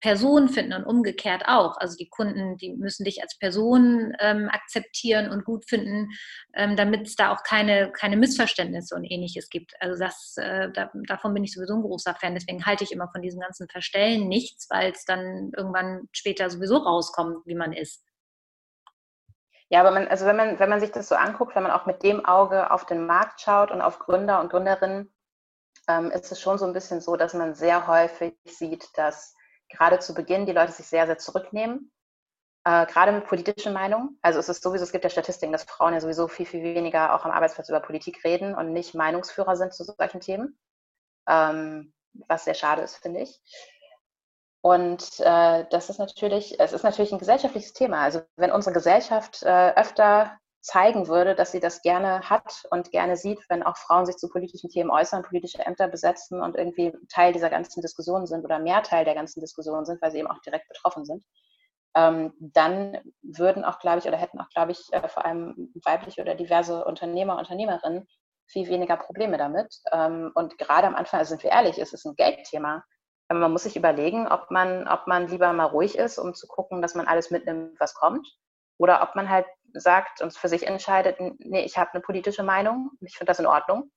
Person 0.04 0.50
finden 0.50 0.74
und 0.74 0.84
umgekehrt 0.84 1.44
auch. 1.46 1.78
Also 1.78 1.96
die 1.96 2.10
Kunden, 2.10 2.58
die 2.58 2.74
müssen 2.76 3.04
dich 3.04 3.22
als 3.22 3.38
Person 3.38 4.12
ähm, 4.20 4.50
akzeptieren 4.52 5.30
und 5.30 5.46
gut 5.46 5.64
finden, 5.66 6.10
ähm, 6.52 6.76
damit 6.76 7.06
es 7.06 7.16
da 7.16 7.32
auch 7.32 7.42
keine, 7.42 7.90
keine 7.90 8.18
Missverständnisse 8.18 8.94
und 8.94 9.04
ähnliches 9.04 9.48
gibt. 9.48 9.72
Also 9.80 9.98
das, 9.98 10.34
äh, 10.36 10.70
da, 10.72 10.90
davon 11.08 11.32
bin 11.32 11.42
ich 11.42 11.54
sowieso 11.54 11.76
ein 11.76 11.80
großer 11.80 12.14
Fan. 12.16 12.34
Deswegen 12.34 12.66
halte 12.66 12.84
ich 12.84 12.92
immer 12.92 13.08
von 13.12 13.22
diesem 13.22 13.40
ganzen 13.40 13.66
Verstellen 13.66 14.28
nichts, 14.28 14.68
weil 14.68 14.92
es 14.92 15.06
dann 15.06 15.52
irgendwann 15.56 16.06
später 16.12 16.50
sowieso 16.50 16.76
rauskommt, 16.76 17.38
wie 17.46 17.54
man 17.54 17.72
ist. 17.72 18.04
Ja, 19.70 19.80
aber 19.80 19.90
man, 19.90 20.06
also 20.06 20.26
wenn 20.26 20.36
man, 20.36 20.58
wenn 20.58 20.68
man 20.68 20.80
sich 20.80 20.90
das 20.92 21.08
so 21.08 21.14
anguckt, 21.14 21.56
wenn 21.56 21.62
man 21.62 21.72
auch 21.72 21.86
mit 21.86 22.02
dem 22.02 22.26
Auge 22.26 22.70
auf 22.70 22.84
den 22.84 23.06
Markt 23.06 23.40
schaut 23.40 23.70
und 23.70 23.80
auf 23.80 24.00
Gründer 24.00 24.42
und 24.42 24.50
Gründerinnen, 24.50 25.14
ähm, 25.88 26.10
ist 26.10 26.30
es 26.30 26.42
schon 26.42 26.58
so 26.58 26.66
ein 26.66 26.74
bisschen 26.74 27.00
so, 27.00 27.16
dass 27.16 27.32
man 27.32 27.54
sehr 27.54 27.86
häufig 27.86 28.34
sieht, 28.44 28.86
dass 28.98 29.34
gerade 29.76 29.98
zu 29.98 30.14
Beginn 30.14 30.46
die 30.46 30.52
Leute 30.52 30.72
sich 30.72 30.86
sehr, 30.86 31.06
sehr 31.06 31.18
zurücknehmen, 31.18 31.90
äh, 32.64 32.86
gerade 32.86 33.12
mit 33.12 33.26
politischen 33.26 33.72
Meinungen. 33.72 34.18
Also 34.22 34.38
es 34.38 34.48
ist 34.48 34.62
sowieso, 34.62 34.84
es 34.84 34.92
gibt 34.92 35.04
ja 35.04 35.10
Statistiken, 35.10 35.52
dass 35.52 35.64
Frauen 35.64 35.94
ja 35.94 36.00
sowieso 36.00 36.28
viel, 36.28 36.46
viel 36.46 36.62
weniger 36.62 37.14
auch 37.14 37.24
am 37.24 37.30
Arbeitsplatz 37.30 37.68
über 37.68 37.80
Politik 37.80 38.24
reden 38.24 38.54
und 38.54 38.72
nicht 38.72 38.94
Meinungsführer 38.94 39.56
sind 39.56 39.74
zu 39.74 39.84
solchen 39.84 40.20
Themen, 40.20 40.58
ähm, 41.28 41.92
was 42.28 42.44
sehr 42.44 42.54
schade 42.54 42.82
ist, 42.82 42.96
finde 42.96 43.20
ich. 43.20 43.40
Und 44.62 45.20
äh, 45.20 45.66
das 45.68 45.90
ist 45.90 45.98
natürlich, 45.98 46.58
es 46.58 46.72
ist 46.72 46.84
natürlich 46.84 47.12
ein 47.12 47.18
gesellschaftliches 47.18 47.74
Thema. 47.74 48.00
Also 48.00 48.22
wenn 48.36 48.50
unsere 48.50 48.72
Gesellschaft 48.72 49.42
äh, 49.42 49.74
öfter 49.74 50.38
zeigen 50.64 51.08
würde, 51.08 51.34
dass 51.34 51.52
sie 51.52 51.60
das 51.60 51.82
gerne 51.82 52.22
hat 52.22 52.64
und 52.70 52.90
gerne 52.90 53.16
sieht, 53.16 53.38
wenn 53.50 53.62
auch 53.62 53.76
Frauen 53.76 54.06
sich 54.06 54.16
zu 54.16 54.30
politischen 54.30 54.70
Themen 54.70 54.90
äußern, 54.90 55.22
politische 55.22 55.58
Ämter 55.58 55.88
besetzen 55.88 56.40
und 56.40 56.56
irgendwie 56.56 56.96
Teil 57.10 57.34
dieser 57.34 57.50
ganzen 57.50 57.82
Diskussion 57.82 58.26
sind 58.26 58.44
oder 58.46 58.58
mehr 58.58 58.82
Teil 58.82 59.04
der 59.04 59.14
ganzen 59.14 59.40
Diskussion 59.40 59.84
sind, 59.84 60.00
weil 60.00 60.10
sie 60.10 60.20
eben 60.20 60.30
auch 60.30 60.40
direkt 60.40 60.66
betroffen 60.68 61.04
sind, 61.04 61.22
ähm, 61.94 62.32
dann 62.40 62.98
würden 63.20 63.62
auch, 63.62 63.78
glaube 63.78 63.98
ich, 63.98 64.06
oder 64.06 64.16
hätten 64.16 64.40
auch, 64.40 64.48
glaube 64.48 64.72
ich, 64.72 64.90
äh, 64.92 65.06
vor 65.06 65.26
allem 65.26 65.70
weibliche 65.84 66.22
oder 66.22 66.34
diverse 66.34 66.82
Unternehmer, 66.86 67.38
Unternehmerinnen 67.38 68.08
viel 68.46 68.66
weniger 68.68 68.96
Probleme 68.96 69.36
damit. 69.36 69.82
Ähm, 69.92 70.32
und 70.34 70.56
gerade 70.56 70.86
am 70.86 70.94
Anfang, 70.94 71.20
also 71.20 71.30
sind 71.30 71.42
wir 71.42 71.50
ehrlich, 71.50 71.78
ist 71.78 71.92
es 71.92 72.06
ein 72.06 72.16
Geldthema. 72.16 72.82
Man 73.28 73.52
muss 73.52 73.64
sich 73.64 73.76
überlegen, 73.76 74.28
ob 74.28 74.50
man, 74.50 74.88
ob 74.88 75.06
man 75.06 75.28
lieber 75.28 75.52
mal 75.52 75.64
ruhig 75.64 75.98
ist, 75.98 76.18
um 76.18 76.32
zu 76.32 76.46
gucken, 76.46 76.80
dass 76.80 76.94
man 76.94 77.06
alles 77.06 77.30
mitnimmt, 77.30 77.78
was 77.78 77.94
kommt, 77.94 78.26
oder 78.78 79.02
ob 79.02 79.14
man 79.14 79.28
halt 79.28 79.46
sagt 79.74 80.20
und 80.22 80.36
für 80.36 80.48
sich 80.48 80.66
entscheidet, 80.66 81.18
nee, 81.20 81.64
ich 81.64 81.76
habe 81.78 81.92
eine 81.92 82.00
politische 82.02 82.42
Meinung 82.42 82.90
ich 83.00 83.16
finde 83.16 83.30
das 83.30 83.40
in 83.40 83.46
Ordnung. 83.46 83.90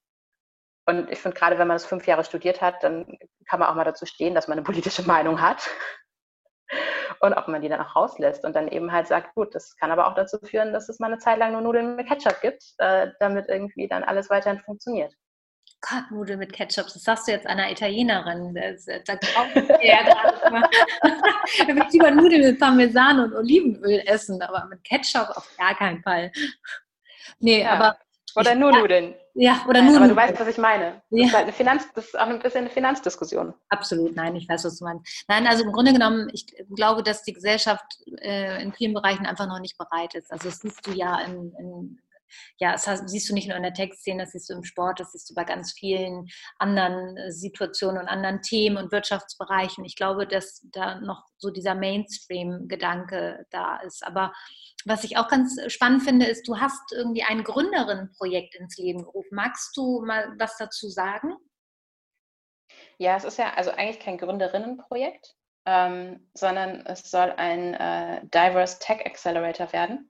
Und 0.86 1.12
ich 1.12 1.20
finde, 1.20 1.38
gerade 1.38 1.60
wenn 1.60 1.68
man 1.68 1.76
das 1.76 1.86
fünf 1.86 2.08
Jahre 2.08 2.24
studiert 2.24 2.62
hat, 2.62 2.82
dann 2.82 3.18
kann 3.46 3.60
man 3.60 3.68
auch 3.70 3.76
mal 3.76 3.84
dazu 3.84 4.06
stehen, 4.06 4.34
dass 4.34 4.48
man 4.48 4.58
eine 4.58 4.66
politische 4.66 5.04
Meinung 5.08 5.42
hat. 5.42 5.70
Und 7.20 7.34
ob 7.34 7.48
man 7.48 7.62
die 7.62 7.70
dann 7.70 7.82
auch 7.82 7.96
rauslässt 7.96 8.44
und 8.44 8.56
dann 8.56 8.68
eben 8.68 8.92
halt 8.92 9.08
sagt, 9.08 9.34
gut, 9.34 9.56
das 9.56 9.76
kann 9.78 9.90
aber 9.90 10.08
auch 10.08 10.13
dazu 10.13 10.38
führen, 10.44 10.72
dass 10.72 10.88
es 10.88 11.00
mal 11.00 11.08
eine 11.08 11.18
Zeit 11.18 11.40
lang 11.40 11.54
nur 11.54 11.62
Nudeln 11.62 11.96
mit 11.96 12.08
Ketchup 12.08 12.42
gibt, 12.42 12.62
äh, 12.78 13.08
damit 13.20 13.48
irgendwie 13.48 13.88
dann 13.88 14.04
alles 14.04 14.30
weiterhin 14.30 14.60
funktioniert. 14.60 15.16
Gott, 15.82 16.10
Nudeln 16.12 16.40
mit 16.40 16.54
Ketchup, 16.54 16.86
das 16.86 17.04
sagst 17.04 17.28
du 17.28 17.32
jetzt 17.32 17.46
einer 17.46 17.72
Italienerin. 17.72 18.54
Da 18.54 19.13
ja 19.82 20.04
gerade 20.04 20.52
mal. 20.52 20.70
Da 21.60 21.68
würde 21.68 21.86
ich 21.88 21.94
lieber 21.94 22.12
Nudeln 22.12 22.42
mit 22.42 22.60
Parmesan 22.60 23.20
und 23.20 23.34
Olivenöl 23.34 24.02
essen, 24.06 24.42
aber 24.42 24.66
mit 24.66 24.84
Ketchup 24.84 25.30
auf 25.36 25.50
gar 25.58 25.76
keinen 25.76 26.02
Fall. 26.02 26.32
Nee, 27.40 27.62
ja. 27.62 27.74
aber. 27.74 27.98
Oder 28.36 28.56
nur 28.56 28.72
Nudeln. 28.72 29.16
Ja, 29.34 29.63
oder 29.68 29.82
nur. 29.82 29.98
Aber 29.98 30.08
du 30.08 30.16
weißt, 30.16 30.40
was 30.40 30.48
ich 30.48 30.58
meine. 30.58 31.02
Das, 31.10 31.20
ja. 31.20 31.26
ist 31.28 31.34
halt 31.34 31.44
eine 31.44 31.54
Finanz, 31.54 31.88
das 31.94 32.06
ist 32.06 32.20
auch 32.20 32.28
ein 32.28 32.40
bisschen 32.40 32.62
eine 32.62 32.70
Finanzdiskussion. 32.70 33.54
Absolut, 33.70 34.16
nein, 34.16 34.36
ich 34.36 34.50
weiß, 34.50 34.66
was 34.66 34.80
du 34.80 34.86
meinst. 34.86 35.26
Nein, 35.28 35.48
also 35.48 35.63
im 35.63 35.72
Grunde 35.72 35.94
genommen, 35.94 36.30
ich 36.34 36.48
glaube, 36.76 37.04
dass 37.04 37.24
die 37.24 37.34
Gesellschaft 37.34 37.86
äh, 38.20 38.62
in 38.62 38.74
vielen 38.74 38.94
Bereichen 38.94 39.26
einfach 39.26 39.48
noch 39.48 39.60
nicht 39.60 39.78
bereit 39.78 40.16
ist. 40.16 40.32
Also 40.32 40.50
das 40.50 40.60
siehst 40.60 40.86
du 40.86 40.92
ja 40.92 41.20
in, 41.22 41.54
in 41.60 42.00
ja, 42.60 42.74
das 42.74 42.86
siehst 43.06 43.30
du 43.30 43.34
nicht 43.34 43.48
nur 43.48 43.58
in 43.58 43.63
der 43.63 43.74
Textszene, 43.74 44.24
das 44.24 44.32
siehst 44.32 44.50
du 44.50 44.54
im 44.54 44.63
Sport, 44.63 45.00
das 45.00 45.12
siehst 45.12 45.30
du 45.30 45.34
bei 45.34 45.44
ganz 45.44 45.74
vielen 45.74 46.28
anderen 46.58 47.18
äh, 47.18 47.32
Situationen 47.32 48.02
und 48.02 48.08
anderen 48.08 48.42
Themen 48.42 48.78
und 48.78 48.92
Wirtschaftsbereichen. 48.92 49.86
Ich 49.86 49.96
glaube, 49.96 50.28
dass 50.28 50.66
da 50.72 51.00
noch 51.00 51.24
so 51.38 51.50
dieser 51.50 51.76
Mainstream-Gedanke 51.76 53.46
da 53.52 53.78
ist. 53.78 54.06
Aber 54.06 54.34
was 54.86 55.04
ich 55.04 55.18
auch 55.18 55.28
ganz 55.28 55.60
spannend 55.68 56.04
finde, 56.04 56.26
ist, 56.26 56.48
du 56.48 56.60
hast 56.60 56.92
irgendwie 56.94 57.24
ein 57.24 57.44
Gründerinnenprojekt 57.44 58.56
ins 58.56 58.78
Leben 58.78 59.04
gerufen. 59.04 59.36
Magst 59.36 59.76
du 59.76 60.02
mal 60.06 60.34
was 60.38 60.58
dazu 60.58 60.90
sagen? 60.90 61.36
Ja, 62.98 63.16
es 63.16 63.24
ist 63.24 63.38
ja 63.38 63.54
also 63.54 63.72
eigentlich 63.72 64.00
kein 64.00 64.18
Gründerinnenprojekt, 64.18 65.36
ähm, 65.66 66.30
sondern 66.34 66.86
es 66.86 67.10
soll 67.10 67.32
ein 67.38 67.74
äh, 67.74 68.22
Diverse 68.26 68.80
Tech 68.80 69.06
Accelerator 69.06 69.72
werden. 69.74 70.10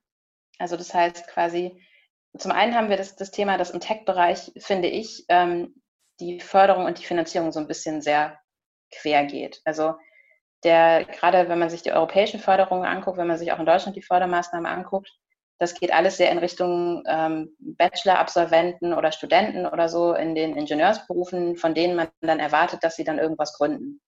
Also 0.60 0.78
das 0.78 0.94
heißt 0.94 1.28
quasi, 1.28 1.82
zum 2.38 2.52
einen 2.52 2.76
haben 2.76 2.90
wir 2.90 2.98
das, 2.98 3.16
das 3.16 3.32
Thema, 3.32 3.58
dass 3.58 3.72
im 3.72 3.80
Tech-Bereich, 3.80 4.52
finde 4.58 4.88
ich, 4.88 5.26
ähm, 5.30 5.82
die 6.20 6.40
Förderung 6.40 6.86
und 6.86 7.00
die 7.00 7.06
Finanzierung 7.06 7.52
so 7.52 7.60
ein 7.60 7.68
bisschen 7.68 8.02
sehr 8.02 8.40
quer 8.92 9.26
geht. 9.26 9.62
Also 9.66 9.96
der, 10.64 11.06
gerade 11.06 11.50
wenn 11.50 11.60
man 11.60 11.70
sich 11.70 11.84
die 11.84 11.92
europäischen 11.92 12.40
Förderungen 12.40 12.86
anguckt, 12.86 13.18
wenn 13.18 13.28
man 13.28 13.38
sich 13.38 13.52
auch 13.52 13.60
in 13.60 13.66
Deutschland 13.66 13.96
die 13.96 14.02
Fördermaßnahmen 14.02 14.66
anguckt, 14.66 15.12
das 15.60 15.74
geht 15.74 15.92
alles 15.92 16.18
sehr 16.18 16.32
in 16.32 16.38
Richtung 16.38 17.04
ähm, 17.08 17.56
Bachelor-Absolventen 17.60 18.94
oder 18.94 19.12
Studenten 19.12 19.66
oder 19.66 19.90
so 19.90 20.14
in 20.14 20.36
den 20.36 20.56
Ingenieursberufen, 20.56 21.58
von 21.58 21.74
denen 21.74 21.96
man 21.96 22.10
dann 22.22 22.40
erwartet, 22.40 22.84
dass 22.84 22.96
sie 22.96 23.04
dann 23.04 23.18
irgendwas 23.18 23.54
gründen. 23.58 24.00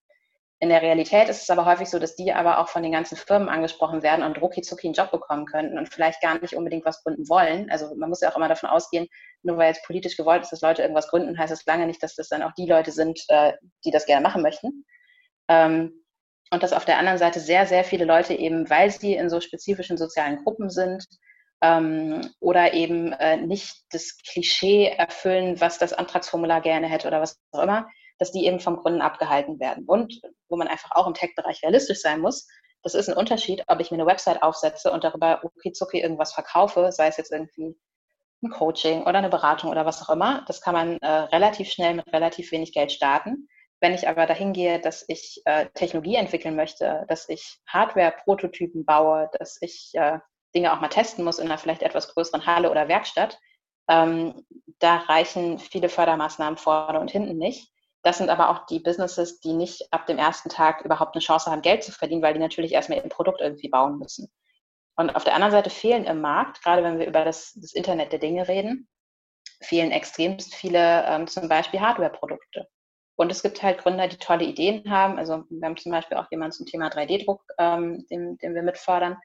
In 0.62 0.70
der 0.70 0.82
Realität 0.82 1.30
ist 1.30 1.42
es 1.42 1.50
aber 1.50 1.66
häufig 1.66 1.90
so, 1.90 2.00
dass 2.00 2.16
die 2.16 2.34
aber 2.34 2.60
auch 2.60 2.68
von 2.68 2.84
den 2.84 2.92
ganzen 2.92 3.16
Firmen 3.16 3.48
angesprochen 3.48 4.04
werden 4.04 4.26
und 4.26 4.42
rucki 4.42 4.62
zucki 4.62 4.88
einen 4.88 4.94
Job 4.94 5.10
bekommen 5.10 5.46
könnten 5.46 5.78
und 5.78 5.88
vielleicht 5.88 6.22
gar 6.22 6.38
nicht 6.40 6.54
unbedingt 6.54 6.84
was 6.84 7.02
gründen 7.02 7.30
wollen. 7.30 7.72
Also 7.72 7.96
man 7.96 8.10
muss 8.10 8.20
ja 8.20 8.30
auch 8.30 8.36
immer 8.36 8.50
davon 8.50 8.70
ausgehen, 8.70 9.08
nur 9.42 9.58
weil 9.58 9.70
jetzt 9.70 9.86
politisch 9.86 10.18
gewollt 10.18 10.42
ist, 10.42 10.52
dass 10.52 10.62
Leute 10.62 10.82
irgendwas 10.82 11.08
gründen, 11.08 11.38
heißt 11.38 11.54
es 11.54 11.66
lange 11.66 11.88
nicht, 11.88 12.04
dass 12.04 12.16
das 12.16 12.28
dann 12.28 12.44
auch 12.44 12.52
die 12.54 12.68
Leute 12.68 12.92
sind, 12.92 13.24
äh, 13.30 13.54
die 13.86 13.92
das 13.92 14.06
gerne 14.06 14.22
machen 14.22 14.42
möchten. 14.42 14.86
Ähm, 15.48 16.04
und 16.52 16.62
dass 16.62 16.74
auf 16.74 16.84
der 16.84 16.98
anderen 16.98 17.20
Seite 17.20 17.40
sehr, 17.40 17.66
sehr 17.66 17.86
viele 17.86 18.06
Leute 18.06 18.34
eben, 18.34 18.70
weil 18.70 18.92
sie 18.92 19.14
in 19.14 19.30
so 19.30 19.40
spezifischen 19.40 19.98
sozialen 19.98 20.44
Gruppen 20.44 20.70
sind, 20.70 21.06
ähm, 21.62 22.22
oder 22.40 22.74
eben 22.74 23.14
äh, 23.14 23.38
nicht 23.38 23.84
das 23.92 24.18
Klischee 24.18 24.88
erfüllen, 24.88 25.60
was 25.60 25.78
das 25.78 25.94
Antragsformular 25.94 26.62
gerne 26.62 26.88
hätte 26.88 27.08
oder 27.08 27.22
was 27.22 27.40
auch 27.52 27.64
immer, 27.64 27.88
dass 28.20 28.32
die 28.32 28.46
eben 28.46 28.60
vom 28.60 28.78
Gründen 28.78 29.02
abgehalten 29.02 29.60
werden. 29.60 29.86
Und 29.86 30.22
wo 30.50 30.58
man 30.58 30.68
einfach 30.68 30.92
auch 30.92 31.08
im 31.08 31.14
Tech-Bereich 31.14 31.64
realistisch 31.64 32.02
sein 32.02 32.20
muss, 32.20 32.48
das 32.84 32.94
ist 32.94 33.10
ein 33.10 33.18
Unterschied, 33.18 33.64
ob 33.68 33.80
ich 33.80 33.92
mir 33.92 33.98
eine 33.98 34.06
Website 34.06 34.42
aufsetze 34.42 34.92
und 34.92 35.04
darüber 35.04 35.42
okay 35.44 35.72
zucki 35.72 36.00
irgendwas 36.00 36.34
verkaufe, 36.34 36.92
sei 36.92 37.08
es 37.08 37.18
jetzt 37.18 37.32
irgendwie 37.32 37.76
ein 38.42 38.50
Coaching 38.52 39.02
oder 39.02 39.18
eine 39.18 39.30
Beratung 39.30 39.70
oder 39.70 39.86
was 39.86 40.02
auch 40.02 40.14
immer. 40.14 40.44
Das 40.48 40.62
kann 40.62 40.74
man 40.74 40.98
äh, 41.00 41.08
relativ 41.08 41.70
schnell 41.72 41.96
mit 41.96 42.12
relativ 42.14 42.52
wenig 42.52 42.74
Geld 42.74 42.92
starten. 42.92 43.50
Wenn 43.82 43.94
ich 43.94 44.08
aber 44.08 44.26
dahin 44.26 44.54
gehe, 44.54 44.80
dass 44.80 45.06
ich 45.08 45.42
äh, 45.46 45.68
Technologie 45.74 46.16
entwickeln 46.16 46.56
möchte, 46.56 47.06
dass 47.08 47.28
ich 47.30 47.60
Hardware-Prototypen 47.68 48.86
baue, 48.86 49.30
dass 49.38 49.58
ich 49.62 49.92
äh, 49.94 50.20
Dinge 50.56 50.74
auch 50.74 50.82
mal 50.82 50.90
testen 50.90 51.24
muss 51.24 51.40
in 51.40 51.48
einer 51.48 51.58
vielleicht 51.58 51.84
etwas 51.84 52.14
größeren 52.14 52.46
Halle 52.46 52.72
oder 52.72 52.88
Werkstatt, 52.88 53.40
ähm, 53.90 54.46
da 54.80 54.98
reichen 54.98 55.60
viele 55.60 55.90
Fördermaßnahmen 55.90 56.58
vorne 56.58 57.00
und 57.00 57.12
hinten 57.12 57.38
nicht. 57.38 57.72
Das 58.02 58.18
sind 58.18 58.30
aber 58.30 58.50
auch 58.50 58.66
die 58.66 58.80
Businesses, 58.80 59.40
die 59.42 59.54
nicht 59.54 59.92
ab 59.92 60.06
dem 60.06 60.18
ersten 60.18 60.50
Tag 60.50 60.86
überhaupt 60.86 61.16
eine 61.16 61.22
Chance 61.22 61.52
haben, 61.52 61.62
Geld 61.62 61.84
zu 61.84 61.92
verdienen, 61.92 62.22
weil 62.22 62.34
die 62.34 62.40
natürlich 62.40 62.72
erstmal 62.72 63.00
ihr 63.00 63.10
Produkt 63.10 63.42
irgendwie 63.42 63.70
bauen 63.70 63.98
müssen. 64.00 64.32
Und 64.96 65.16
auf 65.16 65.24
der 65.24 65.34
anderen 65.34 65.52
Seite 65.52 65.70
fehlen 65.70 66.06
im 66.06 66.22
Markt, 66.22 66.62
gerade 66.64 66.84
wenn 66.84 67.00
wir 67.00 67.08
über 67.08 67.24
das, 67.26 67.54
das 67.56 67.74
Internet 67.74 68.12
der 68.12 68.20
Dinge 68.20 68.48
reden, 68.48 68.88
fehlen 69.62 69.92
extremst 69.92 70.56
viele 70.56 71.06
ähm, 71.06 71.28
zum 71.28 71.50
Beispiel 71.50 71.82
Hardware-Produkte. 71.82 72.68
Und 73.16 73.32
es 73.32 73.44
gibt 73.44 73.62
halt 73.62 73.80
Gründer, 73.80 74.08
die 74.08 74.18
tolle 74.18 74.46
Ideen 74.46 74.90
haben. 74.90 75.18
Also 75.18 75.44
wir 75.50 75.66
haben 75.66 75.76
zum 75.76 75.92
Beispiel 75.92 76.18
auch 76.18 76.32
jemanden 76.32 76.54
zum 76.54 76.66
Thema 76.66 76.88
3D-Druck, 76.88 77.42
ähm, 77.58 78.06
den, 78.10 78.38
den 78.38 78.56
wir 78.56 78.64
mitfördern. 78.64 79.18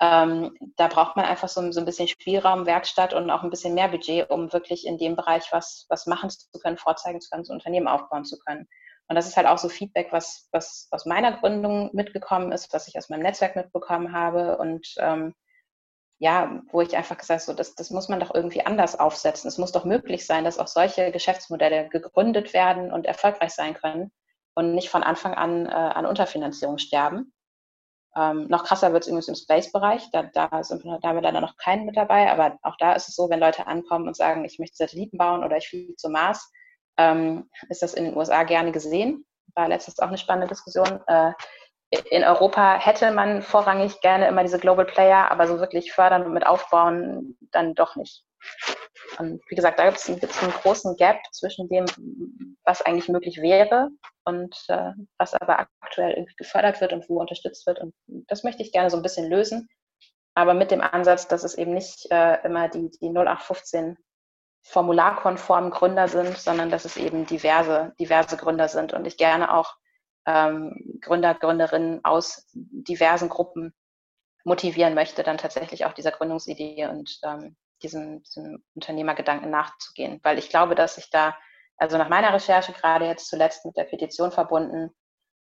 Ähm, 0.00 0.56
da 0.76 0.86
braucht 0.86 1.16
man 1.16 1.24
einfach 1.24 1.48
so, 1.48 1.72
so, 1.72 1.80
ein 1.80 1.86
bisschen 1.86 2.06
Spielraum, 2.06 2.66
Werkstatt 2.66 3.14
und 3.14 3.30
auch 3.30 3.42
ein 3.42 3.50
bisschen 3.50 3.74
mehr 3.74 3.88
Budget, 3.88 4.30
um 4.30 4.52
wirklich 4.52 4.86
in 4.86 4.96
dem 4.96 5.16
Bereich 5.16 5.48
was, 5.50 5.86
was 5.88 6.06
machen 6.06 6.30
zu 6.30 6.46
können, 6.62 6.76
vorzeigen 6.76 7.20
zu 7.20 7.30
können, 7.30 7.44
so 7.44 7.52
Unternehmen 7.52 7.88
aufbauen 7.88 8.24
zu 8.24 8.38
können. 8.38 8.68
Und 9.08 9.16
das 9.16 9.26
ist 9.26 9.36
halt 9.36 9.46
auch 9.46 9.58
so 9.58 9.68
Feedback, 9.68 10.08
was, 10.12 10.48
was 10.52 10.88
aus 10.90 11.06
meiner 11.06 11.32
Gründung 11.32 11.90
mitgekommen 11.94 12.52
ist, 12.52 12.72
was 12.72 12.88
ich 12.88 12.96
aus 12.96 13.08
meinem 13.08 13.22
Netzwerk 13.22 13.56
mitbekommen 13.56 14.12
habe 14.12 14.58
und 14.58 14.94
ähm, 14.98 15.34
ja, 16.18 16.62
wo 16.70 16.80
ich 16.80 16.96
einfach 16.96 17.16
gesagt 17.16 17.42
habe, 17.42 17.52
so, 17.52 17.54
das, 17.54 17.74
das 17.74 17.90
muss 17.90 18.08
man 18.08 18.20
doch 18.20 18.34
irgendwie 18.34 18.66
anders 18.66 18.98
aufsetzen. 18.98 19.48
Es 19.48 19.58
muss 19.58 19.72
doch 19.72 19.84
möglich 19.84 20.26
sein, 20.26 20.44
dass 20.44 20.58
auch 20.58 20.66
solche 20.66 21.12
Geschäftsmodelle 21.12 21.88
gegründet 21.88 22.52
werden 22.52 22.92
und 22.92 23.06
erfolgreich 23.06 23.52
sein 23.52 23.74
können 23.74 24.10
und 24.54 24.74
nicht 24.74 24.90
von 24.90 25.04
Anfang 25.04 25.34
an 25.34 25.66
äh, 25.66 25.70
an 25.70 26.06
Unterfinanzierung 26.06 26.78
sterben. 26.78 27.32
Ähm, 28.16 28.46
noch 28.48 28.64
krasser 28.64 28.92
wird 28.92 29.02
es 29.02 29.08
übrigens 29.08 29.28
im 29.28 29.34
Space-Bereich. 29.34 30.10
Da, 30.10 30.24
da, 30.24 30.62
sind 30.62 30.84
da 30.84 31.08
haben 31.08 31.16
wir 31.16 31.22
leider 31.22 31.40
noch 31.40 31.56
keinen 31.56 31.86
mit 31.86 31.96
dabei, 31.96 32.30
aber 32.30 32.58
auch 32.62 32.76
da 32.78 32.92
ist 32.94 33.08
es 33.08 33.14
so, 33.14 33.30
wenn 33.30 33.40
Leute 33.40 33.66
ankommen 33.66 34.08
und 34.08 34.16
sagen, 34.16 34.44
ich 34.44 34.58
möchte 34.58 34.76
Satelliten 34.76 35.18
bauen 35.18 35.44
oder 35.44 35.56
ich 35.56 35.68
fliege 35.68 35.94
zum 35.96 36.12
Mars, 36.12 36.50
ähm, 36.96 37.48
ist 37.68 37.82
das 37.82 37.94
in 37.94 38.04
den 38.04 38.16
USA 38.16 38.42
gerne 38.42 38.72
gesehen. 38.72 39.24
War 39.54 39.68
letztens 39.68 39.98
auch 39.98 40.08
eine 40.08 40.18
spannende 40.18 40.48
Diskussion. 40.48 41.00
Äh, 41.06 41.32
in 42.10 42.24
Europa 42.24 42.78
hätte 42.78 43.10
man 43.12 43.40
vorrangig 43.40 44.00
gerne 44.00 44.28
immer 44.28 44.42
diese 44.42 44.58
Global 44.58 44.84
Player, 44.84 45.30
aber 45.30 45.46
so 45.46 45.58
wirklich 45.58 45.92
fördern 45.92 46.24
und 46.24 46.34
mit 46.34 46.46
aufbauen 46.46 47.38
dann 47.50 47.74
doch 47.74 47.96
nicht. 47.96 48.24
Und 49.18 49.42
wie 49.48 49.54
gesagt, 49.56 49.78
da 49.78 49.90
gibt 49.90 49.98
es 49.98 50.08
einen 50.08 50.52
großen 50.52 50.96
Gap 50.96 51.18
zwischen 51.32 51.68
dem, 51.68 51.86
was 52.64 52.82
eigentlich 52.82 53.08
möglich 53.08 53.40
wäre 53.40 53.90
und 54.24 54.54
äh, 54.68 54.92
was 55.18 55.34
aber 55.34 55.66
aktuell 55.80 56.26
gefördert 56.36 56.80
wird 56.80 56.92
und 56.92 57.08
wo 57.08 57.20
unterstützt 57.20 57.66
wird. 57.66 57.80
Und 57.80 57.94
das 58.06 58.44
möchte 58.44 58.62
ich 58.62 58.70
gerne 58.70 58.90
so 58.90 58.96
ein 58.96 59.02
bisschen 59.02 59.28
lösen, 59.28 59.68
aber 60.34 60.54
mit 60.54 60.70
dem 60.70 60.80
Ansatz, 60.80 61.26
dass 61.26 61.42
es 61.42 61.56
eben 61.56 61.74
nicht 61.74 62.10
äh, 62.12 62.40
immer 62.44 62.68
die, 62.68 62.90
die 63.00 63.08
0815 63.08 63.96
formularkonformen 64.62 65.70
Gründer 65.70 66.08
sind, 66.08 66.36
sondern 66.36 66.70
dass 66.70 66.84
es 66.84 66.96
eben 66.96 67.26
diverse, 67.26 67.94
diverse 67.98 68.36
Gründer 68.36 68.68
sind 68.68 68.92
und 68.92 69.06
ich 69.06 69.16
gerne 69.16 69.52
auch 69.52 69.74
ähm, 70.26 70.98
Gründer, 71.00 71.34
Gründerinnen 71.34 72.04
aus 72.04 72.46
diversen 72.52 73.28
Gruppen 73.28 73.74
motivieren 74.44 74.94
möchte, 74.94 75.22
dann 75.22 75.38
tatsächlich 75.38 75.86
auch 75.86 75.92
dieser 75.92 76.12
Gründungsidee 76.12 76.86
und 76.86 77.18
ähm, 77.24 77.56
diesem, 77.78 78.22
diesem 78.22 78.62
Unternehmergedanken 78.74 79.50
nachzugehen. 79.50 80.20
Weil 80.22 80.38
ich 80.38 80.48
glaube, 80.50 80.74
dass 80.74 80.98
ich 80.98 81.10
da, 81.10 81.36
also 81.76 81.98
nach 81.98 82.08
meiner 82.08 82.32
Recherche 82.32 82.72
gerade 82.72 83.06
jetzt 83.06 83.28
zuletzt 83.28 83.64
mit 83.64 83.76
der 83.76 83.84
Petition 83.84 84.32
verbunden, 84.32 84.90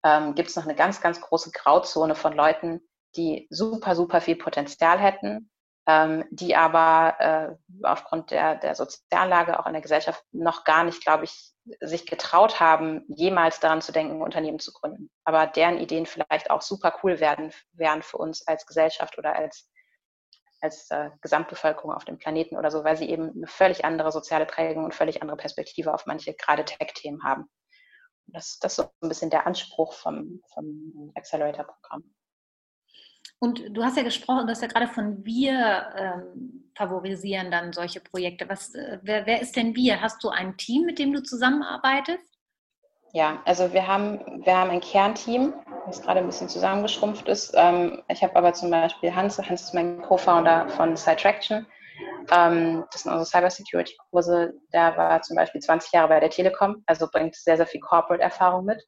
ähm, 0.04 0.36
gibt 0.36 0.50
es 0.50 0.56
noch 0.56 0.64
eine 0.64 0.76
ganz, 0.76 1.02
ganz 1.02 1.22
große 1.22 1.52
Grauzone 1.52 2.16
von 2.16 2.34
Leuten, 2.34 2.82
die 3.16 3.48
super, 3.50 3.96
super 3.96 4.22
viel 4.22 4.36
Potenzial 4.36 5.00
hätten, 5.00 5.50
ähm, 5.88 6.26
die 6.30 6.56
aber 6.56 7.16
äh, 7.20 7.56
aufgrund 7.84 8.32
der, 8.32 8.56
der 8.56 8.76
Soziallage 8.76 9.60
auch 9.60 9.66
in 9.66 9.74
der 9.74 9.82
Gesellschaft 9.82 10.24
noch 10.32 10.66
gar 10.66 10.84
nicht, 10.84 11.02
glaube 11.02 11.24
ich, 11.24 11.54
sich 11.82 12.06
getraut 12.06 12.60
haben, 12.60 13.04
jemals 13.08 13.60
daran 13.60 13.82
zu 13.82 13.92
denken, 13.92 14.18
ein 14.18 14.22
Unternehmen 14.22 14.60
zu 14.60 14.72
gründen. 14.74 15.10
Aber 15.24 15.48
deren 15.48 15.80
Ideen 15.80 16.06
vielleicht 16.06 16.52
auch 16.52 16.62
super 16.62 16.94
cool 17.04 17.20
werden, 17.20 17.52
wären 17.74 18.02
für 18.02 18.18
uns 18.18 18.46
als 18.48 18.66
Gesellschaft 18.66 19.18
oder 19.18 19.36
als, 19.36 19.70
als 20.62 20.90
äh, 20.92 21.10
Gesamtbevölkerung 21.22 21.92
auf 21.92 22.06
dem 22.06 22.18
Planeten 22.18 22.58
oder 22.58 22.72
so, 22.72 22.84
weil 22.84 22.98
sie 22.98 23.10
eben 23.10 23.32
eine 23.32 23.48
völlig 23.48 23.86
andere 23.86 24.12
soziale 24.12 24.46
Prägung 24.46 24.86
und 24.86 24.96
völlig 24.96 25.22
andere 25.22 25.38
Perspektive 25.38 25.94
auf 25.94 26.06
manche 26.06 26.34
gerade 26.34 26.66
Tech-Themen 26.66 27.24
haben. 27.24 27.50
Das, 28.28 28.60
das 28.60 28.74
ist 28.74 28.76
so 28.78 28.92
ein 29.02 29.10
bisschen 29.10 29.30
der 29.30 29.48
Anspruch 29.48 29.94
vom, 29.94 30.42
vom 30.54 31.12
Accelerator-Programm. 31.16 32.04
Und 33.40 33.64
du 33.70 33.84
hast 33.84 33.98
ja 33.98 34.04
gesprochen, 34.04 34.48
du 34.48 34.52
hast 34.52 34.64
ja 34.64 34.68
gerade 34.68 34.88
von 34.88 35.24
wir 35.24 35.94
ähm, 35.96 36.72
favorisieren 36.76 37.52
dann 37.52 37.72
solche 37.72 38.00
Projekte. 38.00 38.50
Was, 38.50 38.74
äh, 38.74 39.00
wer, 39.04 39.26
wer 39.26 39.42
ist 39.42 39.56
denn 39.56 39.76
wir? 39.76 40.02
Hast 40.02 40.24
du 40.24 40.30
ein 40.30 40.58
Team, 40.58 40.86
mit 40.86 40.98
dem 40.98 41.14
du 41.14 41.22
zusammenarbeitest? 41.22 42.27
Ja, 43.18 43.42
also 43.46 43.74
wir 43.74 43.88
haben, 43.88 44.46
wir 44.46 44.56
haben 44.56 44.70
ein 44.70 44.80
Kernteam, 44.80 45.52
das 45.88 46.04
gerade 46.04 46.20
ein 46.20 46.28
bisschen 46.28 46.50
zusammengeschrumpft 46.50 47.28
ist. 47.28 47.52
Ähm, 47.56 48.04
ich 48.10 48.22
habe 48.22 48.36
aber 48.36 48.54
zum 48.54 48.70
Beispiel 48.70 49.16
Hans, 49.16 49.40
Hans 49.40 49.64
ist 49.64 49.74
mein 49.74 50.04
Co-Founder 50.04 50.70
von 50.70 50.96
Sidetraction. 50.96 51.66
Ähm, 52.32 52.86
das 52.92 53.02
sind 53.02 53.12
unsere 53.12 53.26
Cybersecurity-Kurse. 53.26 54.54
Der 54.72 54.96
war 54.98 55.20
zum 55.24 55.36
Beispiel 55.36 55.60
20 55.60 55.94
Jahre 55.94 56.10
bei 56.10 56.20
der 56.20 56.30
Telekom, 56.30 56.84
also 56.86 57.08
bringt 57.12 57.36
sehr, 57.36 57.58
sehr 57.58 57.66
viel 57.66 57.82
Corporate-Erfahrung 57.82 58.66
mit. 58.66 58.84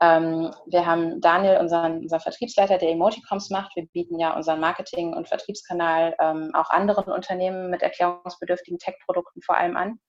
Ähm, 0.00 0.54
wir 0.64 0.86
haben 0.86 1.20
Daniel, 1.20 1.58
unseren, 1.58 1.98
unseren 1.98 2.20
Vertriebsleiter, 2.20 2.78
der 2.78 2.88
Emoticons 2.92 3.50
macht. 3.50 3.76
Wir 3.76 3.84
bieten 3.92 4.18
ja 4.18 4.34
unseren 4.34 4.60
Marketing- 4.60 5.12
und 5.12 5.28
Vertriebskanal 5.28 6.14
auch 6.54 6.70
anderen 6.70 7.12
Unternehmen 7.12 7.68
mit 7.68 7.82
erklärungsbedürftigen 7.82 8.78
Tech-Produkten 8.78 9.42
vor 9.42 9.58
allem 9.58 9.76
an, 9.76 10.00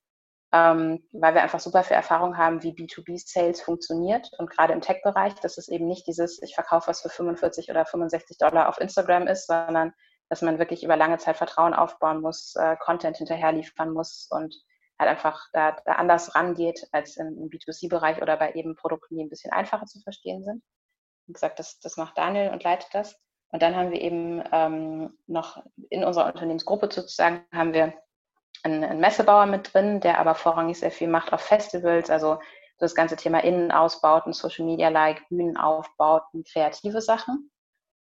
ähm, 0.54 1.04
weil 1.14 1.34
wir 1.34 1.43
einfach 1.43 1.60
super 1.60 1.84
viel 1.84 1.95
Erfahrung 1.95 2.38
haben, 2.38 2.62
wie 2.64 2.74
B2B-Sales 2.74 3.62
funktioniert. 3.62 4.30
Und 4.38 4.49
gerade 4.49 4.74
im 4.74 4.82
Tech-Bereich, 4.82 5.36
dass 5.36 5.58
es 5.58 5.70
eben 5.70 5.88
nicht 5.88 6.08
dieses, 6.08 6.41
ich 6.41 6.56
verkaufe 6.56 6.88
was 6.88 7.02
für 7.02 7.10
45 7.10 7.70
oder 7.70 7.86
65 7.86 8.38
Dollar 8.38 8.68
auf 8.68 8.80
Instagram 8.80 9.28
ist, 9.28 9.47
sondern 9.47 9.93
dass 10.30 10.41
man 10.41 10.60
wirklich 10.60 10.84
über 10.84 10.95
lange 10.95 11.18
Zeit 11.18 11.38
Vertrauen 11.38 11.74
aufbauen 11.74 12.22
muss, 12.22 12.56
äh, 12.56 12.76
Content 12.78 13.18
hinterher 13.18 13.52
liefern 13.52 13.91
muss 13.91 14.28
und 14.30 14.56
halt 14.99 15.10
einfach 15.10 15.47
da, 15.52 15.76
da 15.86 15.93
anders 15.93 16.36
rangeht 16.36 16.88
als 16.91 17.18
im, 17.18 17.38
im 17.38 17.49
B2C-Bereich 17.49 18.22
oder 18.22 18.38
bei 18.38 18.54
eben 18.54 18.76
Produkten, 18.76 19.16
die 19.16 19.24
ein 19.24 19.30
bisschen 19.30 19.52
einfacher 19.52 19.86
zu 19.86 19.99
verstehen 20.02 20.43
sind. 20.43 20.64
Wie 21.28 21.34
gesagt, 21.34 21.60
das, 21.60 21.80
das 21.80 21.97
macht 21.97 22.18
Daniel 22.18 22.49
und 22.52 22.64
leitet 22.64 22.93
das. 22.93 23.18
Und 23.49 23.62
dann 23.62 23.76
haben 23.76 23.91
wir 23.91 23.99
eben 23.99 24.43
ähm, 24.52 25.18
noch 25.28 25.64
in 25.89 26.04
unserer 26.04 26.28
Unternehmensgruppe 26.28 26.89
sozusagen 26.91 27.45
haben 27.54 27.74
wir 27.74 27.93
einen, 28.64 28.84
einen, 28.84 28.99
Messebauer 28.99 29.45
mit 29.45 29.74
drin, 29.74 29.99
der 29.99 30.20
aber 30.20 30.36
vorrangig 30.36 30.80
sehr 30.80 30.91
viel 30.91 31.08
macht 31.08 31.34
auf 31.34 31.41
Festivals, 31.41 32.10
also 32.10 32.36
so 32.36 32.86
das 32.86 32.95
ganze 32.95 33.16
Thema 33.16 33.43
Innenausbauten, 33.43 34.34
Social 34.34 34.66
Media 34.66 34.89
like, 34.89 35.28
Bühnenaufbauten, 35.30 36.43
kreative 36.43 37.02
Sachen. 37.02 37.52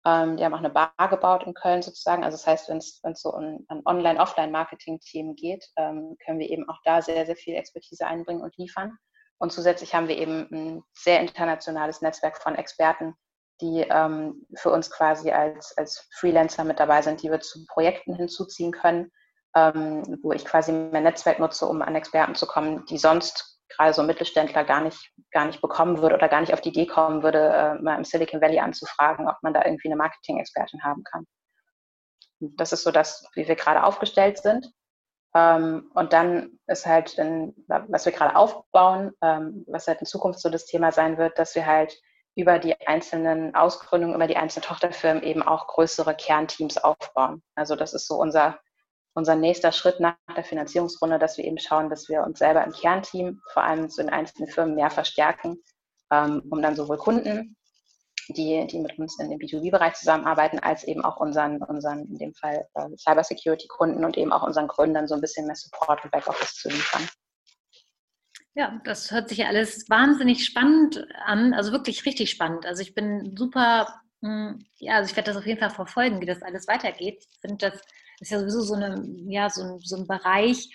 Ähm, 0.06 0.38
die 0.38 0.46
haben 0.46 0.54
auch 0.54 0.60
eine 0.60 0.70
Bar 0.70 0.94
gebaut 1.10 1.44
in 1.44 1.54
Köln 1.54 1.82
sozusagen. 1.82 2.24
Also 2.24 2.38
das 2.38 2.46
heißt, 2.46 2.70
wenn 2.70 2.78
es 2.78 3.02
so 3.22 3.34
um 3.34 3.66
ein 3.68 3.82
Online-Offline-Marketing-Themen 3.86 5.36
geht, 5.36 5.66
ähm, 5.78 6.16
können 6.24 6.40
wir 6.40 6.50
eben 6.50 6.70
auch 6.70 6.80
da 6.84 7.02
sehr, 7.02 7.26
sehr 7.26 7.36
viel 7.36 7.56
Expertise 7.56 8.06
einbringen 8.06 8.42
und 8.42 8.56
liefern. 8.58 8.98
Und 9.38 9.52
zusätzlich 9.52 9.96
haben 9.96 10.08
wir 10.08 10.18
eben 10.18 10.48
ein 10.52 10.84
sehr 10.94 11.20
internationales 11.20 12.02
Netzwerk 12.02 12.42
von 12.42 12.56
Experten, 12.56 13.16
die 13.62 13.86
ähm, 13.90 14.46
für 14.56 14.70
uns 14.70 14.92
quasi 14.92 15.32
als, 15.32 15.76
als 15.78 16.08
Freelancer 16.14 16.64
mit 16.64 16.80
dabei 16.80 17.02
sind, 17.02 17.24
die 17.24 17.32
wir 17.32 17.40
zu 17.40 17.66
Projekten 17.66 18.16
hinzuziehen 18.16 18.72
können, 18.72 19.12
ähm, 19.56 20.20
wo 20.22 20.34
ich 20.34 20.46
quasi 20.46 20.72
mein 20.72 21.04
Netzwerk 21.04 21.40
nutze, 21.40 21.66
um 21.66 21.82
an 21.82 21.96
Experten 21.96 22.36
zu 22.36 22.46
kommen, 22.46 22.86
die 22.86 22.98
sonst 22.98 23.60
gerade 23.70 23.94
so 23.94 24.04
Mittelständler 24.04 24.64
gar 24.64 24.82
nicht, 24.82 25.12
gar 25.32 25.46
nicht 25.46 25.62
bekommen 25.62 26.02
würde 26.02 26.16
oder 26.16 26.30
gar 26.30 26.42
nicht 26.42 26.54
auf 26.54 26.62
die 26.62 26.70
Idee 26.70 26.86
kommen 26.86 27.24
würde, 27.24 27.40
äh, 27.40 27.82
mal 27.82 27.98
im 27.98 28.04
Silicon 28.04 28.42
Valley 28.42 28.60
anzufragen, 28.60 29.28
ob 29.28 29.38
man 29.42 29.54
da 29.54 29.64
irgendwie 29.66 29.88
eine 29.88 29.96
Marketing-Expertin 29.96 30.84
haben 30.84 31.04
kann. 31.04 31.26
Das 32.40 32.74
ist 32.74 32.84
so 32.84 32.92
das, 32.92 33.28
wie 33.34 33.48
wir 33.48 33.56
gerade 33.56 33.84
aufgestellt 33.84 34.38
sind. 34.38 34.70
Ähm, 35.36 35.92
und 35.94 36.14
dann 36.14 36.60
ist 36.68 36.86
halt, 36.86 37.18
in, 37.18 37.54
was 37.68 38.06
wir 38.06 38.12
gerade 38.12 38.36
aufbauen, 38.36 39.12
ähm, 39.22 39.66
was 39.68 39.88
halt 39.88 40.00
in 40.00 40.06
Zukunft 40.06 40.40
so 40.40 40.50
das 40.50 40.66
Thema 40.66 40.92
sein 40.92 41.18
wird, 41.18 41.40
dass 41.40 41.56
wir 41.56 41.66
halt 41.66 41.98
über 42.36 42.60
die 42.60 42.76
einzelnen 42.88 43.56
Ausgründungen, 43.56 44.16
über 44.16 44.28
die 44.28 44.38
einzelnen 44.38 44.66
Tochterfirmen 44.66 45.24
eben 45.24 45.42
auch 45.42 45.68
größere 45.68 46.16
Kernteams 46.16 46.78
aufbauen. 46.78 47.42
Also 47.56 47.76
das 47.76 47.94
ist 47.94 48.08
so 48.08 48.16
unser 48.16 48.60
unser 49.16 49.36
nächster 49.36 49.72
Schritt 49.72 50.00
nach 50.00 50.16
der 50.36 50.44
Finanzierungsrunde, 50.44 51.18
dass 51.18 51.38
wir 51.38 51.46
eben 51.46 51.58
schauen, 51.58 51.90
dass 51.90 52.10
wir 52.10 52.24
uns 52.24 52.38
selber 52.38 52.64
im 52.64 52.74
Kernteam, 52.74 53.42
vor 53.54 53.64
allem 53.64 53.90
zu 53.90 54.02
den 54.02 54.12
einzelnen 54.12 54.50
Firmen, 54.50 54.76
mehr 54.76 54.92
verstärken, 54.92 55.58
ähm, 56.12 56.44
um 56.50 56.62
dann 56.62 56.76
sowohl 56.76 56.98
Kunden, 56.98 57.56
die, 58.30 58.68
die 58.68 58.80
mit 58.80 59.00
uns 59.00 59.18
in 59.20 59.30
dem 59.30 59.40
B2B-Bereich 59.40 59.94
zusammenarbeiten, 59.94 60.60
als 60.60 60.84
eben 60.84 61.04
auch 61.04 61.18
unseren, 61.18 61.62
unseren 61.64 62.06
in 62.06 62.18
dem 62.18 62.34
Fall 62.34 62.68
äh, 62.74 62.90
Cybersecurity-Kunden 62.98 64.04
und 64.04 64.18
eben 64.18 64.34
auch 64.34 64.44
unseren 64.44 64.68
Gründern 64.68 65.08
so 65.08 65.16
ein 65.16 65.22
bisschen 65.22 65.48
mehr 65.48 65.56
Support 65.56 66.04
und 66.04 66.12
Backoffice 66.12 66.56
zu 66.56 66.70
liefern. 66.70 67.08
Ja, 68.54 68.82
das 68.84 69.12
hört 69.12 69.30
sich 69.30 69.40
ja 69.40 69.48
alles 69.48 69.90
wahnsinnig 69.90 70.46
spannend 70.46 71.08
an, 71.26 71.54
also 71.54 71.72
wirklich 71.72 72.06
richtig 72.06 72.32
spannend. 72.32 72.66
Also 72.66 72.82
ich 72.82 72.96
bin 72.96 73.36
super, 73.38 74.02
hm, 74.22 74.66
ja, 74.78 74.96
also 74.96 75.10
ich 75.10 75.16
werde 75.16 75.32
das 75.32 75.38
auf 75.38 75.46
jeden 75.46 75.60
Fall 75.60 75.70
verfolgen, 75.70 76.20
wie 76.20 76.26
das 76.26 76.42
alles 76.42 76.68
weitergeht. 76.68 77.26
Ich 77.30 77.40
finde 77.42 77.70
das 77.70 77.82
ist 78.20 78.32
ja 78.32 78.40
sowieso 78.40 78.62
so, 78.62 78.76
eine, 78.76 79.04
ja, 79.28 79.50
so, 79.50 79.64
ein, 79.64 79.80
so 79.80 79.98
ein 79.98 80.08
Bereich, 80.08 80.70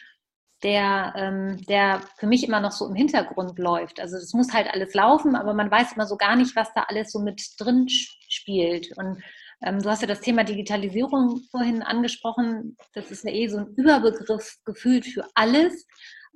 der, 0.62 1.14
ähm, 1.16 1.64
der 1.66 2.02
für 2.18 2.26
mich 2.26 2.46
immer 2.46 2.60
noch 2.60 2.72
so 2.72 2.86
im 2.86 2.94
Hintergrund 2.94 3.58
läuft. 3.58 4.00
Also 4.00 4.16
es 4.16 4.34
muss 4.34 4.52
halt 4.52 4.68
alles 4.72 4.94
laufen, 4.94 5.34
aber 5.34 5.54
man 5.54 5.70
weiß 5.70 5.92
immer 5.92 6.06
so 6.06 6.16
gar 6.16 6.36
nicht, 6.36 6.54
was 6.54 6.72
da 6.74 6.82
alles 6.82 7.12
so 7.12 7.20
mit 7.20 7.42
drin 7.58 7.88
spielt. 7.88 8.96
Und 8.98 9.22
ähm, 9.62 9.82
du 9.82 9.88
hast 9.88 10.02
ja 10.02 10.08
das 10.08 10.20
Thema 10.20 10.44
Digitalisierung 10.44 11.40
vorhin 11.50 11.82
angesprochen. 11.82 12.76
Das 12.94 13.10
ist 13.10 13.24
ja 13.24 13.30
eh 13.30 13.48
so 13.48 13.58
ein 13.58 13.74
Überbegriff 13.76 14.56
gefühlt 14.64 15.06
für 15.06 15.24
alles. 15.34 15.86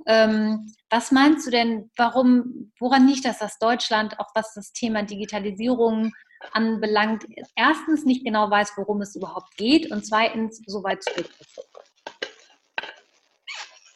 Ähm, 0.06 0.72
was 0.90 1.12
meinst 1.12 1.46
du 1.46 1.50
denn, 1.50 1.90
warum, 1.96 2.72
woran 2.78 3.06
liegt 3.06 3.24
das, 3.24 3.38
dass 3.38 3.58
Deutschland, 3.58 4.18
auch 4.18 4.30
was 4.34 4.52
das 4.54 4.72
Thema 4.72 5.02
Digitalisierung 5.02 6.12
anbelangt, 6.52 7.24
erstens 7.56 8.04
nicht 8.04 8.24
genau 8.24 8.50
weiß, 8.50 8.72
worum 8.76 9.00
es 9.02 9.16
überhaupt 9.16 9.56
geht 9.56 9.90
und 9.90 10.04
zweitens 10.04 10.62
so 10.66 10.82
weit 10.84 11.02
zurück 11.02 11.30
ist? 11.40 11.60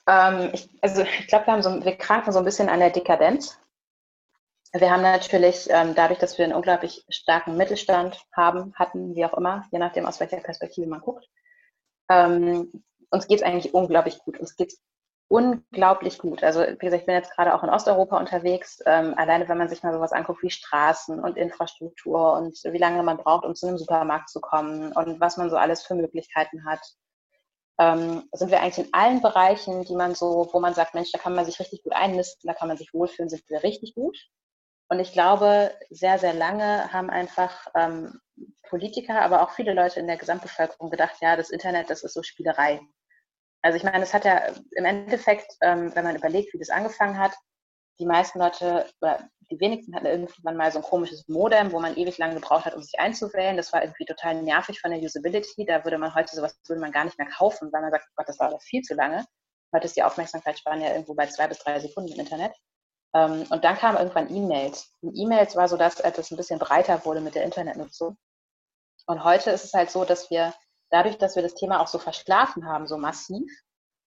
Ähm, 0.07 0.51
ich, 0.53 0.68
also 0.80 1.03
ich 1.03 1.26
glaube, 1.26 1.47
wir, 1.47 1.62
so, 1.62 1.84
wir 1.84 1.97
kranken 1.97 2.32
so 2.32 2.39
ein 2.39 2.45
bisschen 2.45 2.68
an 2.68 2.80
der 2.80 2.91
Dekadenz. 2.91 3.59
Wir 4.72 4.91
haben 4.91 5.03
natürlich 5.03 5.68
ähm, 5.70 5.95
dadurch, 5.95 6.18
dass 6.18 6.39
wir 6.39 6.45
einen 6.45 6.55
unglaublich 6.55 7.05
starken 7.09 7.57
Mittelstand 7.57 8.22
haben, 8.34 8.74
hatten, 8.74 9.14
wie 9.14 9.24
auch 9.24 9.34
immer, 9.34 9.66
je 9.70 9.78
nachdem, 9.78 10.07
aus 10.07 10.20
welcher 10.20 10.39
Perspektive 10.39 10.86
man 10.86 11.01
guckt, 11.01 11.26
ähm, 12.11 12.84
uns 13.11 13.26
geht 13.26 13.39
es 13.39 13.43
eigentlich 13.43 13.74
unglaublich 13.74 14.18
gut. 14.18 14.39
Uns 14.39 14.57
geht 14.57 14.72
es 14.72 14.82
unglaublich 15.28 16.18
gut. 16.18 16.42
Also 16.42 16.60
wie 16.62 16.76
gesagt, 16.76 17.02
ich 17.02 17.06
bin 17.06 17.14
jetzt 17.14 17.34
gerade 17.34 17.54
auch 17.54 17.62
in 17.62 17.68
Osteuropa 17.68 18.18
unterwegs. 18.18 18.80
Ähm, 18.86 19.14
alleine 19.16 19.48
wenn 19.48 19.58
man 19.58 19.68
sich 19.68 19.82
mal 19.82 19.92
sowas 19.92 20.12
anguckt 20.12 20.42
wie 20.42 20.50
Straßen 20.50 21.20
und 21.20 21.36
Infrastruktur 21.36 22.32
und 22.32 22.58
wie 22.64 22.78
lange 22.78 23.02
man 23.02 23.18
braucht, 23.18 23.44
um 23.44 23.54
zu 23.54 23.66
einem 23.66 23.78
Supermarkt 23.78 24.30
zu 24.30 24.40
kommen 24.40 24.92
und 24.92 25.20
was 25.20 25.36
man 25.36 25.50
so 25.50 25.56
alles 25.56 25.82
für 25.82 25.94
Möglichkeiten 25.94 26.64
hat, 26.64 26.80
ähm, 27.78 28.28
sind 28.32 28.50
wir 28.50 28.60
eigentlich 28.60 28.86
in 28.86 28.94
allen 28.94 29.22
Bereichen, 29.22 29.84
die 29.84 29.94
man 29.94 30.14
so, 30.14 30.48
wo 30.52 30.60
man 30.60 30.74
sagt, 30.74 30.94
Mensch, 30.94 31.12
da 31.12 31.18
kann 31.18 31.34
man 31.34 31.44
sich 31.44 31.60
richtig 31.60 31.82
gut 31.84 31.92
einnisten, 31.92 32.48
da 32.48 32.54
kann 32.54 32.68
man 32.68 32.76
sich 32.76 32.92
wohlfühlen, 32.92 33.28
sind 33.28 33.48
wir 33.48 33.62
richtig 33.62 33.94
gut. 33.94 34.18
Und 34.88 35.00
ich 35.00 35.12
glaube, 35.12 35.74
sehr, 35.90 36.18
sehr 36.18 36.32
lange 36.32 36.92
haben 36.92 37.10
einfach 37.10 37.68
ähm, 37.74 38.20
Politiker, 38.62 39.20
aber 39.22 39.42
auch 39.42 39.50
viele 39.50 39.74
Leute 39.74 40.00
in 40.00 40.06
der 40.06 40.16
Gesamtbevölkerung 40.16 40.90
gedacht, 40.90 41.16
ja, 41.20 41.36
das 41.36 41.50
Internet, 41.50 41.90
das 41.90 42.02
ist 42.02 42.14
so 42.14 42.22
Spielerei. 42.22 42.80
Also 43.68 43.76
ich 43.76 43.84
meine, 43.84 44.02
es 44.02 44.14
hat 44.14 44.24
ja 44.24 44.46
im 44.76 44.86
Endeffekt, 44.86 45.58
ähm, 45.60 45.94
wenn 45.94 46.02
man 46.02 46.16
überlegt, 46.16 46.54
wie 46.54 46.58
das 46.58 46.70
angefangen 46.70 47.18
hat, 47.18 47.34
die 47.98 48.06
meisten 48.06 48.38
Leute, 48.38 48.86
oder 49.02 49.28
die 49.50 49.60
wenigsten 49.60 49.94
hatten 49.94 50.06
irgendwann 50.06 50.56
mal 50.56 50.72
so 50.72 50.78
ein 50.78 50.84
komisches 50.84 51.28
Modem, 51.28 51.70
wo 51.70 51.78
man 51.78 51.94
ewig 51.94 52.16
lange 52.16 52.36
gebraucht 52.36 52.64
hat, 52.64 52.74
um 52.74 52.82
sich 52.82 52.98
einzuwählen. 52.98 53.58
Das 53.58 53.70
war 53.74 53.82
irgendwie 53.82 54.06
total 54.06 54.40
nervig 54.40 54.80
von 54.80 54.90
der 54.90 55.00
Usability. 55.00 55.66
Da 55.66 55.84
würde 55.84 55.98
man 55.98 56.14
heute 56.14 56.34
sowas 56.34 56.58
würde 56.66 56.80
man 56.80 56.92
gar 56.92 57.04
nicht 57.04 57.18
mehr 57.18 57.28
kaufen, 57.28 57.70
weil 57.70 57.82
man 57.82 57.90
sagt, 57.90 58.06
oh 58.08 58.12
Gott, 58.16 58.28
das 58.30 58.38
dauert 58.38 58.62
viel 58.62 58.80
zu 58.80 58.94
lange. 58.94 59.26
Heute 59.74 59.84
ist 59.84 59.96
die 59.96 60.02
Aufmerksamkeitsspanne 60.02 60.84
ja 60.84 60.92
irgendwo 60.92 61.12
bei 61.12 61.26
zwei 61.26 61.46
bis 61.46 61.58
drei 61.58 61.78
Sekunden 61.78 62.12
im 62.12 62.20
Internet. 62.20 62.56
Ähm, 63.14 63.44
und 63.50 63.64
dann 63.64 63.76
kamen 63.76 63.98
irgendwann 63.98 64.34
E-Mails. 64.34 64.94
E-Mails 65.02 65.56
war 65.56 65.68
so, 65.68 65.76
dass 65.76 66.00
etwas 66.00 66.30
ein 66.30 66.38
bisschen 66.38 66.58
breiter 66.58 67.04
wurde 67.04 67.20
mit 67.20 67.34
der 67.34 67.44
Internetnutzung. 67.44 68.16
Und 69.06 69.24
heute 69.24 69.50
ist 69.50 69.66
es 69.66 69.74
halt 69.74 69.90
so, 69.90 70.06
dass 70.06 70.30
wir 70.30 70.54
dadurch, 70.91 71.18
dass 71.18 71.36
wir 71.36 71.43
das 71.43 71.55
Thema 71.55 71.80
auch 71.80 71.89
so 71.89 71.99
verschlafen 71.99 72.66
haben, 72.66 72.86
so 72.86 72.97
massiv, 72.97 73.51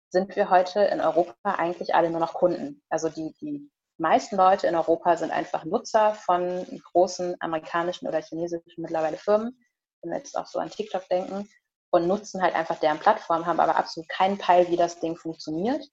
sind 0.09 0.35
wir 0.35 0.49
heute 0.49 0.81
in 0.81 0.99
Europa 1.01 1.35
eigentlich 1.43 1.95
alle 1.95 2.09
nur 2.09 2.19
noch 2.19 2.33
Kunden. 2.33 2.81
Also 2.89 3.09
die, 3.09 3.33
die 3.39 3.69
meisten 3.97 4.35
Leute 4.35 4.67
in 4.67 4.75
Europa 4.75 5.15
sind 5.17 5.31
einfach 5.31 5.63
Nutzer 5.63 6.15
von 6.15 6.65
großen 6.91 7.35
amerikanischen 7.39 8.07
oder 8.07 8.21
chinesischen 8.21 8.81
mittlerweile 8.81 9.17
Firmen, 9.17 9.57
wenn 10.01 10.11
wir 10.11 10.17
jetzt 10.17 10.37
auch 10.37 10.47
so 10.47 10.59
an 10.59 10.69
TikTok 10.69 11.07
denken. 11.09 11.49
und 11.93 12.07
nutzen 12.07 12.41
halt 12.41 12.55
einfach 12.55 12.79
deren 12.79 12.99
Plattform, 12.99 13.45
haben 13.45 13.59
aber 13.59 13.75
absolut 13.75 14.07
keinen 14.09 14.37
Peil, 14.37 14.69
wie 14.69 14.77
das 14.77 15.01
Ding 15.01 15.17
funktioniert, 15.17 15.85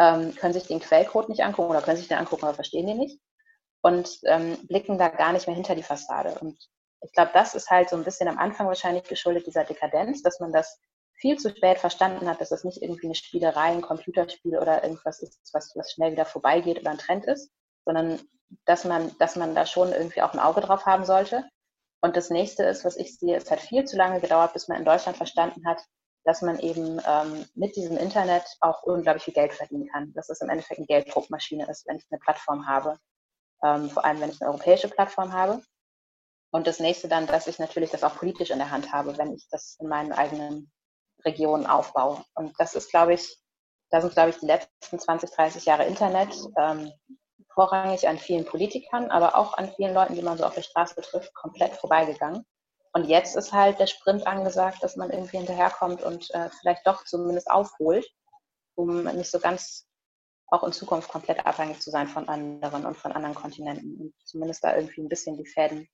ähm, 0.00 0.34
können 0.36 0.52
sich 0.52 0.68
den 0.68 0.80
Quellcode 0.80 1.28
nicht 1.28 1.42
angucken 1.42 1.70
oder 1.70 1.82
können 1.82 1.96
sich 1.96 2.08
den 2.08 2.18
angucken, 2.18 2.44
aber 2.44 2.54
verstehen 2.54 2.86
den 2.86 2.98
nicht 2.98 3.20
und 3.82 4.20
ähm, 4.24 4.56
blicken 4.68 4.98
da 4.98 5.08
gar 5.08 5.32
nicht 5.32 5.46
mehr 5.46 5.56
hinter 5.56 5.74
die 5.74 5.82
Fassade. 5.82 6.38
Und 6.40 6.58
ich 7.02 7.12
glaube, 7.12 7.30
das 7.32 7.54
ist 7.54 7.70
halt 7.70 7.88
so 7.88 7.96
ein 7.96 8.04
bisschen 8.04 8.28
am 8.28 8.38
Anfang 8.38 8.66
wahrscheinlich 8.66 9.04
geschuldet 9.04 9.46
dieser 9.46 9.64
Dekadenz, 9.64 10.22
dass 10.22 10.40
man 10.40 10.52
das 10.52 10.78
viel 11.14 11.36
zu 11.38 11.50
spät 11.50 11.78
verstanden 11.78 12.28
hat, 12.28 12.40
dass 12.40 12.48
das 12.48 12.64
nicht 12.64 12.82
irgendwie 12.82 13.06
eine 13.06 13.14
Spielerei, 13.14 13.72
ein 13.72 13.82
Computerspiel 13.82 14.58
oder 14.58 14.82
irgendwas 14.82 15.20
ist, 15.20 15.38
was, 15.52 15.72
was 15.76 15.92
schnell 15.92 16.12
wieder 16.12 16.24
vorbeigeht 16.24 16.80
oder 16.80 16.90
ein 16.90 16.98
Trend 16.98 17.26
ist, 17.26 17.50
sondern 17.84 18.20
dass 18.64 18.84
man, 18.84 19.14
dass 19.18 19.36
man 19.36 19.54
da 19.54 19.66
schon 19.66 19.92
irgendwie 19.92 20.22
auch 20.22 20.32
ein 20.32 20.40
Auge 20.40 20.60
drauf 20.60 20.86
haben 20.86 21.04
sollte. 21.04 21.44
Und 22.02 22.16
das 22.16 22.30
nächste 22.30 22.64
ist, 22.64 22.84
was 22.84 22.96
ich 22.96 23.18
sehe, 23.18 23.36
es 23.36 23.50
hat 23.50 23.60
viel 23.60 23.84
zu 23.84 23.96
lange 23.96 24.20
gedauert, 24.20 24.54
bis 24.54 24.68
man 24.68 24.78
in 24.78 24.84
Deutschland 24.86 25.18
verstanden 25.18 25.66
hat, 25.66 25.84
dass 26.24 26.42
man 26.42 26.58
eben 26.58 27.00
ähm, 27.06 27.46
mit 27.54 27.76
diesem 27.76 27.96
Internet 27.96 28.44
auch 28.60 28.82
unglaublich 28.82 29.24
viel 29.24 29.34
Geld 29.34 29.52
verdienen 29.52 29.88
kann. 29.88 30.12
Dass 30.14 30.30
es 30.30 30.40
im 30.40 30.48
Endeffekt 30.48 30.78
eine 30.78 30.86
Gelddruckmaschine 30.86 31.68
ist, 31.68 31.86
wenn 31.86 31.96
ich 31.96 32.06
eine 32.10 32.18
Plattform 32.18 32.66
habe. 32.66 32.98
Ähm, 33.62 33.90
vor 33.90 34.04
allem, 34.04 34.20
wenn 34.20 34.30
ich 34.30 34.40
eine 34.40 34.50
europäische 34.50 34.88
Plattform 34.88 35.32
habe. 35.32 35.62
Und 36.52 36.66
das 36.66 36.80
nächste 36.80 37.08
dann, 37.08 37.26
dass 37.26 37.46
ich 37.46 37.58
natürlich 37.58 37.90
das 37.90 38.02
auch 38.02 38.16
politisch 38.16 38.50
in 38.50 38.58
der 38.58 38.70
Hand 38.70 38.92
habe, 38.92 39.16
wenn 39.18 39.34
ich 39.34 39.46
das 39.50 39.76
in 39.80 39.88
meinen 39.88 40.12
eigenen 40.12 40.70
Regionen 41.24 41.66
aufbaue. 41.66 42.24
Und 42.34 42.58
das 42.58 42.74
ist, 42.74 42.90
glaube 42.90 43.14
ich, 43.14 43.36
da 43.90 44.00
sind, 44.00 44.14
glaube 44.14 44.30
ich, 44.30 44.38
die 44.38 44.46
letzten 44.46 44.98
20, 44.98 45.30
30 45.30 45.64
Jahre 45.64 45.84
Internet 45.84 46.34
ähm, 46.58 46.92
vorrangig 47.54 48.08
an 48.08 48.18
vielen 48.18 48.44
Politikern, 48.44 49.10
aber 49.10 49.36
auch 49.36 49.54
an 49.54 49.72
vielen 49.76 49.94
Leuten, 49.94 50.14
die 50.14 50.22
man 50.22 50.38
so 50.38 50.44
auf 50.44 50.54
der 50.54 50.62
Straße 50.62 51.00
trifft, 51.00 51.34
komplett 51.34 51.74
vorbeigegangen. 51.74 52.44
Und 52.92 53.04
jetzt 53.04 53.36
ist 53.36 53.52
halt 53.52 53.78
der 53.78 53.86
Sprint 53.86 54.26
angesagt, 54.26 54.82
dass 54.82 54.96
man 54.96 55.10
irgendwie 55.10 55.38
hinterherkommt 55.38 56.02
und 56.02 56.32
äh, 56.34 56.50
vielleicht 56.60 56.86
doch 56.86 57.04
zumindest 57.04 57.50
aufholt, 57.50 58.08
um 58.74 59.04
nicht 59.04 59.30
so 59.30 59.38
ganz 59.38 59.86
auch 60.48 60.64
in 60.64 60.72
Zukunft 60.72 61.08
komplett 61.08 61.46
abhängig 61.46 61.80
zu 61.80 61.90
sein 61.90 62.08
von 62.08 62.28
anderen 62.28 62.84
und 62.84 62.96
von 62.96 63.12
anderen 63.12 63.36
Kontinenten 63.36 64.00
und 64.00 64.14
zumindest 64.24 64.64
da 64.64 64.74
irgendwie 64.74 65.02
ein 65.02 65.08
bisschen 65.08 65.36
die 65.36 65.46
Fäden 65.46 65.88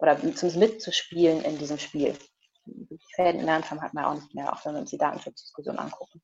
oder 0.00 0.16
zumindest 0.18 0.56
mitzuspielen 0.56 1.42
in 1.42 1.58
diesem 1.58 1.78
Spiel. 1.78 2.16
Die 2.64 2.98
Fäden 3.14 3.40
in 3.40 3.46
der 3.46 3.56
Hand 3.56 3.70
haben 3.70 3.80
hat 3.80 3.94
man 3.94 4.04
auch 4.04 4.14
nicht 4.14 4.34
mehr, 4.34 4.52
auch 4.52 4.64
wenn 4.64 4.74
wir 4.74 4.80
uns 4.80 4.90
die 4.90 4.98
Datenschutzdiskussion 4.98 5.78
angucken. 5.78 6.22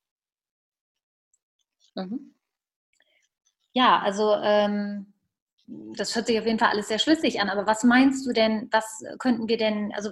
Mhm. 1.95 2.35
Ja, 3.73 3.99
also 4.01 4.35
ähm, 4.43 5.13
das 5.67 6.15
hört 6.15 6.27
sich 6.27 6.39
auf 6.39 6.47
jeden 6.47 6.59
Fall 6.59 6.71
alles 6.71 6.89
sehr 6.89 6.99
schlüssig 6.99 7.41
an, 7.41 7.51
aber 7.51 7.67
was 7.67 7.85
meinst 7.85 8.27
du 8.27 8.33
denn, 8.33 8.69
was 8.71 9.03
könnten 9.19 9.49
wir 9.49 9.57
denn, 9.57 9.93
also 9.95 10.11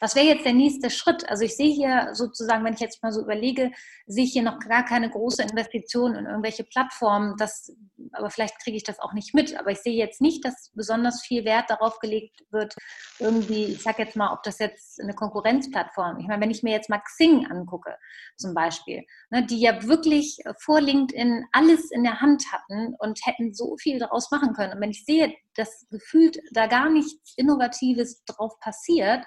was 0.00 0.14
wäre 0.14 0.26
jetzt 0.26 0.44
der 0.44 0.52
nächste 0.52 0.90
Schritt? 0.90 1.28
Also 1.28 1.44
ich 1.44 1.56
sehe 1.56 1.72
hier 1.72 2.10
sozusagen, 2.12 2.64
wenn 2.64 2.74
ich 2.74 2.80
jetzt 2.80 3.02
mal 3.02 3.12
so 3.12 3.20
überlege, 3.20 3.70
sehe 4.06 4.24
ich 4.24 4.32
hier 4.32 4.42
noch 4.42 4.58
gar 4.60 4.84
keine 4.84 5.10
große 5.10 5.42
Investition 5.42 6.14
in 6.14 6.26
irgendwelche 6.26 6.64
Plattformen. 6.64 7.36
Das, 7.38 7.72
aber 8.12 8.30
vielleicht 8.30 8.62
kriege 8.62 8.76
ich 8.76 8.84
das 8.84 9.00
auch 9.00 9.12
nicht 9.12 9.34
mit. 9.34 9.58
Aber 9.58 9.70
ich 9.70 9.78
sehe 9.78 9.96
jetzt 9.96 10.20
nicht, 10.20 10.44
dass 10.44 10.70
besonders 10.74 11.22
viel 11.22 11.44
Wert 11.44 11.70
darauf 11.70 11.98
gelegt 11.98 12.44
wird, 12.50 12.74
irgendwie, 13.18 13.64
ich 13.64 13.82
sage 13.82 14.02
jetzt 14.02 14.16
mal, 14.16 14.32
ob 14.32 14.42
das 14.42 14.58
jetzt 14.58 15.00
eine 15.00 15.14
Konkurrenzplattform. 15.14 16.18
Ich 16.20 16.26
meine, 16.26 16.40
wenn 16.40 16.50
ich 16.50 16.62
mir 16.62 16.72
jetzt 16.72 16.90
mal 16.90 17.00
Xing 17.00 17.46
angucke, 17.46 17.96
zum 18.36 18.54
Beispiel, 18.54 19.04
ne, 19.30 19.44
die 19.44 19.60
ja 19.60 19.82
wirklich 19.84 20.38
vor 20.60 20.80
LinkedIn 20.80 21.46
alles 21.52 21.90
in 21.90 22.04
der 22.04 22.20
Hand 22.20 22.44
hatten 22.52 22.94
und 22.98 23.18
hätten 23.24 23.52
so 23.54 23.76
viel 23.76 23.98
daraus 23.98 24.30
machen 24.30 24.52
können. 24.52 24.74
Und 24.74 24.80
wenn 24.80 24.90
ich 24.90 25.04
sehe, 25.04 25.34
dass 25.54 25.86
gefühlt 25.90 26.38
da 26.52 26.66
gar 26.66 26.88
nichts 26.88 27.34
Innovatives 27.36 28.24
drauf 28.24 28.58
passiert, 28.60 29.24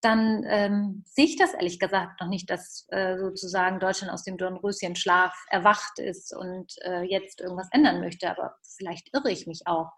dann 0.00 0.44
ähm, 0.46 1.04
sehe 1.06 1.24
ich 1.24 1.36
das 1.36 1.54
ehrlich 1.54 1.78
gesagt 1.78 2.20
noch 2.20 2.28
nicht, 2.28 2.50
dass 2.50 2.86
äh, 2.90 3.18
sozusagen 3.18 3.80
Deutschland 3.80 4.12
aus 4.12 4.24
dem 4.24 4.36
Dornröschenschlaf 4.36 5.34
erwacht 5.48 5.98
ist 5.98 6.34
und 6.34 6.72
äh, 6.82 7.02
jetzt 7.02 7.40
irgendwas 7.40 7.68
ändern 7.72 8.00
möchte. 8.00 8.30
Aber 8.30 8.56
vielleicht 8.76 9.14
irre 9.14 9.30
ich 9.30 9.46
mich 9.46 9.66
auch. 9.66 9.90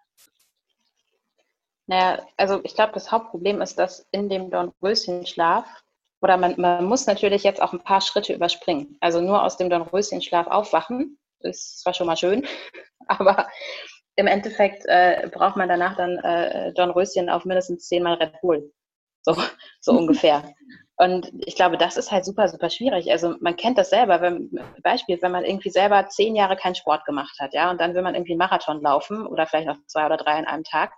Naja, 1.87 2.25
also 2.37 2.61
ich 2.65 2.75
glaube, 2.75 2.93
das 2.93 3.13
Hauptproblem 3.13 3.61
ist, 3.61 3.79
dass 3.79 4.07
in 4.11 4.29
dem 4.29 4.51
Dornröschenschlaf, 4.51 5.67
oder 6.23 6.39
man, 6.39 6.59
man 6.59 6.87
muss 6.87 7.07
natürlich 7.07 7.43
jetzt 7.43 7.61
auch 7.61 7.73
ein 7.73 7.85
paar 7.85 8.01
Schritte 8.01 8.33
überspringen. 8.33 8.97
Also 9.01 9.21
nur 9.21 9.43
aus 9.43 9.59
dem 9.59 9.69
Dornröschenschlaf 9.69 10.47
aufwachen, 10.47 11.19
ist 11.41 11.81
zwar 11.81 11.93
schon 11.93 12.07
mal 12.07 12.17
schön, 12.17 12.47
aber 13.07 13.49
im 14.17 14.27
Endeffekt 14.27 14.85
äh, 14.87 15.29
braucht 15.33 15.57
man 15.57 15.69
danach 15.69 15.97
dann 15.97 16.17
äh, 16.19 16.73
Dornröschen 16.73 17.29
auf 17.29 17.45
mindestens 17.45 17.87
zehnmal 17.89 18.15
Red 18.15 18.41
Bull. 18.41 18.73
So, 19.25 19.37
so 19.81 19.93
ungefähr. 19.99 20.55
Und 20.97 21.33
ich 21.45 21.57
glaube, 21.57 21.77
das 21.77 21.97
ist 21.97 22.13
halt 22.13 22.25
super, 22.25 22.47
super 22.49 22.71
schwierig. 22.71 23.11
Also 23.11 23.35
man 23.41 23.57
kennt 23.57 23.79
das 23.79 23.91
selber, 23.91 24.21
wenn, 24.21 24.51
Beispiel, 24.83 25.21
wenn 25.21 25.33
man 25.33 25.45
irgendwie 25.45 25.71
selber 25.71 26.07
zehn 26.09 26.37
Jahre 26.37 26.57
keinen 26.57 26.77
Sport 26.77 27.05
gemacht 27.05 27.37
hat, 27.41 27.53
ja, 27.53 27.71
und 27.71 27.81
dann 27.81 27.95
will 27.95 28.03
man 28.03 28.15
irgendwie 28.15 28.33
einen 28.33 28.39
Marathon 28.39 28.81
laufen 28.81 29.27
oder 29.27 29.47
vielleicht 29.47 29.67
noch 29.67 29.79
zwei 29.87 30.07
oder 30.07 30.17
drei 30.17 30.35
an 30.35 30.47
einem 30.47 30.63
Tag. 30.63 30.93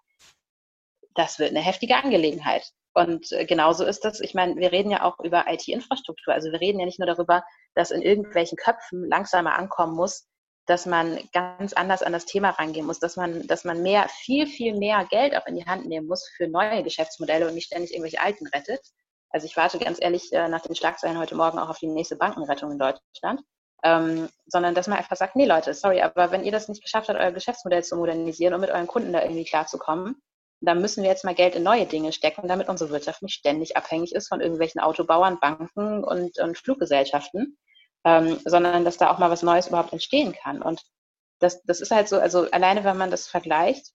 Das 1.14 1.38
wird 1.38 1.50
eine 1.50 1.60
heftige 1.60 1.96
Angelegenheit. 1.96 2.72
Und 2.92 3.32
äh, 3.32 3.46
genauso 3.46 3.84
ist 3.84 4.04
das, 4.04 4.20
ich 4.20 4.34
meine, 4.34 4.56
wir 4.56 4.70
reden 4.70 4.90
ja 4.90 5.02
auch 5.02 5.18
über 5.20 5.46
IT-Infrastruktur. 5.48 6.34
Also 6.34 6.50
wir 6.50 6.60
reden 6.60 6.78
ja 6.78 6.84
nicht 6.84 6.98
nur 6.98 7.06
darüber, 7.06 7.42
dass 7.74 7.90
in 7.90 8.02
irgendwelchen 8.02 8.56
Köpfen 8.56 9.08
langsamer 9.08 9.54
ankommen 9.54 9.94
muss, 9.94 10.26
dass 10.66 10.84
man 10.84 11.18
ganz 11.32 11.72
anders 11.72 12.02
an 12.02 12.12
das 12.12 12.26
Thema 12.26 12.50
rangehen 12.50 12.86
muss, 12.86 12.98
dass 12.98 13.16
man, 13.16 13.46
dass 13.46 13.64
man 13.64 13.82
mehr, 13.82 14.08
viel, 14.08 14.46
viel 14.46 14.76
mehr 14.76 15.06
Geld 15.08 15.36
auch 15.36 15.46
in 15.46 15.56
die 15.56 15.66
Hand 15.66 15.86
nehmen 15.86 16.06
muss 16.06 16.28
für 16.36 16.48
neue 16.48 16.82
Geschäftsmodelle 16.82 17.46
und 17.46 17.54
nicht 17.54 17.66
ständig 17.66 17.92
irgendwelche 17.92 18.20
alten 18.20 18.46
rettet. 18.48 18.80
Also 19.30 19.46
ich 19.46 19.56
warte 19.56 19.78
ganz 19.78 19.98
ehrlich 20.00 20.32
äh, 20.32 20.48
nach 20.48 20.62
den 20.62 20.74
Schlagzeilen 20.74 21.18
heute 21.18 21.36
Morgen 21.36 21.58
auch 21.58 21.68
auf 21.68 21.78
die 21.78 21.86
nächste 21.86 22.16
Bankenrettung 22.16 22.72
in 22.72 22.78
Deutschland. 22.78 23.40
Ähm, 23.84 24.28
sondern 24.46 24.74
dass 24.74 24.88
man 24.88 24.98
einfach 24.98 25.16
sagt, 25.16 25.36
nee 25.36 25.44
Leute, 25.44 25.74
sorry, 25.74 26.00
aber 26.00 26.32
wenn 26.32 26.44
ihr 26.44 26.50
das 26.50 26.66
nicht 26.68 26.82
geschafft 26.82 27.08
habt, 27.08 27.20
euer 27.20 27.30
Geschäftsmodell 27.30 27.84
zu 27.84 27.96
modernisieren 27.96 28.54
und 28.54 28.62
mit 28.62 28.70
euren 28.70 28.86
Kunden 28.86 29.12
da 29.12 29.22
irgendwie 29.22 29.44
klarzukommen, 29.44 30.16
dann 30.60 30.80
müssen 30.80 31.02
wir 31.02 31.10
jetzt 31.10 31.24
mal 31.24 31.34
Geld 31.34 31.54
in 31.54 31.62
neue 31.62 31.86
Dinge 31.86 32.12
stecken, 32.12 32.48
damit 32.48 32.68
unsere 32.68 32.90
Wirtschaft 32.90 33.22
nicht 33.22 33.34
ständig 33.34 33.76
abhängig 33.76 34.14
ist 34.14 34.28
von 34.28 34.40
irgendwelchen 34.40 34.80
Autobauern, 34.80 35.38
Banken 35.38 36.02
und, 36.02 36.38
und 36.38 36.58
Fluggesellschaften, 36.58 37.58
ähm, 38.06 38.38
sondern 38.44 38.84
dass 38.84 38.98
da 38.98 39.10
auch 39.10 39.18
mal 39.18 39.30
was 39.30 39.42
Neues 39.42 39.66
überhaupt 39.66 39.92
entstehen 39.92 40.32
kann. 40.32 40.62
Und 40.62 40.82
das, 41.40 41.60
das 41.64 41.80
ist 41.80 41.90
halt 41.90 42.08
so, 42.08 42.18
also 42.18 42.48
alleine 42.52 42.84
wenn 42.84 42.96
man 42.96 43.10
das 43.10 43.26
vergleicht, 43.26 43.92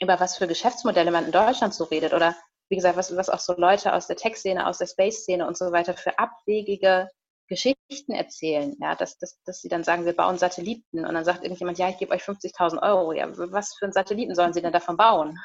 über 0.00 0.18
was 0.20 0.36
für 0.36 0.48
Geschäftsmodelle 0.48 1.12
man 1.12 1.26
in 1.26 1.32
Deutschland 1.32 1.72
so 1.72 1.84
redet 1.84 2.12
oder 2.12 2.34
wie 2.68 2.76
gesagt, 2.76 2.96
was, 2.96 3.16
was 3.16 3.30
auch 3.30 3.38
so 3.38 3.54
Leute 3.56 3.94
aus 3.94 4.08
der 4.08 4.16
Tech-Szene, 4.16 4.66
aus 4.66 4.78
der 4.78 4.88
Space-Szene 4.88 5.46
und 5.46 5.56
so 5.56 5.70
weiter 5.70 5.94
für 5.94 6.18
abwegige 6.18 7.08
Geschichten 7.48 8.12
erzählen, 8.12 8.74
ja, 8.80 8.96
dass, 8.96 9.16
dass, 9.18 9.40
dass 9.44 9.60
sie 9.60 9.68
dann 9.68 9.84
sagen, 9.84 10.04
wir 10.04 10.16
bauen 10.16 10.36
Satelliten 10.36 11.06
und 11.06 11.14
dann 11.14 11.24
sagt 11.24 11.44
irgendjemand, 11.44 11.78
ja, 11.78 11.88
ich 11.88 11.98
gebe 11.98 12.12
euch 12.12 12.22
50.000 12.22 12.82
Euro, 12.82 13.12
ja, 13.12 13.28
was 13.52 13.76
für 13.78 13.84
einen 13.84 13.92
Satelliten 13.92 14.34
sollen 14.34 14.52
sie 14.52 14.62
denn 14.62 14.72
davon 14.72 14.96
bauen? 14.96 15.38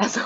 Also 0.00 0.20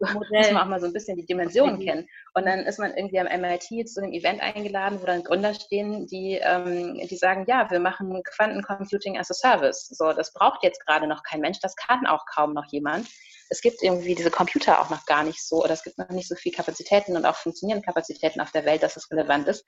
Modell. 0.00 0.40
muss 0.40 0.52
man 0.52 0.56
auch 0.56 0.66
mal 0.66 0.80
so 0.80 0.86
ein 0.86 0.92
bisschen 0.92 1.16
die 1.16 1.24
Dimensionen 1.24 1.78
kennen. 1.78 2.08
Und 2.34 2.44
dann 2.44 2.60
ist 2.60 2.80
man 2.80 2.92
irgendwie 2.96 3.20
am 3.20 3.28
MIT 3.40 3.88
zu 3.88 4.02
einem 4.02 4.12
Event 4.12 4.40
eingeladen, 4.40 5.00
wo 5.00 5.06
dann 5.06 5.22
Gründer 5.22 5.54
stehen, 5.54 6.08
die, 6.08 6.40
ähm, 6.42 6.98
die 7.08 7.16
sagen, 7.16 7.44
ja, 7.46 7.70
wir 7.70 7.78
machen 7.78 8.20
Quantencomputing 8.24 9.18
as 9.18 9.30
a 9.30 9.34
Service. 9.34 9.86
So, 9.88 10.12
das 10.12 10.32
braucht 10.32 10.64
jetzt 10.64 10.84
gerade 10.84 11.06
noch 11.06 11.22
kein 11.22 11.40
Mensch, 11.40 11.60
das 11.60 11.76
kann 11.76 12.04
auch 12.06 12.24
kaum 12.34 12.52
noch 12.52 12.66
jemand. 12.72 13.06
Es 13.48 13.60
gibt 13.60 13.82
irgendwie 13.82 14.16
diese 14.16 14.30
Computer 14.30 14.80
auch 14.80 14.90
noch 14.90 15.06
gar 15.06 15.22
nicht 15.22 15.46
so, 15.46 15.62
oder 15.62 15.74
es 15.74 15.84
gibt 15.84 15.98
noch 15.98 16.08
nicht 16.08 16.28
so 16.28 16.34
viel 16.34 16.52
Kapazitäten 16.52 17.16
und 17.16 17.24
auch 17.24 17.36
funktionierende 17.36 17.86
Kapazitäten 17.86 18.40
auf 18.40 18.50
der 18.50 18.64
Welt, 18.64 18.82
dass 18.82 18.96
es 18.96 19.08
relevant 19.10 19.46
ist. 19.46 19.64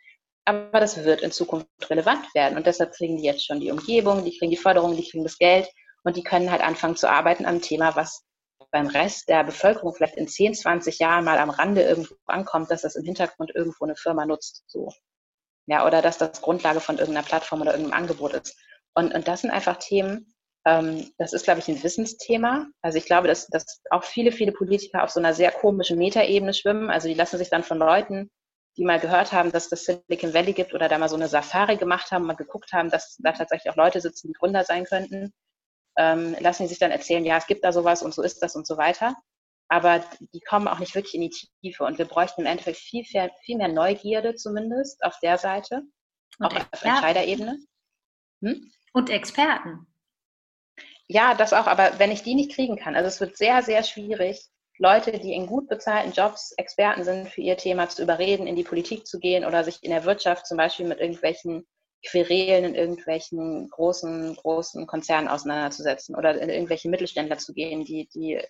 Aber 0.46 0.80
das 0.80 1.04
wird 1.04 1.22
in 1.22 1.30
Zukunft 1.30 1.68
relevant 1.90 2.34
werden. 2.34 2.56
Und 2.56 2.66
deshalb 2.66 2.92
kriegen 2.92 3.18
die 3.18 3.24
jetzt 3.24 3.46
schon 3.46 3.60
die 3.60 3.70
Umgebung, 3.70 4.24
die 4.24 4.36
kriegen 4.36 4.50
die 4.50 4.56
Förderung, 4.56 4.96
die 4.96 5.08
kriegen 5.08 5.22
das 5.22 5.38
Geld 5.38 5.68
und 6.02 6.16
die 6.16 6.24
können 6.24 6.50
halt 6.50 6.62
anfangen 6.62 6.96
zu 6.96 7.08
arbeiten 7.08 7.46
am 7.46 7.62
Thema, 7.62 7.94
was 7.94 8.24
beim 8.74 8.88
Rest 8.88 9.28
der 9.28 9.44
Bevölkerung 9.44 9.94
vielleicht 9.94 10.16
in 10.16 10.26
10, 10.26 10.54
20 10.54 10.98
Jahren 10.98 11.24
mal 11.24 11.38
am 11.38 11.50
Rande 11.50 11.82
irgendwo 11.82 12.16
ankommt, 12.26 12.72
dass 12.72 12.82
das 12.82 12.96
im 12.96 13.04
Hintergrund 13.04 13.52
irgendwo 13.54 13.84
eine 13.84 13.94
Firma 13.94 14.26
nutzt. 14.26 14.64
So. 14.66 14.90
Ja, 15.66 15.86
oder 15.86 16.02
dass 16.02 16.18
das 16.18 16.42
Grundlage 16.42 16.80
von 16.80 16.98
irgendeiner 16.98 17.24
Plattform 17.24 17.60
oder 17.60 17.70
irgendeinem 17.70 18.02
Angebot 18.02 18.32
ist. 18.32 18.58
Und, 18.92 19.14
und 19.14 19.28
das 19.28 19.42
sind 19.42 19.52
einfach 19.52 19.76
Themen, 19.76 20.34
ähm, 20.66 21.08
das 21.18 21.32
ist, 21.32 21.44
glaube 21.44 21.60
ich, 21.60 21.68
ein 21.68 21.84
Wissensthema. 21.84 22.66
Also 22.82 22.98
ich 22.98 23.04
glaube, 23.04 23.28
dass, 23.28 23.46
dass 23.46 23.80
auch 23.90 24.02
viele, 24.02 24.32
viele 24.32 24.50
Politiker 24.50 25.04
auf 25.04 25.10
so 25.10 25.20
einer 25.20 25.34
sehr 25.34 25.52
komischen 25.52 25.96
Metaebene 25.96 26.52
schwimmen. 26.52 26.90
Also 26.90 27.06
die 27.06 27.14
lassen 27.14 27.38
sich 27.38 27.50
dann 27.50 27.62
von 27.62 27.78
Leuten, 27.78 28.28
die 28.76 28.84
mal 28.84 28.98
gehört 28.98 29.30
haben, 29.30 29.52
dass 29.52 29.68
das 29.68 29.84
Silicon 29.84 30.34
Valley 30.34 30.52
gibt 30.52 30.74
oder 30.74 30.88
da 30.88 30.98
mal 30.98 31.08
so 31.08 31.14
eine 31.14 31.28
Safari 31.28 31.76
gemacht 31.76 32.10
haben, 32.10 32.26
mal 32.26 32.34
geguckt 32.34 32.72
haben, 32.72 32.90
dass 32.90 33.18
da 33.20 33.30
tatsächlich 33.30 33.70
auch 33.70 33.76
Leute 33.76 34.00
sitzen, 34.00 34.26
die 34.26 34.34
Gründer 34.34 34.64
sein 34.64 34.84
könnten, 34.84 35.32
ähm, 35.96 36.36
lassen 36.40 36.64
die 36.64 36.68
sich 36.68 36.78
dann 36.78 36.90
erzählen, 36.90 37.24
ja, 37.24 37.36
es 37.36 37.46
gibt 37.46 37.64
da 37.64 37.72
sowas 37.72 38.02
und 38.02 38.14
so 38.14 38.22
ist 38.22 38.42
das 38.42 38.56
und 38.56 38.66
so 38.66 38.76
weiter. 38.76 39.16
Aber 39.68 40.04
die 40.32 40.40
kommen 40.40 40.68
auch 40.68 40.78
nicht 40.78 40.94
wirklich 40.94 41.14
in 41.14 41.22
die 41.22 41.32
Tiefe. 41.62 41.84
Und 41.84 41.98
wir 41.98 42.04
bräuchten 42.04 42.42
im 42.42 42.46
Endeffekt 42.46 42.76
viel, 42.76 43.04
viel, 43.04 43.30
viel 43.44 43.56
mehr 43.56 43.68
Neugierde 43.68 44.34
zumindest 44.34 45.02
auf 45.02 45.18
der 45.20 45.38
Seite, 45.38 45.82
und 46.38 46.46
auch 46.46 46.52
Experten. 46.52 46.74
auf 46.74 46.84
Entscheiderebene. 46.84 47.58
Hm? 48.42 48.72
Und 48.92 49.10
Experten. 49.10 49.86
Ja, 51.06 51.34
das 51.34 51.52
auch, 51.52 51.66
aber 51.66 51.98
wenn 51.98 52.10
ich 52.10 52.22
die 52.22 52.34
nicht 52.34 52.52
kriegen 52.52 52.76
kann, 52.76 52.96
also 52.96 53.08
es 53.08 53.20
wird 53.20 53.36
sehr, 53.36 53.62
sehr 53.62 53.82
schwierig, 53.82 54.48
Leute, 54.78 55.18
die 55.18 55.34
in 55.34 55.46
gut 55.46 55.68
bezahlten 55.68 56.12
Jobs 56.12 56.52
Experten 56.52 57.04
sind 57.04 57.28
für 57.28 57.42
ihr 57.42 57.56
Thema, 57.56 57.88
zu 57.88 58.02
überreden, 58.02 58.46
in 58.46 58.56
die 58.56 58.64
Politik 58.64 59.06
zu 59.06 59.20
gehen 59.20 59.44
oder 59.44 59.62
sich 59.62 59.82
in 59.82 59.90
der 59.90 60.04
Wirtschaft 60.04 60.46
zum 60.46 60.56
Beispiel 60.56 60.86
mit 60.86 60.98
irgendwelchen 60.98 61.66
Querelen 62.06 62.64
in 62.64 62.74
irgendwelchen 62.74 63.68
großen, 63.70 64.36
großen 64.36 64.86
Konzernen 64.86 65.28
auseinanderzusetzen 65.28 66.14
oder 66.14 66.40
in 66.40 66.50
irgendwelche 66.50 66.88
Mittelständler 66.88 67.38
zu 67.38 67.52
gehen, 67.52 67.84
die, 67.84 68.08
die 68.14 68.40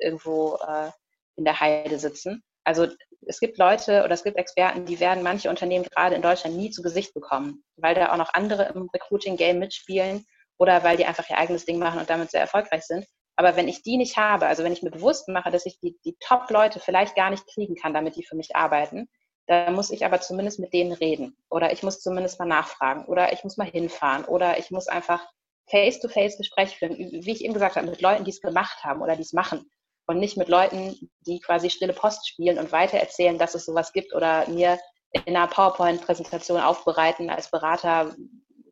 irgendwo 0.00 0.56
äh, 0.56 0.90
in 1.36 1.44
der 1.44 1.60
Heide 1.60 1.98
sitzen. 1.98 2.42
Also 2.64 2.88
es 3.26 3.40
gibt 3.40 3.58
Leute 3.58 4.04
oder 4.04 4.12
es 4.12 4.24
gibt 4.24 4.36
Experten, 4.36 4.86
die 4.86 5.00
werden 5.00 5.22
manche 5.22 5.50
Unternehmen 5.50 5.84
gerade 5.84 6.14
in 6.14 6.22
Deutschland 6.22 6.56
nie 6.56 6.70
zu 6.70 6.82
Gesicht 6.82 7.14
bekommen, 7.14 7.64
weil 7.76 7.94
da 7.94 8.12
auch 8.12 8.16
noch 8.16 8.34
andere 8.34 8.72
im 8.74 8.88
Recruiting-Game 8.92 9.58
mitspielen 9.58 10.24
oder 10.58 10.84
weil 10.84 10.96
die 10.96 11.06
einfach 11.06 11.28
ihr 11.30 11.38
eigenes 11.38 11.64
Ding 11.64 11.78
machen 11.78 12.00
und 12.00 12.10
damit 12.10 12.30
sehr 12.30 12.40
erfolgreich 12.40 12.82
sind. 12.82 13.06
Aber 13.36 13.56
wenn 13.56 13.68
ich 13.68 13.82
die 13.82 13.96
nicht 13.96 14.18
habe, 14.18 14.46
also 14.46 14.64
wenn 14.64 14.72
ich 14.72 14.82
mir 14.82 14.90
bewusst 14.90 15.28
mache, 15.28 15.50
dass 15.50 15.64
ich 15.64 15.78
die, 15.80 15.98
die 16.04 16.16
Top-Leute 16.20 16.80
vielleicht 16.80 17.16
gar 17.16 17.30
nicht 17.30 17.46
kriegen 17.46 17.74
kann, 17.74 17.94
damit 17.94 18.16
die 18.16 18.24
für 18.24 18.36
mich 18.36 18.54
arbeiten, 18.54 19.08
da 19.50 19.68
muss 19.72 19.90
ich 19.90 20.04
aber 20.06 20.20
zumindest 20.20 20.60
mit 20.60 20.72
denen 20.72 20.92
reden. 20.92 21.36
Oder 21.50 21.72
ich 21.72 21.82
muss 21.82 22.00
zumindest 22.00 22.38
mal 22.38 22.46
nachfragen. 22.46 23.04
Oder 23.06 23.32
ich 23.32 23.42
muss 23.42 23.56
mal 23.56 23.66
hinfahren. 23.66 24.24
Oder 24.24 24.60
ich 24.60 24.70
muss 24.70 24.86
einfach 24.86 25.26
face-to-face 25.68 26.38
Gespräche 26.38 26.76
führen, 26.76 26.96
wie 26.96 27.32
ich 27.32 27.42
eben 27.42 27.52
gesagt 27.52 27.74
habe, 27.74 27.88
mit 27.88 28.00
Leuten, 28.00 28.22
die 28.22 28.30
es 28.30 28.40
gemacht 28.40 28.84
haben 28.84 29.02
oder 29.02 29.16
die 29.16 29.22
es 29.22 29.32
machen. 29.32 29.68
Und 30.06 30.20
nicht 30.20 30.36
mit 30.36 30.48
Leuten, 30.48 31.10
die 31.26 31.40
quasi 31.40 31.68
stille 31.68 31.92
Post 31.92 32.28
spielen 32.28 32.58
und 32.58 32.70
weitererzählen, 32.70 33.38
dass 33.38 33.56
es 33.56 33.64
sowas 33.64 33.92
gibt 33.92 34.14
oder 34.14 34.48
mir 34.48 34.78
in 35.12 35.36
einer 35.36 35.48
PowerPoint-Präsentation 35.48 36.60
aufbereiten 36.60 37.28
als 37.28 37.50
Berater, 37.50 38.14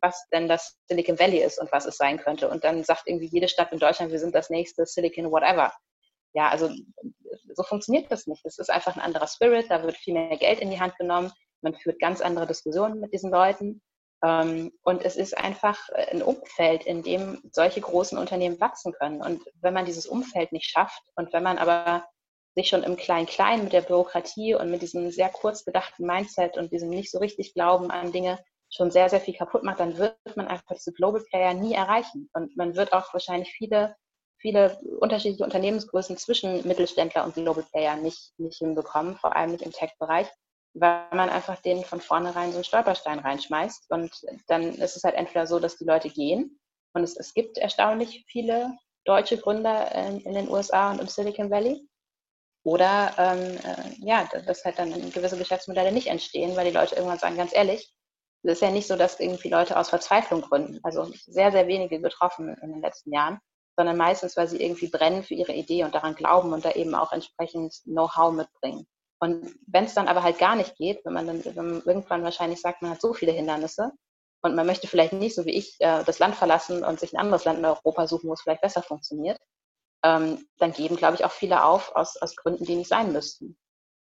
was 0.01 0.29
denn 0.31 0.47
das 0.47 0.77
Silicon 0.87 1.19
Valley 1.19 1.43
ist 1.43 1.59
und 1.59 1.69
was 1.73 1.87
es 1.87 1.97
sein 1.97 2.19
könnte. 2.19 2.49
Und 2.49 2.63
dann 2.63 2.85
sagt 2.85 3.03
irgendwie 3.05 3.29
jede 3.29 3.49
Stadt 3.49 3.73
in 3.73 3.79
Deutschland, 3.79 4.13
wir 4.13 4.19
sind 4.19 4.33
das 4.33 4.49
nächste 4.49 4.85
Silicon 4.85 5.29
whatever. 5.29 5.73
Ja, 6.33 6.49
also 6.49 6.69
so 7.53 7.63
funktioniert 7.63 8.11
das 8.11 8.27
nicht. 8.27 8.45
Das 8.45 8.57
ist 8.59 8.69
einfach 8.69 8.95
ein 8.95 9.01
anderer 9.01 9.27
Spirit, 9.27 9.69
da 9.69 9.83
wird 9.83 9.97
viel 9.97 10.13
mehr 10.13 10.37
Geld 10.37 10.59
in 10.59 10.71
die 10.71 10.79
Hand 10.79 10.95
genommen, 10.97 11.31
man 11.61 11.75
führt 11.75 11.99
ganz 11.99 12.21
andere 12.21 12.47
Diskussionen 12.47 12.99
mit 12.99 13.13
diesen 13.13 13.31
Leuten. 13.31 13.81
Ähm, 14.23 14.71
und 14.83 15.03
es 15.03 15.15
ist 15.15 15.37
einfach 15.37 15.77
ein 16.11 16.21
Umfeld, 16.21 16.85
in 16.85 17.03
dem 17.03 17.41
solche 17.51 17.81
großen 17.81 18.17
Unternehmen 18.17 18.59
wachsen 18.59 18.93
können. 18.93 19.21
Und 19.21 19.41
wenn 19.61 19.73
man 19.73 19.85
dieses 19.85 20.05
Umfeld 20.05 20.51
nicht 20.51 20.69
schafft 20.69 21.03
und 21.15 21.31
wenn 21.33 21.43
man 21.43 21.57
aber 21.57 22.05
sich 22.55 22.69
schon 22.69 22.83
im 22.83 22.97
Klein-Klein 22.97 23.63
mit 23.63 23.73
der 23.73 23.81
Bürokratie 23.81 24.55
und 24.55 24.71
mit 24.71 24.81
diesem 24.81 25.11
sehr 25.11 25.29
kurz 25.29 25.63
gedachten 25.63 26.05
Mindset 26.05 26.57
und 26.57 26.71
diesem 26.71 26.89
nicht 26.89 27.11
so 27.11 27.19
richtig 27.19 27.53
Glauben 27.53 27.91
an 27.91 28.11
Dinge 28.11 28.39
schon 28.71 28.91
sehr, 28.91 29.09
sehr 29.09 29.21
viel 29.21 29.33
kaputt 29.33 29.63
macht, 29.63 29.79
dann 29.79 29.97
wird 29.97 30.17
man 30.35 30.47
einfach 30.47 30.75
diese 30.75 30.93
Global 30.93 31.23
Player 31.29 31.53
nie 31.53 31.73
erreichen. 31.73 32.29
Und 32.33 32.55
man 32.57 32.75
wird 32.75 32.93
auch 32.93 33.13
wahrscheinlich 33.13 33.51
viele, 33.51 33.95
viele 34.39 34.79
unterschiedliche 34.99 35.43
Unternehmensgrößen 35.43 36.17
zwischen 36.17 36.67
Mittelständler 36.67 37.25
und 37.25 37.35
Global 37.35 37.63
Player 37.71 37.95
nicht, 37.97 38.33
nicht 38.37 38.57
hinbekommen, 38.57 39.17
vor 39.17 39.35
allem 39.35 39.51
nicht 39.51 39.63
im 39.63 39.71
Tech-Bereich, 39.71 40.27
weil 40.73 41.07
man 41.11 41.29
einfach 41.29 41.61
denen 41.61 41.83
von 41.83 42.01
vornherein 42.01 42.51
so 42.51 42.57
einen 42.57 42.63
Stolperstein 42.63 43.19
reinschmeißt. 43.19 43.91
Und 43.91 44.11
dann 44.47 44.73
ist 44.75 44.95
es 44.95 45.03
halt 45.03 45.15
entweder 45.15 45.45
so, 45.45 45.59
dass 45.59 45.77
die 45.77 45.85
Leute 45.85 46.09
gehen. 46.09 46.59
Und 46.93 47.03
es, 47.03 47.17
es 47.17 47.33
gibt 47.33 47.57
erstaunlich 47.57 48.25
viele 48.27 48.77
deutsche 49.05 49.37
Gründer 49.37 49.93
in, 49.93 50.21
in 50.21 50.33
den 50.33 50.49
USA 50.49 50.91
und 50.91 51.01
im 51.01 51.07
Silicon 51.07 51.49
Valley. 51.49 51.87
Oder 52.63 53.13
ähm, 53.17 53.57
äh, 53.57 54.05
ja, 54.05 54.27
dass 54.45 54.65
halt 54.65 54.79
dann 54.79 55.11
gewisse 55.11 55.37
Geschäftsmodelle 55.37 55.91
nicht 55.91 56.07
entstehen, 56.07 56.55
weil 56.55 56.65
die 56.65 56.75
Leute 56.75 56.95
irgendwann 56.95 57.19
sagen, 57.19 57.37
ganz 57.37 57.53
ehrlich, 57.53 57.93
es 58.43 58.53
ist 58.53 58.61
ja 58.61 58.71
nicht 58.71 58.87
so, 58.87 58.95
dass 58.95 59.19
irgendwie 59.19 59.49
Leute 59.49 59.77
aus 59.77 59.89
Verzweiflung 59.89 60.41
gründen. 60.41 60.79
Also 60.83 61.11
sehr, 61.25 61.51
sehr 61.51 61.67
wenige 61.67 61.99
getroffen 61.99 62.55
in 62.61 62.71
den 62.71 62.81
letzten 62.81 63.13
Jahren, 63.13 63.39
sondern 63.79 63.95
meistens, 63.95 64.35
weil 64.35 64.49
sie 64.49 64.61
irgendwie 64.61 64.89
brennen 64.89 65.23
für 65.23 65.35
ihre 65.35 65.53
Idee 65.53 65.85
und 65.85 65.95
daran 65.95 66.13
glauben 66.13 66.51
und 66.51 66.65
da 66.65 66.71
eben 66.71 66.93
auch 66.95 67.13
entsprechend 67.13 67.73
Know-how 67.85 68.33
mitbringen. 68.33 68.85
Und 69.21 69.55
wenn 69.67 69.85
es 69.85 69.93
dann 69.93 70.09
aber 70.09 70.21
halt 70.21 70.37
gar 70.37 70.57
nicht 70.57 70.75
geht, 70.75 70.99
wenn 71.05 71.13
man 71.13 71.27
dann 71.27 71.45
wenn 71.45 71.55
man 71.55 71.81
irgendwann 71.85 72.25
wahrscheinlich 72.25 72.59
sagt, 72.59 72.81
man 72.81 72.91
hat 72.91 72.99
so 72.99 73.13
viele 73.13 73.31
Hindernisse 73.31 73.93
und 74.41 74.53
man 74.53 74.67
möchte 74.67 74.89
vielleicht 74.89 75.13
nicht, 75.13 75.33
so 75.33 75.45
wie 75.45 75.55
ich, 75.55 75.77
äh, 75.79 76.03
das 76.03 76.19
Land 76.19 76.35
verlassen 76.35 76.83
und 76.83 76.99
sich 76.99 77.13
ein 77.13 77.21
anderes 77.21 77.45
Land 77.45 77.59
in 77.59 77.65
Europa 77.65 78.05
suchen, 78.05 78.27
wo 78.27 78.33
es 78.33 78.41
vielleicht 78.41 78.61
besser 78.61 78.83
funktioniert, 78.83 79.37
ähm, 80.03 80.45
dann 80.57 80.73
geben, 80.73 80.97
glaube 80.97 81.15
ich, 81.15 81.23
auch 81.23 81.31
viele 81.31 81.63
auf 81.63 81.95
aus, 81.95 82.17
aus 82.17 82.35
Gründen, 82.35 82.65
die 82.65 82.75
nicht 82.75 82.89
sein 82.89 83.13
müssten. 83.13 83.57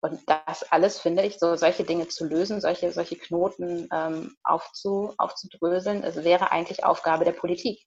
Und 0.00 0.20
das 0.26 0.64
alles 0.72 0.98
finde 0.98 1.22
ich, 1.22 1.38
so 1.38 1.54
solche 1.54 1.84
Dinge 1.84 2.08
zu 2.08 2.24
lösen, 2.24 2.60
solche, 2.60 2.90
solche 2.90 3.16
Knoten 3.16 3.88
ähm, 3.92 4.34
aufzu, 4.42 5.14
aufzudröseln, 5.18 6.02
es 6.02 6.24
wäre 6.24 6.50
eigentlich 6.50 6.84
Aufgabe 6.84 7.24
der 7.24 7.30
Politik. 7.30 7.86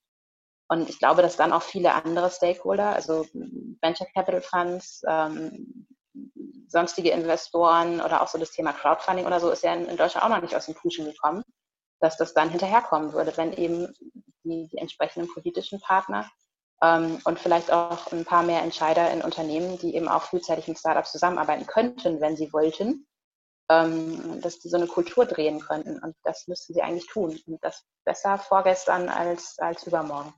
Und 0.67 0.89
ich 0.89 0.99
glaube, 0.99 1.21
dass 1.21 1.37
dann 1.37 1.53
auch 1.53 1.61
viele 1.61 1.93
andere 1.93 2.29
Stakeholder, 2.31 2.95
also 2.95 3.25
Venture 3.81 4.07
Capital 4.13 4.41
Funds, 4.41 5.01
ähm, 5.07 5.87
sonstige 6.67 7.11
Investoren 7.11 8.01
oder 8.01 8.21
auch 8.21 8.27
so 8.27 8.37
das 8.37 8.51
Thema 8.51 8.73
Crowdfunding 8.73 9.25
oder 9.25 9.39
so 9.39 9.49
ist 9.51 9.63
ja 9.63 9.73
in, 9.73 9.85
in 9.85 9.97
Deutschland 9.97 10.25
auch 10.25 10.29
noch 10.29 10.41
nicht 10.41 10.55
aus 10.55 10.65
dem 10.65 10.75
Puschen 10.75 11.05
gekommen, 11.05 11.43
dass 11.99 12.17
das 12.17 12.33
dann 12.33 12.49
hinterherkommen 12.49 13.13
würde, 13.13 13.35
wenn 13.37 13.53
eben 13.53 13.93
die, 14.43 14.67
die 14.67 14.77
entsprechenden 14.77 15.31
politischen 15.31 15.79
Partner 15.79 16.29
ähm, 16.81 17.19
und 17.25 17.39
vielleicht 17.39 17.71
auch 17.71 18.11
ein 18.11 18.25
paar 18.25 18.43
mehr 18.43 18.61
Entscheider 18.61 19.11
in 19.11 19.21
Unternehmen, 19.21 19.77
die 19.79 19.95
eben 19.95 20.07
auch 20.07 20.23
frühzeitig 20.23 20.67
mit 20.67 20.79
Startups 20.79 21.11
zusammenarbeiten 21.11 21.65
könnten, 21.65 22.21
wenn 22.21 22.35
sie 22.35 22.51
wollten, 22.51 23.07
ähm, 23.69 24.41
dass 24.41 24.59
die 24.59 24.69
so 24.69 24.77
eine 24.77 24.87
Kultur 24.87 25.25
drehen 25.25 25.59
könnten. 25.59 25.99
Und 25.99 26.15
das 26.23 26.47
müssten 26.47 26.73
sie 26.73 26.81
eigentlich 26.81 27.07
tun. 27.07 27.39
Und 27.47 27.63
das 27.63 27.85
besser 28.05 28.37
vorgestern 28.37 29.09
als, 29.09 29.57
als 29.59 29.87
übermorgen. 29.87 30.33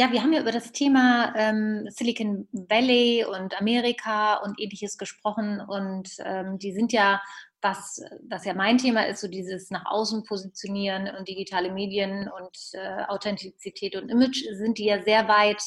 Ja, 0.00 0.10
wir 0.12 0.22
haben 0.22 0.32
ja 0.32 0.40
über 0.40 0.50
das 0.50 0.72
Thema 0.72 1.34
ähm, 1.36 1.86
Silicon 1.90 2.48
Valley 2.52 3.26
und 3.26 3.60
Amerika 3.60 4.36
und 4.36 4.58
ähnliches 4.58 4.96
gesprochen 4.96 5.60
und 5.60 6.08
ähm, 6.24 6.58
die 6.58 6.72
sind 6.72 6.90
ja 6.94 7.20
was, 7.60 8.02
was 8.26 8.46
ja 8.46 8.54
mein 8.54 8.78
Thema 8.78 9.06
ist, 9.06 9.20
so 9.20 9.28
dieses 9.28 9.70
nach 9.70 9.84
außen 9.84 10.24
positionieren 10.24 11.14
und 11.14 11.28
digitale 11.28 11.70
Medien 11.70 12.30
und 12.30 12.56
äh, 12.72 13.02
Authentizität 13.08 13.94
und 13.94 14.08
Image, 14.08 14.42
sind 14.52 14.78
die 14.78 14.86
ja 14.86 15.02
sehr 15.02 15.28
weit 15.28 15.62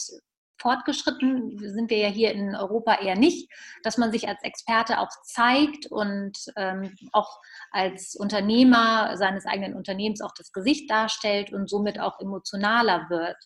fortgeschritten, 0.63 1.59
sind 1.59 1.91
wir 1.91 1.97
ja 1.97 2.07
hier 2.07 2.31
in 2.31 2.55
Europa 2.55 2.95
eher 3.01 3.15
nicht, 3.15 3.51
dass 3.83 3.97
man 3.97 4.11
sich 4.11 4.27
als 4.27 4.41
Experte 4.43 4.99
auch 4.99 5.09
zeigt 5.23 5.85
und 5.91 6.37
ähm, 6.55 6.95
auch 7.11 7.39
als 7.71 8.15
Unternehmer 8.15 9.15
seines 9.17 9.45
eigenen 9.45 9.75
Unternehmens 9.75 10.21
auch 10.21 10.33
das 10.35 10.51
Gesicht 10.51 10.89
darstellt 10.89 11.51
und 11.53 11.69
somit 11.69 11.99
auch 11.99 12.19
emotionaler 12.19 13.07
wird. 13.09 13.37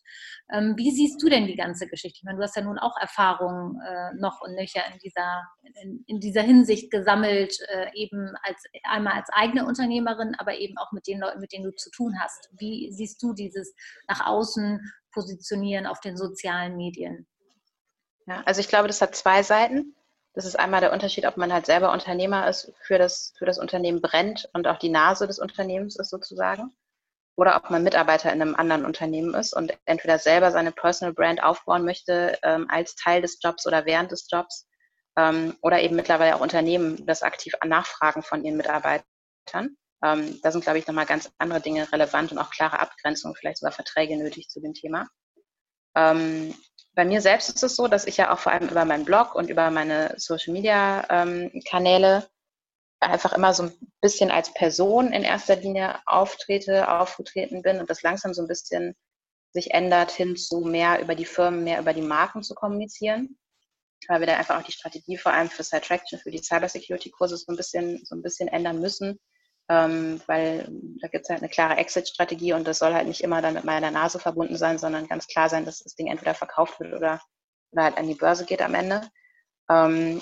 Ähm, 0.53 0.75
wie 0.77 0.91
siehst 0.91 1.21
du 1.21 1.27
denn 1.27 1.47
die 1.47 1.55
ganze 1.55 1.87
Geschichte? 1.87 2.19
Ich 2.19 2.23
meine, 2.23 2.37
du 2.37 2.43
hast 2.43 2.55
ja 2.55 2.61
nun 2.61 2.77
auch 2.77 2.95
Erfahrungen 3.01 3.81
äh, 3.81 4.13
noch 4.19 4.39
und 4.41 4.53
nöcher 4.53 4.81
in 4.93 4.99
dieser, 4.99 5.43
in, 5.81 6.03
in 6.05 6.19
dieser 6.19 6.43
Hinsicht 6.43 6.91
gesammelt, 6.91 7.57
äh, 7.69 7.87
eben 7.95 8.33
als 8.43 8.63
einmal 8.83 9.13
als 9.13 9.29
eigene 9.33 9.65
Unternehmerin, 9.65 10.35
aber 10.37 10.57
eben 10.59 10.77
auch 10.77 10.91
mit 10.91 11.07
den 11.07 11.19
Leuten, 11.19 11.39
mit 11.39 11.51
denen 11.51 11.65
du 11.65 11.75
zu 11.75 11.89
tun 11.89 12.13
hast. 12.19 12.49
Wie 12.57 12.91
siehst 12.91 13.21
du 13.23 13.33
dieses 13.33 13.73
nach 14.07 14.25
außen 14.25 14.79
positionieren 15.17 15.87
auf 15.87 15.99
den 15.99 16.15
sozialen 16.15 16.77
Medien? 16.77 17.25
Ja, 18.27 18.43
also 18.45 18.61
ich 18.61 18.67
glaube, 18.67 18.87
das 18.87 19.01
hat 19.01 19.15
zwei 19.15 19.41
Seiten. 19.41 19.95
Das 20.33 20.45
ist 20.45 20.59
einmal 20.59 20.79
der 20.79 20.93
Unterschied, 20.93 21.25
ob 21.25 21.37
man 21.37 21.51
halt 21.51 21.65
selber 21.65 21.91
Unternehmer 21.91 22.47
ist, 22.47 22.71
für 22.83 22.99
das, 22.99 23.33
für 23.39 23.47
das 23.47 23.57
Unternehmen 23.57 23.99
brennt 23.99 24.47
und 24.53 24.67
auch 24.67 24.77
die 24.77 24.89
Nase 24.89 25.25
des 25.25 25.39
Unternehmens 25.39 25.95
ist 25.95 26.11
sozusagen. 26.11 26.71
Oder 27.35 27.55
ob 27.55 27.71
man 27.71 27.83
Mitarbeiter 27.83 28.31
in 28.31 28.41
einem 28.43 28.53
anderen 28.53 28.85
Unternehmen 28.85 29.33
ist 29.33 29.53
und 29.53 29.75
entweder 29.85 30.19
selber 30.19 30.51
seine 30.51 30.71
Personal 30.71 31.15
Brand 31.15 31.41
aufbauen 31.41 31.83
möchte 31.83 32.37
ähm, 32.43 32.67
als 32.69 32.95
Teil 32.95 33.23
des 33.23 33.39
Jobs 33.41 33.65
oder 33.65 33.87
während 33.87 34.11
des 34.11 34.27
Jobs. 34.31 34.67
Ähm, 35.17 35.57
oder 35.63 35.81
eben 35.81 35.95
mittlerweile 35.95 36.35
auch 36.35 36.41
Unternehmen 36.41 37.03
das 37.07 37.23
aktiv 37.23 37.53
nachfragen 37.65 38.21
von 38.21 38.45
ihren 38.45 38.57
Mitarbeitern. 38.57 39.77
Ähm, 40.03 40.39
da 40.43 40.51
sind, 40.51 40.63
glaube 40.63 40.79
ich, 40.79 40.87
nochmal 40.87 41.05
ganz 41.05 41.31
andere 41.37 41.61
Dinge 41.61 41.91
relevant 41.91 42.31
und 42.31 42.37
auch 42.37 42.51
klare 42.51 42.79
Abgrenzungen, 42.79 43.35
vielleicht 43.35 43.57
sogar 43.57 43.71
Verträge 43.71 44.15
nötig 44.17 44.49
zu 44.49 44.59
dem 44.61 44.73
Thema. 44.73 45.07
Ähm, 45.95 46.53
bei 46.93 47.05
mir 47.05 47.21
selbst 47.21 47.49
ist 47.49 47.63
es 47.63 47.75
so, 47.75 47.87
dass 47.87 48.05
ich 48.05 48.17
ja 48.17 48.33
auch 48.33 48.39
vor 48.39 48.51
allem 48.51 48.69
über 48.69 48.85
meinen 48.85 49.05
Blog 49.05 49.35
und 49.35 49.49
über 49.49 49.71
meine 49.71 50.13
Social-Media-Kanäle 50.17 52.15
ähm, 52.17 52.23
einfach 52.99 53.33
immer 53.33 53.53
so 53.53 53.63
ein 53.63 53.73
bisschen 54.01 54.31
als 54.31 54.53
Person 54.53 55.11
in 55.13 55.23
erster 55.23 55.55
Linie 55.55 55.99
auftrete, 56.05 56.89
aufgetreten 56.89 57.61
bin 57.61 57.79
und 57.79 57.89
das 57.89 58.01
langsam 58.01 58.33
so 58.33 58.41
ein 58.41 58.47
bisschen 58.47 58.95
sich 59.53 59.71
ändert 59.71 60.11
hin 60.11 60.35
zu 60.35 60.61
mehr 60.61 61.01
über 61.01 61.15
die 61.15 61.25
Firmen, 61.25 61.63
mehr 61.63 61.79
über 61.79 61.93
die 61.93 62.01
Marken 62.01 62.43
zu 62.43 62.53
kommunizieren. 62.53 63.37
Weil 64.07 64.19
wir 64.19 64.27
da 64.27 64.37
einfach 64.37 64.59
auch 64.59 64.65
die 64.65 64.71
Strategie 64.71 65.17
vor 65.17 65.33
allem 65.33 65.49
für 65.49 65.63
Sidetraction, 65.63 66.19
für 66.19 66.29
die 66.29 66.43
Cybersecurity-Kurse 66.43 67.37
so 67.37 67.51
ein 67.51 67.57
bisschen, 67.57 68.03
so 68.05 68.15
ein 68.15 68.21
bisschen 68.21 68.47
ändern 68.47 68.79
müssen 68.79 69.19
ähm, 69.69 70.21
weil 70.27 70.69
da 71.01 71.07
gibt 71.07 71.25
es 71.25 71.29
halt 71.29 71.41
eine 71.41 71.49
klare 71.49 71.77
Exit-Strategie 71.77 72.53
und 72.53 72.67
das 72.67 72.79
soll 72.79 72.93
halt 72.93 73.07
nicht 73.07 73.21
immer 73.21 73.41
dann 73.41 73.53
mit 73.53 73.65
meiner 73.65 73.91
Nase 73.91 74.19
verbunden 74.19 74.55
sein, 74.55 74.77
sondern 74.77 75.07
ganz 75.07 75.27
klar 75.27 75.49
sein, 75.49 75.65
dass 75.65 75.79
das 75.79 75.95
Ding 75.95 76.07
entweder 76.07 76.33
verkauft 76.33 76.79
wird 76.79 76.93
oder, 76.93 77.21
oder 77.71 77.83
halt 77.83 77.97
an 77.97 78.07
die 78.07 78.15
Börse 78.15 78.45
geht 78.45 78.61
am 78.61 78.75
Ende. 78.75 79.01
Ähm, 79.69 80.21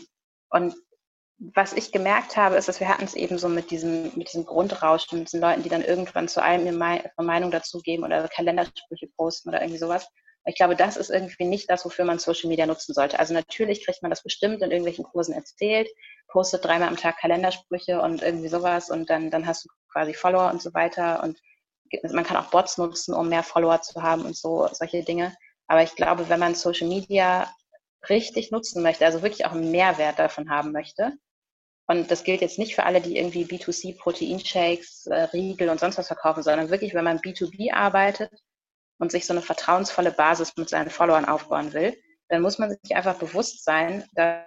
und 0.49 0.75
was 1.37 1.73
ich 1.73 1.91
gemerkt 1.91 2.37
habe, 2.37 2.55
ist, 2.55 2.67
dass 2.69 2.79
wir 2.79 2.87
hatten 2.87 3.03
es 3.03 3.13
eben 3.13 3.37
so 3.37 3.49
mit 3.49 3.69
diesem, 3.69 4.05
mit 4.15 4.29
diesem 4.29 4.45
Grundrauschen, 4.45 5.19
mit 5.19 5.27
diesen 5.27 5.41
Leuten, 5.41 5.63
die 5.63 5.69
dann 5.69 5.83
irgendwann 5.83 6.27
zu 6.27 6.41
allem 6.41 6.65
ihre 6.65 7.23
Meinung 7.23 7.51
dazugeben 7.51 8.05
oder 8.05 8.27
Kalendersprüche 8.29 9.07
posten 9.17 9.49
oder 9.49 9.61
irgendwie 9.61 9.79
sowas. 9.79 10.07
Ich 10.45 10.55
glaube, 10.55 10.75
das 10.75 10.95
ist 10.95 11.09
irgendwie 11.09 11.45
nicht 11.45 11.69
das, 11.69 11.85
wofür 11.85 12.05
man 12.05 12.19
Social 12.19 12.49
Media 12.49 12.67
nutzen 12.67 12.93
sollte. 12.93 13.17
Also 13.19 13.33
natürlich 13.33 13.83
kriegt 13.83 14.03
man 14.03 14.11
das 14.11 14.21
bestimmt 14.21 14.61
in 14.61 14.69
irgendwelchen 14.69 15.03
Kursen 15.03 15.33
erzählt, 15.33 15.89
postet 16.27 16.63
dreimal 16.63 16.87
am 16.87 16.97
Tag 16.97 17.17
Kalendersprüche 17.17 17.99
und 17.99 18.21
irgendwie 18.21 18.47
sowas 18.47 18.91
und 18.91 19.09
dann, 19.09 19.31
dann 19.31 19.47
hast 19.47 19.65
du 19.65 19.69
quasi 19.91 20.13
Follower 20.13 20.51
und 20.51 20.61
so 20.61 20.73
weiter 20.73 21.23
und 21.23 21.39
man 22.11 22.23
kann 22.23 22.37
auch 22.37 22.49
Bots 22.49 22.77
nutzen, 22.77 23.13
um 23.13 23.29
mehr 23.29 23.43
Follower 23.43 23.81
zu 23.81 24.01
haben 24.01 24.23
und 24.23 24.35
so, 24.35 24.67
solche 24.71 25.03
Dinge. 25.03 25.35
Aber 25.67 25.83
ich 25.83 25.95
glaube, 25.95 26.29
wenn 26.29 26.39
man 26.39 26.55
Social 26.55 26.87
Media 26.87 27.51
richtig 28.09 28.51
nutzen 28.51 28.83
möchte, 28.83 29.05
also 29.05 29.21
wirklich 29.23 29.45
auch 29.45 29.53
einen 29.53 29.71
Mehrwert 29.71 30.19
davon 30.19 30.49
haben 30.49 30.71
möchte, 30.71 31.13
und 31.87 32.09
das 32.09 32.23
gilt 32.23 32.41
jetzt 32.41 32.57
nicht 32.57 32.73
für 32.73 32.83
alle, 32.83 32.99
die 32.99 33.17
irgendwie 33.17 33.45
B2C 33.45 33.97
Proteinshakes, 33.97 35.05
äh, 35.05 35.23
Riegel 35.25 35.69
und 35.69 35.79
sonst 35.79 35.97
was 35.99 36.07
verkaufen, 36.07 36.41
sondern 36.41 36.71
wirklich, 36.71 36.95
wenn 36.95 37.03
man 37.03 37.19
B2B 37.19 37.73
arbeitet 37.73 38.31
und 38.99 39.11
sich 39.11 39.25
so 39.25 39.33
eine 39.33 39.41
vertrauensvolle 39.41 40.11
Basis 40.11 40.55
mit 40.57 40.69
seinen 40.69 40.89
Followern 40.89 41.25
aufbauen 41.25 41.73
will, 41.73 41.95
dann 42.29 42.41
muss 42.41 42.59
man 42.59 42.69
sich 42.69 42.95
einfach 42.95 43.17
bewusst 43.17 43.63
sein, 43.63 44.03
dass 44.13 44.45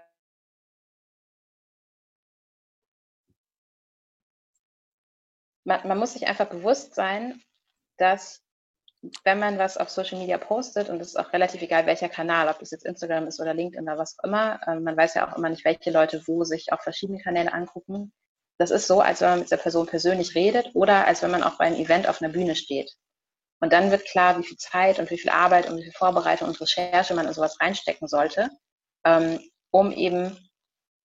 man, 5.64 5.86
man 5.86 5.98
muss 5.98 6.14
sich 6.14 6.26
einfach 6.26 6.48
bewusst 6.48 6.94
sein, 6.94 7.40
dass 7.98 8.42
wenn 9.22 9.38
man 9.38 9.58
was 9.58 9.76
auf 9.76 9.90
Social 9.90 10.18
Media 10.18 10.38
postet, 10.38 10.88
und 10.88 11.00
es 11.00 11.08
ist 11.08 11.16
auch 11.16 11.32
relativ 11.32 11.62
egal, 11.62 11.86
welcher 11.86 12.08
Kanal, 12.08 12.48
ob 12.48 12.58
das 12.58 12.72
jetzt 12.72 12.84
Instagram 12.84 13.28
ist 13.28 13.40
oder 13.40 13.54
LinkedIn 13.54 13.84
oder 13.84 13.98
was 13.98 14.18
auch 14.18 14.24
immer, 14.24 14.60
äh, 14.66 14.80
man 14.80 14.96
weiß 14.96 15.14
ja 15.14 15.30
auch 15.30 15.36
immer 15.36 15.50
nicht, 15.50 15.64
welche 15.64 15.92
Leute 15.92 16.26
wo 16.26 16.42
sich 16.42 16.72
auf 16.72 16.80
verschiedenen 16.82 17.22
Kanälen 17.22 17.48
angucken. 17.48 18.12
Das 18.58 18.72
ist 18.72 18.88
so, 18.88 19.00
als 19.00 19.20
wenn 19.20 19.30
man 19.30 19.38
mit 19.40 19.50
der 19.52 19.56
Person 19.58 19.86
persönlich 19.86 20.34
redet 20.34 20.70
oder 20.74 21.06
als 21.06 21.22
wenn 21.22 21.30
man 21.30 21.44
auch 21.44 21.58
bei 21.58 21.66
einem 21.66 21.76
Event 21.76 22.08
auf 22.08 22.20
einer 22.20 22.32
Bühne 22.32 22.56
steht. 22.56 22.92
Und 23.60 23.72
dann 23.72 23.90
wird 23.90 24.06
klar, 24.06 24.38
wie 24.38 24.44
viel 24.44 24.56
Zeit 24.56 24.98
und 24.98 25.10
wie 25.10 25.18
viel 25.18 25.30
Arbeit 25.30 25.68
und 25.68 25.78
wie 25.78 25.82
viel 25.82 25.92
Vorbereitung 25.92 26.48
und 26.48 26.60
Recherche 26.60 27.14
man 27.14 27.26
in 27.26 27.32
sowas 27.32 27.60
reinstecken 27.60 28.06
sollte, 28.06 28.50
ähm, 29.04 29.40
um 29.70 29.92
eben 29.92 30.36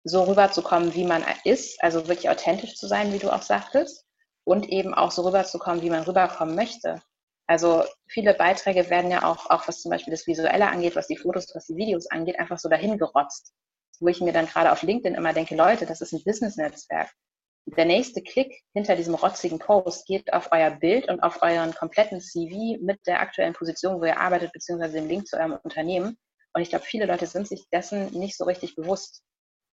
so 0.03 0.23
rüberzukommen, 0.23 0.93
wie 0.93 1.05
man 1.05 1.23
ist, 1.45 1.81
also 1.81 2.07
wirklich 2.07 2.29
authentisch 2.29 2.75
zu 2.75 2.87
sein, 2.87 3.13
wie 3.13 3.19
du 3.19 3.31
auch 3.31 3.41
sagtest, 3.41 4.05
und 4.43 4.67
eben 4.69 4.93
auch 4.93 5.11
so 5.11 5.23
rüberzukommen, 5.23 5.81
wie 5.81 5.89
man 5.89 6.03
rüberkommen 6.03 6.55
möchte. 6.55 7.01
Also 7.47 7.83
viele 8.07 8.33
Beiträge 8.33 8.89
werden 8.89 9.11
ja 9.11 9.23
auch, 9.23 9.49
auch 9.49 9.67
was 9.67 9.81
zum 9.81 9.91
Beispiel 9.91 10.11
das 10.11 10.27
Visuelle 10.27 10.67
angeht, 10.67 10.95
was 10.95 11.07
die 11.07 11.17
Fotos, 11.17 11.47
was 11.53 11.67
die 11.67 11.75
Videos 11.75 12.07
angeht, 12.07 12.39
einfach 12.39 12.57
so 12.57 12.69
dahin 12.69 12.97
gerotzt. 12.97 13.53
Wo 13.99 14.07
ich 14.07 14.21
mir 14.21 14.33
dann 14.33 14.47
gerade 14.47 14.71
auf 14.71 14.81
LinkedIn 14.81 15.15
immer 15.15 15.33
denke, 15.33 15.55
Leute, 15.55 15.85
das 15.85 16.01
ist 16.01 16.13
ein 16.13 16.23
Business-Netzwerk. 16.23 17.09
Der 17.65 17.85
nächste 17.85 18.21
Klick 18.21 18.61
hinter 18.73 18.95
diesem 18.95 19.15
rotzigen 19.15 19.57
Post 19.57 20.05
geht 20.05 20.33
auf 20.33 20.49
euer 20.51 20.71
Bild 20.71 21.09
und 21.09 21.21
auf 21.21 21.41
euren 21.41 21.73
kompletten 21.73 22.19
CV 22.19 22.77
mit 22.81 22.99
der 23.07 23.21
aktuellen 23.21 23.53
Position, 23.53 24.01
wo 24.01 24.05
ihr 24.05 24.19
arbeitet, 24.19 24.51
beziehungsweise 24.51 24.95
dem 24.95 25.07
Link 25.07 25.27
zu 25.27 25.37
eurem 25.37 25.57
Unternehmen. 25.63 26.17
Und 26.53 26.61
ich 26.61 26.69
glaube, 26.69 26.85
viele 26.85 27.05
Leute 27.05 27.25
sind 27.25 27.47
sich 27.47 27.63
dessen 27.71 28.11
nicht 28.11 28.37
so 28.37 28.43
richtig 28.43 28.75
bewusst. 28.75 29.23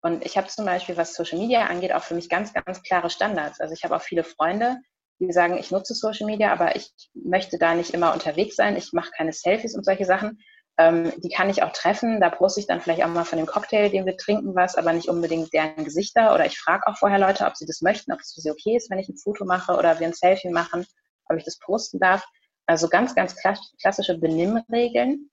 Und 0.03 0.25
ich 0.25 0.37
habe 0.37 0.49
zum 0.49 0.65
Beispiel, 0.65 0.97
was 0.97 1.15
Social 1.15 1.39
Media 1.39 1.67
angeht, 1.67 1.93
auch 1.93 2.03
für 2.03 2.15
mich 2.15 2.29
ganz, 2.29 2.53
ganz 2.53 2.83
klare 2.83 3.11
Standards. 3.11 3.61
Also 3.61 3.75
ich 3.75 3.85
habe 3.85 3.97
auch 3.97 4.03
viele 4.03 4.25
Freunde, 4.25 4.79
die 5.21 5.33
sagen, 5.33 5.57
ich 5.57 5.71
nutze 5.71 5.95
Social 5.95 6.27
Media, 6.27 6.53
aber 6.53 6.77
ich 6.77 6.91
möchte 7.15 7.59
da 7.59 7.75
nicht 7.75 7.95
immer 7.95 8.13
unterwegs 8.13 8.57
sein. 8.57 8.77
Ich 8.77 8.93
mache 8.93 9.11
keine 9.17 9.33
Selfies 9.33 9.75
und 9.75 9.85
solche 9.85 10.05
Sachen. 10.05 10.41
Ähm, 10.77 11.13
die 11.19 11.29
kann 11.29 11.51
ich 11.51 11.63
auch 11.63 11.73
treffen. 11.73 12.21
Da 12.21 12.31
poste 12.31 12.61
ich 12.61 12.67
dann 12.67 12.81
vielleicht 12.81 13.05
auch 13.05 13.09
mal 13.09 13.25
von 13.25 13.39
dem 13.39 13.47
Cocktail, 13.47 13.91
den 13.91 14.07
wir 14.07 14.17
trinken, 14.17 14.55
was, 14.55 14.77
aber 14.77 14.93
nicht 14.93 15.09
unbedingt 15.09 15.53
deren 15.53 15.85
Gesichter. 15.85 16.35
Oder 16.35 16.47
ich 16.47 16.59
frage 16.59 16.87
auch 16.87 16.97
vorher 16.97 17.19
Leute, 17.19 17.47
ob 17.47 17.57
sie 17.57 17.67
das 17.67 17.81
möchten, 17.81 18.13
ob 18.13 18.21
es 18.21 18.33
für 18.35 18.41
sie 18.41 18.51
okay 18.51 18.77
ist, 18.77 18.91
wenn 18.91 18.99
ich 18.99 19.09
ein 19.09 19.17
Foto 19.17 19.45
mache 19.45 19.77
oder 19.77 20.01
wir 20.01 20.07
ein 20.07 20.15
Selfie 20.15 20.51
machen, 20.51 20.85
ob 21.29 21.37
ich 21.37 21.45
das 21.45 21.59
posten 21.59 22.01
darf. 22.01 22.25
Also 22.67 22.89
ganz, 22.89 23.15
ganz 23.15 23.37
klassische 23.37 24.19
Benimmregeln. 24.19 25.31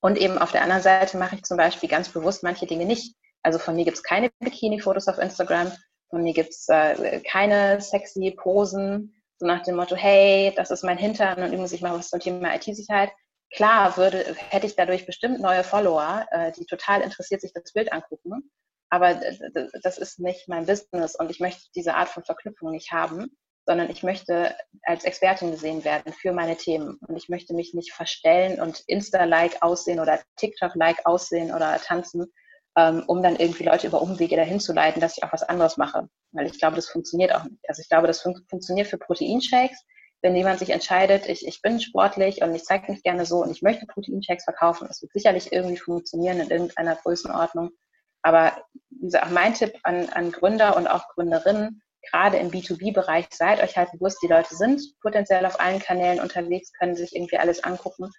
Und 0.00 0.18
eben 0.18 0.36
auf 0.36 0.52
der 0.52 0.62
anderen 0.62 0.82
Seite 0.82 1.16
mache 1.16 1.36
ich 1.36 1.44
zum 1.44 1.56
Beispiel 1.56 1.88
ganz 1.88 2.10
bewusst 2.10 2.42
manche 2.42 2.66
Dinge 2.66 2.84
nicht. 2.84 3.16
Also 3.42 3.58
von 3.58 3.74
mir 3.76 3.84
gibt 3.84 3.96
es 3.96 4.02
keine 4.02 4.30
Bikini-Fotos 4.40 5.08
auf 5.08 5.18
Instagram, 5.18 5.72
von 6.10 6.22
mir 6.22 6.32
gibt 6.32 6.50
es 6.50 6.68
äh, 6.68 7.20
keine 7.20 7.80
sexy 7.80 8.34
Posen, 8.36 9.22
so 9.38 9.46
nach 9.46 9.62
dem 9.62 9.76
Motto, 9.76 9.96
hey, 9.96 10.52
das 10.56 10.70
ist 10.70 10.84
mein 10.84 10.98
Hintern 10.98 11.38
und 11.38 11.48
übrigens, 11.48 11.72
ich 11.72 11.82
mache 11.82 11.98
was 11.98 12.10
zum 12.10 12.20
Thema 12.20 12.54
IT-Sicherheit. 12.54 13.10
Klar 13.54 13.96
würde, 13.96 14.34
hätte 14.50 14.66
ich 14.66 14.76
dadurch 14.76 15.06
bestimmt 15.06 15.40
neue 15.40 15.62
Follower, 15.62 16.26
äh, 16.32 16.52
die 16.52 16.66
total 16.66 17.02
interessiert 17.02 17.40
sich 17.40 17.52
das 17.52 17.72
Bild 17.72 17.92
angucken. 17.92 18.50
Aber 18.90 19.20
das 19.82 19.98
ist 19.98 20.20
nicht 20.20 20.48
mein 20.48 20.66
Business 20.66 21.16
und 21.16 21.30
ich 21.30 21.40
möchte 21.40 21.62
diese 21.74 21.94
Art 21.94 22.08
von 22.08 22.22
Verknüpfung 22.22 22.70
nicht 22.70 22.92
haben, 22.92 23.36
sondern 23.66 23.90
ich 23.90 24.02
möchte 24.02 24.54
als 24.82 25.04
Expertin 25.04 25.50
gesehen 25.50 25.84
werden 25.84 26.12
für 26.12 26.32
meine 26.32 26.56
Themen. 26.56 26.98
Und 27.06 27.16
ich 27.16 27.28
möchte 27.28 27.54
mich 27.54 27.74
nicht 27.74 27.92
verstellen 27.92 28.60
und 28.60 28.84
Insta-like 28.86 29.62
aussehen 29.62 30.00
oder 30.00 30.20
TikTok-like 30.36 31.06
aussehen 31.06 31.52
oder 31.52 31.76
tanzen, 31.78 32.32
ähm, 32.76 33.04
um 33.06 33.22
dann 33.22 33.36
irgendwie 33.36 33.64
Leute 33.64 33.86
über 33.86 34.02
Umwege 34.02 34.36
dahin 34.36 34.60
zu 34.60 34.72
leiten, 34.72 35.00
dass 35.00 35.16
ich 35.16 35.24
auch 35.24 35.32
was 35.32 35.42
anderes 35.42 35.76
mache. 35.76 36.08
Weil 36.32 36.46
ich 36.46 36.58
glaube, 36.58 36.76
das 36.76 36.88
funktioniert 36.88 37.34
auch 37.34 37.44
nicht. 37.44 37.68
Also 37.68 37.80
ich 37.80 37.88
glaube, 37.88 38.06
das 38.06 38.20
fun 38.20 38.44
funktioniert 38.48 38.88
für 38.88 38.98
Proteinshakes. 38.98 39.84
Wenn 40.24 40.34
jemand 40.34 40.58
sich 40.58 40.70
entscheidet, 40.70 41.28
ich, 41.28 41.46
ich 41.46 41.60
bin 41.60 41.82
sportlich 41.82 42.40
und 42.40 42.54
ich 42.54 42.64
zeige 42.64 42.90
mich 42.90 43.02
gerne 43.02 43.26
so 43.26 43.42
und 43.42 43.50
ich 43.50 43.60
möchte 43.60 43.84
Proteinshakes 43.84 44.44
verkaufen, 44.44 44.88
das 44.88 45.02
wird 45.02 45.12
sicherlich 45.12 45.52
irgendwie 45.52 45.76
funktionieren 45.76 46.40
in 46.40 46.48
irgendeiner 46.48 46.96
Größenordnung. 46.96 47.72
Aber 48.22 48.56
gesagt, 48.90 49.30
mein 49.32 49.52
Tipp 49.52 49.78
an, 49.82 50.08
an 50.08 50.32
Gründer 50.32 50.78
und 50.78 50.86
auch 50.86 51.08
Gründerinnen, 51.08 51.82
gerade 52.10 52.38
im 52.38 52.50
B2B-Bereich, 52.50 53.26
seid 53.34 53.62
euch 53.62 53.76
halt 53.76 53.92
bewusst, 53.92 54.16
die 54.22 54.28
Leute 54.28 54.54
sind 54.54 54.80
potenziell 55.02 55.44
auf 55.44 55.60
allen 55.60 55.78
Kanälen 55.78 56.20
unterwegs, 56.20 56.72
können 56.72 56.96
sich 56.96 57.14
irgendwie 57.14 57.36
alles 57.36 57.62
angucken 57.62 58.10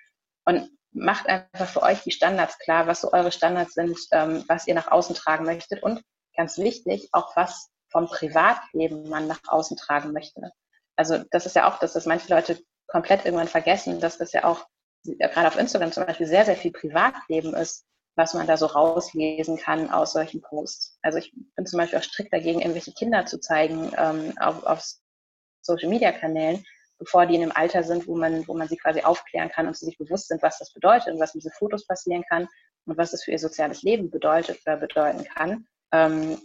und 0.45 0.69
macht 0.91 1.25
einfach 1.25 1.67
für 1.67 1.81
euch 1.81 2.03
die 2.03 2.11
Standards 2.11 2.59
klar, 2.59 2.85
was 2.85 3.01
so 3.01 3.13
eure 3.13 3.31
Standards 3.31 3.73
sind, 3.73 3.97
ähm, 4.11 4.43
was 4.47 4.67
ihr 4.67 4.75
nach 4.75 4.91
außen 4.91 5.15
tragen 5.15 5.45
möchtet 5.45 5.81
und 5.81 6.03
ganz 6.37 6.59
wichtig, 6.59 7.09
auch 7.13 7.35
was 7.35 7.71
vom 7.89 8.05
Privatleben 8.05 9.09
man 9.09 9.25
nach 9.25 9.41
außen 9.47 9.75
tragen 9.75 10.11
möchte. 10.11 10.51
Also 10.95 11.23
das 11.31 11.45
ist 11.45 11.55
ja 11.55 11.69
auch 11.69 11.79
das, 11.79 11.93
dass 11.93 12.05
manche 12.05 12.33
Leute 12.33 12.59
komplett 12.87 13.25
irgendwann 13.25 13.47
vergessen, 13.47 13.99
dass 13.99 14.17
das 14.17 14.31
ja 14.33 14.45
auch 14.45 14.65
gerade 15.03 15.47
auf 15.47 15.57
Instagram 15.57 15.91
zum 15.91 16.05
Beispiel 16.05 16.27
sehr, 16.27 16.45
sehr 16.45 16.55
viel 16.55 16.71
Privatleben 16.71 17.53
ist, 17.53 17.85
was 18.15 18.33
man 18.33 18.47
da 18.47 18.57
so 18.57 18.65
rauslesen 18.65 19.57
kann 19.57 19.91
aus 19.91 20.13
solchen 20.13 20.41
Posts. 20.41 20.97
Also 21.01 21.17
ich 21.17 21.33
bin 21.55 21.65
zum 21.65 21.77
Beispiel 21.77 21.99
auch 21.99 22.03
strikt 22.03 22.33
dagegen, 22.33 22.61
irgendwelche 22.61 22.93
Kinder 22.93 23.25
zu 23.25 23.39
zeigen 23.39 23.91
ähm, 23.97 24.33
auf, 24.39 24.63
auf 24.63 24.83
Social-Media-Kanälen, 25.61 26.63
bevor 26.97 27.25
die 27.25 27.35
in 27.35 27.43
einem 27.43 27.51
Alter 27.53 27.83
sind, 27.83 28.07
wo 28.07 28.15
man, 28.15 28.47
wo 28.47 28.53
man 28.53 28.67
sie 28.67 28.77
quasi 28.77 29.01
aufklären 29.01 29.49
kann 29.49 29.67
und 29.67 29.75
sie 29.75 29.85
sich 29.85 29.97
bewusst 29.97 30.29
sind, 30.29 30.41
was 30.41 30.59
das 30.59 30.73
bedeutet 30.73 31.13
und 31.13 31.19
was 31.19 31.33
mit 31.33 31.43
diesen 31.43 31.55
Fotos 31.57 31.85
passieren 31.85 32.23
kann 32.29 32.47
und 32.85 32.97
was 32.97 33.11
das 33.11 33.23
für 33.23 33.31
ihr 33.31 33.39
soziales 33.39 33.83
Leben 33.83 34.09
bedeutet 34.09 34.61
oder 34.65 34.77
bedeuten 34.77 35.25
kann. 35.25 35.67
Ähm, 35.91 36.37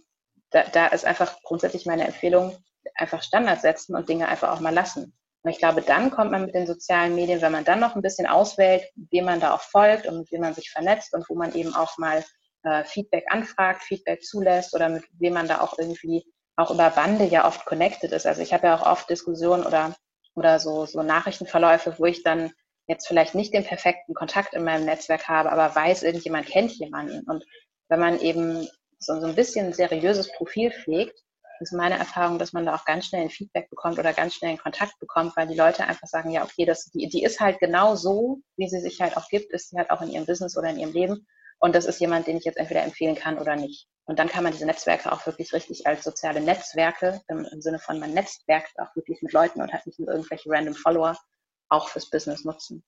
da, 0.50 0.64
da 0.64 0.86
ist 0.88 1.04
einfach 1.04 1.42
grundsätzlich 1.42 1.86
meine 1.86 2.06
Empfehlung, 2.06 2.56
einfach 2.94 3.22
Standards 3.22 3.62
setzen 3.62 3.94
und 3.94 4.08
Dinge 4.08 4.28
einfach 4.28 4.50
auch 4.50 4.60
mal 4.60 4.74
lassen. 4.74 5.16
Und 5.42 5.50
ich 5.50 5.58
glaube, 5.58 5.82
dann 5.82 6.10
kommt 6.10 6.32
man 6.32 6.46
mit 6.46 6.54
den 6.54 6.66
sozialen 6.66 7.14
Medien, 7.14 7.40
wenn 7.40 7.52
man 7.52 7.64
dann 7.64 7.80
noch 7.80 7.96
ein 7.96 8.02
bisschen 8.02 8.26
auswählt, 8.26 8.84
wem 9.10 9.24
man 9.24 9.40
da 9.40 9.54
auch 9.54 9.62
folgt 9.62 10.06
und 10.06 10.18
mit 10.18 10.32
wem 10.32 10.42
man 10.42 10.54
sich 10.54 10.70
vernetzt 10.70 11.14
und 11.14 11.28
wo 11.28 11.34
man 11.34 11.54
eben 11.54 11.74
auch 11.74 11.96
mal 11.96 12.24
äh, 12.64 12.84
Feedback 12.84 13.24
anfragt, 13.28 13.82
Feedback 13.82 14.22
zulässt 14.22 14.74
oder 14.74 14.88
mit 14.88 15.04
wem 15.18 15.34
man 15.34 15.48
da 15.48 15.60
auch 15.60 15.78
irgendwie 15.78 16.24
auch 16.56 16.70
über 16.70 16.90
Bande 16.90 17.24
ja 17.24 17.46
oft 17.46 17.64
connected 17.64 18.12
ist. 18.12 18.26
Also 18.26 18.42
ich 18.42 18.52
habe 18.52 18.66
ja 18.66 18.76
auch 18.76 18.86
oft 18.86 19.08
Diskussionen 19.08 19.64
oder 19.64 19.94
oder 20.34 20.58
so, 20.58 20.86
so 20.86 21.02
Nachrichtenverläufe, 21.02 21.94
wo 21.98 22.06
ich 22.06 22.22
dann 22.22 22.52
jetzt 22.86 23.06
vielleicht 23.06 23.34
nicht 23.34 23.54
den 23.54 23.64
perfekten 23.64 24.14
Kontakt 24.14 24.54
in 24.54 24.64
meinem 24.64 24.84
Netzwerk 24.84 25.28
habe, 25.28 25.52
aber 25.52 25.74
weiß, 25.74 26.02
irgendjemand 26.02 26.46
kennt 26.46 26.72
jemanden. 26.72 27.20
Und 27.28 27.44
wenn 27.88 28.00
man 28.00 28.20
eben 28.20 28.68
so 29.00 29.12
ein 29.12 29.34
bisschen 29.34 29.66
ein 29.66 29.72
seriöses 29.72 30.32
Profil 30.32 30.70
pflegt, 30.70 31.18
ist 31.60 31.72
meine 31.72 31.98
Erfahrung, 31.98 32.38
dass 32.38 32.52
man 32.52 32.64
da 32.64 32.74
auch 32.74 32.84
ganz 32.84 33.06
schnell 33.06 33.22
ein 33.22 33.30
Feedback 33.30 33.68
bekommt 33.68 33.98
oder 33.98 34.12
ganz 34.12 34.34
schnell 34.34 34.50
einen 34.50 34.58
Kontakt 34.58 34.98
bekommt, 34.98 35.36
weil 35.36 35.46
die 35.46 35.56
Leute 35.56 35.86
einfach 35.86 36.06
sagen, 36.06 36.30
ja, 36.30 36.42
okay, 36.42 36.64
das, 36.64 36.86
die, 36.86 37.08
die 37.08 37.22
ist 37.22 37.40
halt 37.40 37.58
genau 37.60 37.96
so, 37.96 38.40
wie 38.56 38.68
sie 38.68 38.80
sich 38.80 39.00
halt 39.00 39.16
auch 39.16 39.28
gibt, 39.28 39.52
ist 39.52 39.70
sie 39.70 39.76
halt 39.76 39.90
auch 39.90 40.00
in 40.00 40.10
ihrem 40.10 40.26
Business 40.26 40.56
oder 40.56 40.70
in 40.70 40.78
ihrem 40.78 40.92
Leben. 40.92 41.26
Und 41.58 41.74
das 41.74 41.84
ist 41.84 42.00
jemand, 42.00 42.26
den 42.26 42.38
ich 42.38 42.44
jetzt 42.44 42.56
entweder 42.56 42.82
empfehlen 42.82 43.14
kann 43.14 43.38
oder 43.38 43.56
nicht. 43.56 43.86
Und 44.04 44.18
dann 44.18 44.28
kann 44.28 44.42
man 44.42 44.52
diese 44.52 44.64
Netzwerke 44.64 45.12
auch 45.12 45.26
wirklich 45.26 45.52
richtig 45.52 45.86
als 45.86 46.02
soziale 46.02 46.40
Netzwerke 46.40 47.20
im, 47.28 47.44
im 47.44 47.60
Sinne 47.60 47.78
von 47.78 48.00
man 48.00 48.14
netzwerkt 48.14 48.78
auch 48.78 48.96
wirklich 48.96 49.20
mit 49.20 49.32
Leuten 49.32 49.60
und 49.60 49.72
hat 49.72 49.86
nicht 49.86 50.00
nur 50.00 50.08
irgendwelche 50.08 50.48
random 50.50 50.74
Follower 50.74 51.16
auch 51.68 51.88
fürs 51.88 52.08
Business 52.08 52.44
nutzen. 52.44 52.82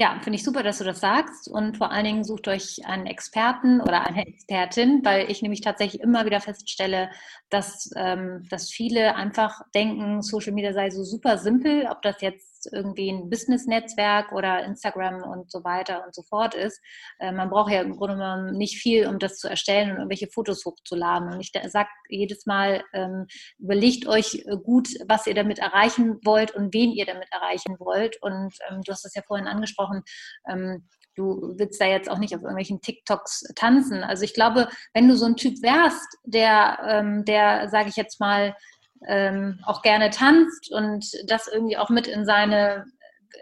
Ja, 0.00 0.20
finde 0.22 0.36
ich 0.36 0.44
super, 0.44 0.62
dass 0.62 0.78
du 0.78 0.84
das 0.84 1.00
sagst. 1.00 1.48
Und 1.48 1.76
vor 1.76 1.90
allen 1.90 2.04
Dingen 2.04 2.22
sucht 2.22 2.46
euch 2.46 2.86
einen 2.86 3.06
Experten 3.06 3.80
oder 3.80 4.06
eine 4.06 4.28
Expertin, 4.28 5.00
weil 5.04 5.28
ich 5.28 5.42
nämlich 5.42 5.60
tatsächlich 5.60 6.00
immer 6.02 6.24
wieder 6.24 6.40
feststelle, 6.40 7.10
dass, 7.50 7.90
ähm, 7.96 8.46
dass 8.48 8.70
viele 8.70 9.16
einfach 9.16 9.60
denken, 9.74 10.22
Social 10.22 10.52
Media 10.52 10.72
sei 10.72 10.90
so 10.90 11.02
super 11.02 11.36
simpel, 11.36 11.88
ob 11.90 12.00
das 12.02 12.20
jetzt 12.20 12.57
irgendwie 12.66 13.10
ein 13.10 13.30
Business-Netzwerk 13.30 14.32
oder 14.32 14.64
Instagram 14.64 15.22
und 15.22 15.50
so 15.50 15.64
weiter 15.64 16.04
und 16.04 16.14
so 16.14 16.22
fort 16.22 16.54
ist. 16.54 16.80
Äh, 17.18 17.32
man 17.32 17.50
braucht 17.50 17.72
ja 17.72 17.82
im 17.82 17.96
Grunde 17.96 18.16
genommen 18.16 18.56
nicht 18.56 18.78
viel, 18.78 19.06
um 19.06 19.18
das 19.18 19.36
zu 19.36 19.48
erstellen 19.48 19.90
und 19.90 19.96
irgendwelche 19.98 20.28
Fotos 20.28 20.64
hochzuladen. 20.64 21.32
Und 21.32 21.40
ich 21.40 21.52
sage 21.70 21.88
jedes 22.08 22.46
Mal, 22.46 22.82
ähm, 22.92 23.26
überlegt 23.58 24.06
euch 24.06 24.44
gut, 24.64 24.88
was 25.06 25.26
ihr 25.26 25.34
damit 25.34 25.58
erreichen 25.58 26.18
wollt 26.24 26.54
und 26.54 26.72
wen 26.74 26.92
ihr 26.92 27.06
damit 27.06 27.28
erreichen 27.30 27.76
wollt. 27.78 28.20
Und 28.22 28.54
ähm, 28.68 28.80
du 28.84 28.92
hast 28.92 29.04
es 29.04 29.14
ja 29.14 29.22
vorhin 29.22 29.46
angesprochen, 29.46 30.02
ähm, 30.48 30.86
du 31.14 31.54
willst 31.56 31.80
da 31.80 31.86
jetzt 31.86 32.08
auch 32.08 32.18
nicht 32.18 32.34
auf 32.34 32.42
irgendwelchen 32.42 32.80
TikToks 32.80 33.52
tanzen. 33.56 34.04
Also 34.04 34.24
ich 34.24 34.34
glaube, 34.34 34.68
wenn 34.94 35.08
du 35.08 35.16
so 35.16 35.26
ein 35.26 35.36
Typ 35.36 35.60
wärst, 35.62 36.16
der, 36.24 37.02
der, 37.26 37.68
sage 37.68 37.88
ich 37.88 37.96
jetzt 37.96 38.20
mal, 38.20 38.54
ähm, 39.06 39.60
auch 39.64 39.82
gerne 39.82 40.10
tanzt 40.10 40.72
und 40.72 41.06
das 41.26 41.48
irgendwie 41.48 41.76
auch 41.76 41.90
mit 41.90 42.06
in 42.06 42.24
seine 42.24 42.84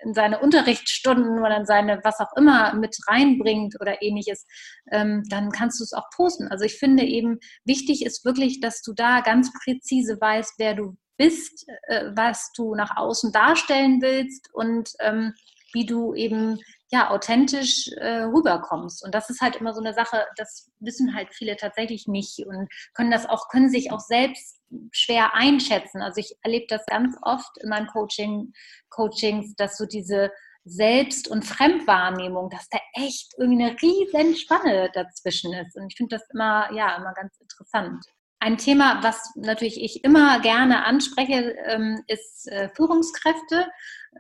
in 0.03 0.15
seine 0.15 0.41
Unterrichtsstunden 0.41 1.39
oder 1.39 1.57
in 1.57 1.67
seine 1.67 2.01
was 2.03 2.19
auch 2.21 2.37
immer 2.37 2.75
mit 2.75 2.97
reinbringt 3.07 3.77
oder 3.81 4.03
ähnliches, 4.03 4.47
ähm, 4.91 5.23
dann 5.29 5.51
kannst 5.51 5.81
du 5.81 5.85
es 5.85 5.93
auch 5.93 6.11
posten. 6.15 6.49
Also 6.49 6.65
ich 6.65 6.79
finde 6.79 7.05
eben 7.05 7.39
wichtig 7.65 8.05
ist 8.05 8.25
wirklich, 8.25 8.61
dass 8.61 8.83
du 8.83 8.93
da 8.93 9.21
ganz 9.21 9.51
präzise 9.65 10.21
weißt, 10.21 10.55
wer 10.59 10.75
du 10.75 10.97
bist, 11.17 11.67
äh, 11.87 12.11
was 12.15 12.51
du 12.55 12.75
nach 12.75 12.97
außen 12.97 13.33
darstellen 13.33 14.01
willst 14.03 14.51
und 14.53 14.91
ähm, 15.01 15.35
wie 15.77 15.85
du 15.85 16.15
eben 16.15 16.59
ja, 16.91 17.11
authentisch 17.11 17.89
äh, 17.99 18.23
rüberkommst. 18.23 19.05
Und 19.05 19.15
das 19.15 19.29
ist 19.29 19.43
halt 19.43 19.57
immer 19.57 19.75
so 19.75 19.81
eine 19.81 19.93
Sache, 19.93 20.25
das 20.37 20.71
wissen 20.81 21.15
halt 21.15 21.35
viele 21.35 21.57
tatsächlich 21.57 22.07
nicht 22.07 22.39
und 22.47 22.69
können 22.95 23.11
das 23.11 23.27
auch, 23.27 23.49
können 23.49 23.69
sich 23.69 23.93
auch 23.93 24.01
selbst 24.01 24.59
schwer 24.93 25.35
einschätzen. 25.35 26.01
Also 26.01 26.21
ich 26.21 26.35
erlebe 26.43 26.65
das 26.69 26.87
ganz 26.87 27.15
oft 27.21 27.59
in 27.63 27.69
meinen 27.69 27.89
Coaching, 27.89 28.55
Coachings, 28.89 29.55
dass 29.57 29.77
so 29.77 29.85
diese 29.85 30.33
Selbst- 30.65 31.29
und 31.29 31.45
Fremdwahrnehmung, 31.45 32.49
dass 32.49 32.69
da 32.71 32.79
echt 32.95 33.35
irgendwie 33.37 33.65
eine 33.65 33.77
riesen 33.83 34.35
Spanne 34.35 34.91
dazwischen 34.95 35.53
ist. 35.53 35.77
Und 35.77 35.93
ich 35.93 35.97
finde 35.97 36.17
das 36.17 36.27
immer, 36.33 36.73
ja, 36.73 36.97
immer 36.97 37.13
ganz 37.13 37.39
interessant. 37.39 38.03
Ein 38.39 38.59
Thema, 38.59 39.03
was 39.03 39.33
natürlich 39.35 39.83
ich 39.83 40.05
immer 40.05 40.41
gerne 40.41 40.85
anspreche, 40.85 41.57
ähm, 41.67 42.03
ist 42.07 42.49
äh, 42.49 42.69
Führungskräfte. 42.75 43.67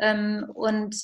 Ähm, 0.00 0.50
und 0.54 0.96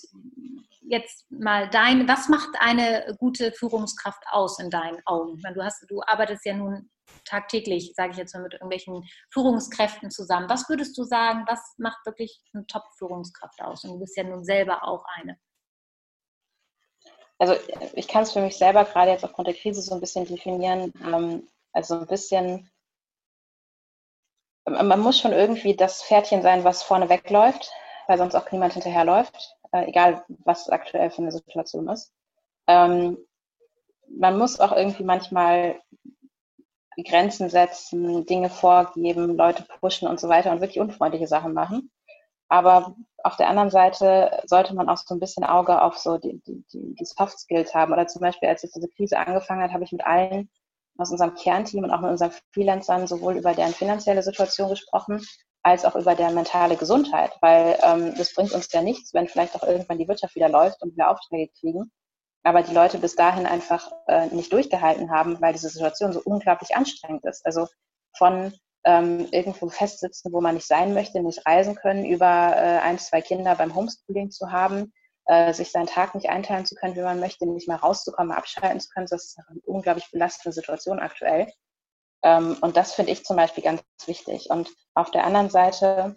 jetzt 0.83 1.31
mal 1.31 1.69
dein, 1.71 2.07
was 2.09 2.29
macht 2.29 2.51
eine 2.61 3.17
gute 3.19 3.53
Führungskraft 3.53 4.23
aus 4.31 4.59
in 4.59 4.71
deinen 4.71 5.01
Augen? 5.07 5.41
Meine, 5.43 5.55
du, 5.55 5.63
hast, 5.63 5.85
du 5.89 6.03
arbeitest 6.03 6.45
ja 6.45 6.55
nun 6.55 6.91
tagtäglich, 7.25 7.93
sage 7.95 8.13
ich 8.13 8.19
jetzt 8.19 8.35
mal, 8.35 8.43
mit 8.43 8.55
irgendwelchen 8.55 9.05
Führungskräften 9.31 10.11
zusammen. 10.11 10.49
Was 10.49 10.69
würdest 10.69 10.97
du 10.99 11.05
sagen, 11.05 11.45
was 11.47 11.61
macht 11.79 12.05
wirklich 12.05 12.41
eine 12.53 12.67
Top-Führungskraft 12.67 13.61
aus? 13.63 13.85
Und 13.85 13.93
du 13.93 14.01
bist 14.01 14.17
ja 14.17 14.25
nun 14.25 14.45
selber 14.45 14.85
auch 14.85 15.05
eine. 15.17 15.39
Also 17.39 17.57
ich 17.95 18.07
kann 18.07 18.23
es 18.23 18.33
für 18.33 18.41
mich 18.41 18.57
selber 18.57 18.85
gerade 18.85 19.11
jetzt 19.11 19.25
aufgrund 19.25 19.49
der 19.49 19.55
Krise 19.55 19.83
so 19.83 19.95
ein 19.95 20.01
bisschen 20.01 20.27
definieren. 20.27 20.93
Ähm, 21.03 21.49
also 21.73 21.99
ein 21.99 22.07
bisschen, 22.07 22.71
man 24.65 25.01
muss 25.01 25.19
schon 25.19 25.33
irgendwie 25.33 25.75
das 25.75 26.05
Pferdchen 26.05 26.43
sein, 26.43 26.65
was 26.65 26.83
vorne 26.83 27.09
wegläuft, 27.09 27.73
weil 28.09 28.19
sonst 28.19 28.35
auch 28.35 28.51
niemand 28.51 28.75
hinterherläuft 28.75 29.57
äh, 29.73 29.89
egal 29.89 30.25
was 30.45 30.69
aktuell 30.69 31.11
für 31.11 31.23
eine 31.23 31.33
Situation 31.33 31.89
ist. 31.89 32.13
Ähm, 32.67 33.19
man 34.09 34.39
muss 34.39 34.61
auch 34.61 34.73
irgendwie 34.73 35.05
manchmal 35.05 35.81
Grenzen 37.05 37.49
setzen, 37.49 38.27
Dinge 38.27 38.51
vorgeben, 38.51 39.37
Leute 39.37 39.65
pushen 39.81 40.07
und 40.07 40.21
so 40.21 40.29
weiter 40.29 40.53
und 40.53 40.61
wirklich 40.61 40.81
unfreundliche 40.81 41.27
Sachen 41.27 41.55
machen. 41.55 41.91
Aber 42.49 42.95
auf 43.25 43.37
der 43.39 43.49
anderen 43.49 43.71
Seite 43.71 44.43
sollte 44.45 44.75
man 44.75 44.91
auch 44.91 44.99
so 44.99 45.15
ein 45.15 45.21
bisschen 45.21 45.45
Auge 45.45 45.81
auf 45.81 45.97
so 45.97 46.19
die, 46.19 46.43
die, 46.47 46.95
die 46.95 47.05
Soft 47.05 47.39
Skills 47.39 47.75
haben. 47.75 47.95
Oder 47.95 48.07
zum 48.09 48.21
Beispiel, 48.21 48.51
als 48.51 48.63
jetzt 48.63 48.77
diese 48.77 48.91
Krise 48.91 49.19
angefangen 49.19 49.63
hat, 49.63 49.73
habe 49.73 49.85
ich 49.85 49.93
mit 49.93 50.05
allen 50.05 50.51
aus 50.99 51.11
unserem 51.11 51.35
Kernteam 51.35 51.85
und 51.85 51.91
auch 51.91 52.03
mit 52.03 52.11
unseren 52.11 52.33
Freelancern 52.53 53.07
sowohl 53.07 53.39
über 53.39 53.55
deren 53.55 53.73
finanzielle 53.73 54.23
Situation 54.23 54.69
gesprochen, 54.69 55.25
als 55.63 55.85
auch 55.85 55.95
über 55.95 56.15
deren 56.15 56.35
mentale 56.35 56.77
Gesundheit, 56.77 57.33
weil 57.41 57.79
ähm, 57.83 58.15
das 58.17 58.35
bringt 58.35 58.53
uns 58.53 58.71
ja 58.73 58.83
nichts, 58.83 59.15
wenn 59.15 59.29
vielleicht 59.29 59.55
auch 59.55 59.63
irgendwann 59.63 59.99
die 59.99 60.09
Wirtschaft 60.09 60.35
wieder 60.35 60.49
läuft 60.49 60.83
und 60.83 60.97
wir 60.97 61.09
Aufträge 61.09 61.53
kriegen, 61.61 61.91
aber 62.43 62.63
die 62.63 62.75
Leute 62.75 62.99
bis 62.99 63.15
dahin 63.15 63.47
einfach 63.47 63.91
äh, 64.09 64.27
nicht 64.27 64.53
durchgehalten 64.53 65.11
haben, 65.11 65.41
weil 65.41 65.53
diese 65.53 65.69
Situation 65.69 66.13
so 66.13 66.21
unglaublich 66.25 66.75
anstrengend 66.75 67.25
ist. 67.25 67.47
Also 67.47 67.69
von 68.17 68.53
ähm, 68.85 69.29
irgendwo 69.31 69.69
festsitzen, 69.69 70.33
wo 70.33 70.41
man 70.41 70.57
nicht 70.57 70.67
sein 70.67 70.93
möchte, 70.95 71.21
nicht 71.21 71.47
reisen 71.47 71.77
können, 71.77 72.05
über 72.05 72.27
äh, 72.27 72.79
ein, 72.81 72.99
zwei 72.99 73.21
Kinder 73.21 73.55
beim 73.55 73.75
Homeschooling 73.75 74.31
zu 74.31 74.51
haben, 74.51 74.93
äh, 75.27 75.53
sich 75.53 75.71
seinen 75.71 75.87
Tag 75.87 76.17
nicht 76.17 76.29
einteilen 76.29 76.67
zu 76.67 76.75
können, 76.75 76.97
wie 76.97 77.03
man 77.03 77.21
möchte, 77.21 77.47
nicht 77.47 77.69
mal 77.69 77.77
rauszukommen, 77.77 78.33
abschalten 78.33 78.81
zu 78.81 78.89
können. 78.91 79.07
Das 79.09 79.25
ist 79.25 79.39
eine 79.49 79.61
unglaublich 79.65 80.11
belastende 80.11 80.53
Situation 80.53 80.99
aktuell. 80.99 81.47
Ähm, 82.23 82.57
und 82.61 82.77
das 82.77 82.95
finde 82.95 83.13
ich 83.13 83.25
zum 83.25 83.37
Beispiel 83.37 83.65
ganz 83.65 83.83
wichtig. 84.07 84.51
Und 84.51 84.71
auf 84.95 85.11
der 85.11 85.25
anderen 85.25 85.51
Seite 85.51 86.17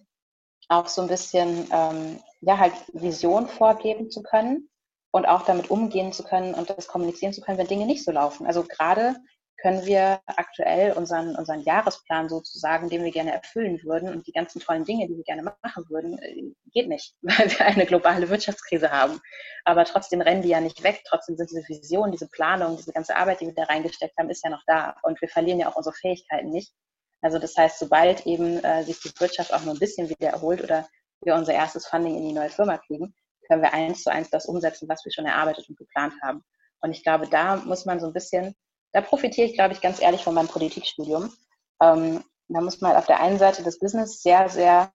auch 0.67 0.87
so 0.87 1.01
ein 1.01 1.07
bisschen, 1.07 1.67
ähm, 1.71 2.19
ja, 2.41 2.57
halt 2.57 2.73
Vision 2.93 3.47
vorgeben 3.47 4.09
zu 4.09 4.23
können 4.23 4.69
und 5.11 5.27
auch 5.27 5.43
damit 5.43 5.69
umgehen 5.69 6.11
zu 6.11 6.23
können 6.23 6.53
und 6.53 6.69
das 6.69 6.87
kommunizieren 6.87 7.33
zu 7.33 7.41
können, 7.41 7.57
wenn 7.57 7.67
Dinge 7.67 7.85
nicht 7.85 8.03
so 8.03 8.11
laufen. 8.11 8.45
Also 8.47 8.63
gerade 8.63 9.15
können 9.57 9.85
wir 9.85 10.21
aktuell 10.25 10.93
unseren, 10.93 11.35
unseren 11.35 11.61
Jahresplan 11.61 12.29
sozusagen, 12.29 12.89
den 12.89 13.03
wir 13.03 13.11
gerne 13.11 13.33
erfüllen 13.33 13.81
würden 13.83 14.09
und 14.09 14.27
die 14.27 14.31
ganzen 14.31 14.59
tollen 14.59 14.85
Dinge, 14.85 15.07
die 15.07 15.15
wir 15.15 15.23
gerne 15.23 15.43
machen 15.43 15.85
würden, 15.89 16.19
äh, 16.19 16.53
geht 16.71 16.87
nicht, 16.87 17.15
weil 17.21 17.49
wir 17.49 17.65
eine 17.65 17.85
globale 17.85 18.29
Wirtschaftskrise 18.29 18.91
haben. 18.91 19.19
Aber 19.63 19.85
trotzdem 19.85 20.21
rennen 20.21 20.41
die 20.41 20.49
ja 20.49 20.59
nicht 20.59 20.83
weg. 20.83 21.01
Trotzdem 21.07 21.37
sind 21.37 21.49
diese 21.49 21.67
Visionen, 21.67 22.11
diese 22.11 22.27
Planung, 22.27 22.77
diese 22.77 22.91
ganze 22.91 23.15
Arbeit, 23.15 23.41
die 23.41 23.47
wir 23.47 23.53
da 23.53 23.63
reingesteckt 23.63 24.17
haben, 24.17 24.29
ist 24.29 24.43
ja 24.43 24.49
noch 24.49 24.63
da. 24.67 24.95
Und 25.03 25.19
wir 25.21 25.29
verlieren 25.29 25.59
ja 25.59 25.69
auch 25.69 25.75
unsere 25.75 25.95
Fähigkeiten 25.95 26.49
nicht. 26.49 26.73
Also 27.21 27.39
das 27.39 27.55
heißt, 27.57 27.79
sobald 27.79 28.25
eben 28.27 28.63
äh, 28.63 28.83
sich 28.83 28.99
die 28.99 29.11
Wirtschaft 29.19 29.53
auch 29.53 29.63
nur 29.63 29.73
ein 29.73 29.79
bisschen 29.79 30.09
wieder 30.09 30.29
erholt 30.29 30.63
oder 30.63 30.87
wir 31.21 31.35
unser 31.35 31.53
erstes 31.53 31.87
Funding 31.87 32.17
in 32.17 32.27
die 32.27 32.33
neue 32.33 32.49
Firma 32.49 32.77
kriegen, 32.77 33.15
können 33.47 33.61
wir 33.61 33.73
eins 33.73 34.03
zu 34.03 34.11
eins 34.11 34.29
das 34.29 34.45
umsetzen, 34.45 34.87
was 34.89 35.03
wir 35.05 35.11
schon 35.11 35.25
erarbeitet 35.25 35.67
und 35.69 35.77
geplant 35.77 36.13
haben. 36.21 36.43
Und 36.81 36.91
ich 36.91 37.03
glaube, 37.03 37.27
da 37.27 37.55
muss 37.55 37.85
man 37.85 37.99
so 37.99 38.07
ein 38.07 38.13
bisschen 38.13 38.55
da 38.95 39.01
profitiere 39.01 39.45
ich, 39.45 39.55
glaube 39.55 39.73
ich, 39.73 39.81
ganz 39.81 40.01
ehrlich 40.01 40.23
von 40.23 40.33
meinem 40.33 40.47
Politikstudium. 40.47 41.29
Ähm, 41.81 42.23
da 42.47 42.61
muss 42.61 42.79
man 42.79 42.91
halt 42.91 42.99
auf 42.99 43.07
der 43.07 43.19
einen 43.19 43.37
Seite 43.37 43.61
das 43.61 43.77
Business 43.77 44.21
sehr, 44.21 44.47
sehr 44.47 44.89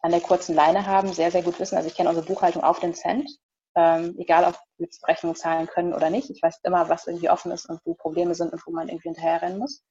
an 0.00 0.10
der 0.10 0.22
kurzen 0.22 0.54
Leine 0.54 0.86
haben, 0.86 1.12
sehr, 1.12 1.30
sehr 1.30 1.42
gut 1.42 1.60
wissen. 1.60 1.76
Also 1.76 1.86
ich 1.86 1.94
kenne 1.94 2.08
unsere 2.08 2.26
Buchhaltung 2.26 2.64
auf 2.64 2.80
den 2.80 2.94
Cent, 2.94 3.28
ähm, 3.74 4.16
egal 4.18 4.46
ob 4.46 4.58
wir 4.78 4.88
Rechnungen 5.06 5.36
zahlen 5.36 5.66
können 5.66 5.92
oder 5.92 6.08
nicht. 6.08 6.30
Ich 6.30 6.42
weiß 6.42 6.60
immer, 6.62 6.88
was 6.88 7.06
irgendwie 7.06 7.28
offen 7.28 7.52
ist 7.52 7.68
und 7.68 7.78
wo 7.84 7.92
Probleme 7.92 8.34
sind 8.34 8.54
und 8.54 8.66
wo 8.66 8.70
man 8.70 8.88
irgendwie 8.88 9.08
hinterherrennen 9.08 9.58
muss. 9.58 9.82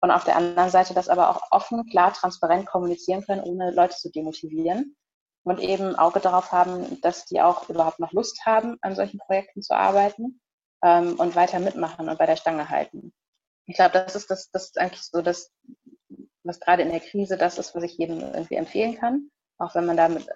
Und 0.00 0.10
auf 0.10 0.24
der 0.24 0.34
anderen 0.34 0.70
Seite 0.70 0.92
das 0.92 1.08
aber 1.08 1.30
auch 1.30 1.42
offen, 1.52 1.88
klar, 1.88 2.12
transparent 2.12 2.66
kommunizieren 2.66 3.22
können, 3.24 3.44
ohne 3.44 3.70
Leute 3.70 3.96
zu 3.96 4.10
demotivieren. 4.10 4.96
Und 5.44 5.60
eben 5.60 5.94
Auge 5.94 6.18
darauf 6.18 6.50
haben, 6.50 7.00
dass 7.00 7.26
die 7.26 7.40
auch 7.40 7.68
überhaupt 7.68 8.00
noch 8.00 8.10
Lust 8.10 8.44
haben, 8.44 8.76
an 8.80 8.96
solchen 8.96 9.18
Projekten 9.18 9.62
zu 9.62 9.76
arbeiten 9.76 10.40
ähm, 10.82 11.16
und 11.18 11.36
weiter 11.36 11.58
mitmachen 11.58 12.08
und 12.08 12.18
bei 12.18 12.26
der 12.26 12.36
Stange 12.36 12.68
halten. 12.70 13.12
Ich 13.66 13.76
glaube, 13.76 13.92
das 13.92 14.16
ist 14.16 14.30
das, 14.30 14.50
das 14.50 14.64
ist 14.64 14.78
eigentlich 14.78 15.02
so 15.02 15.22
das, 15.22 15.52
was 16.42 16.60
gerade 16.60 16.82
in 16.82 16.90
der 16.90 17.00
Krise 17.00 17.36
das 17.36 17.58
ist, 17.58 17.74
was 17.74 17.82
ich 17.82 17.98
jedem 17.98 18.20
irgendwie 18.20 18.56
empfehlen 18.56 18.96
kann. 18.96 19.30
Auch 19.58 19.74
wenn 19.74 19.86
man 19.86 19.96
damit 19.96 20.26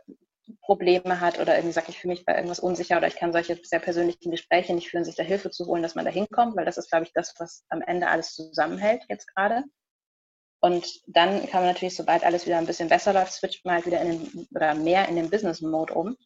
Probleme 0.60 1.20
hat 1.20 1.38
oder 1.38 1.56
irgendwie 1.56 1.72
sagt, 1.72 1.88
ich 1.88 1.98
fühle 1.98 2.14
mich 2.14 2.24
bei 2.24 2.34
irgendwas 2.34 2.60
unsicher 2.60 2.96
oder 2.96 3.06
ich 3.06 3.16
kann 3.16 3.32
solche 3.32 3.58
sehr 3.62 3.78
persönlichen 3.78 4.30
Gespräche 4.30 4.74
nicht 4.74 4.90
führen, 4.90 5.04
sich 5.04 5.14
da 5.14 5.22
Hilfe 5.22 5.50
zu 5.50 5.66
holen, 5.66 5.82
dass 5.82 5.94
man 5.94 6.04
da 6.04 6.10
hinkommt, 6.10 6.56
weil 6.56 6.64
das 6.64 6.76
ist, 6.76 6.90
glaube 6.90 7.04
ich, 7.04 7.12
das, 7.12 7.34
was 7.38 7.64
am 7.68 7.80
Ende 7.82 8.08
alles 8.08 8.34
zusammenhält 8.34 9.04
jetzt 9.08 9.32
gerade. 9.34 9.64
Und 10.60 10.86
dann 11.06 11.46
kann 11.48 11.62
man 11.62 11.72
natürlich, 11.72 11.96
sobald 11.96 12.24
alles 12.24 12.46
wieder 12.46 12.58
ein 12.58 12.66
bisschen 12.66 12.88
besser 12.88 13.12
läuft, 13.12 13.32
switcht 13.32 13.64
man 13.64 13.76
halt 13.76 13.86
wieder 13.86 14.00
in 14.00 14.10
den, 14.10 14.48
oder 14.54 14.74
mehr 14.74 15.08
in 15.08 15.16
den 15.16 15.30
Business-Mode 15.30 15.94
um 15.94 16.16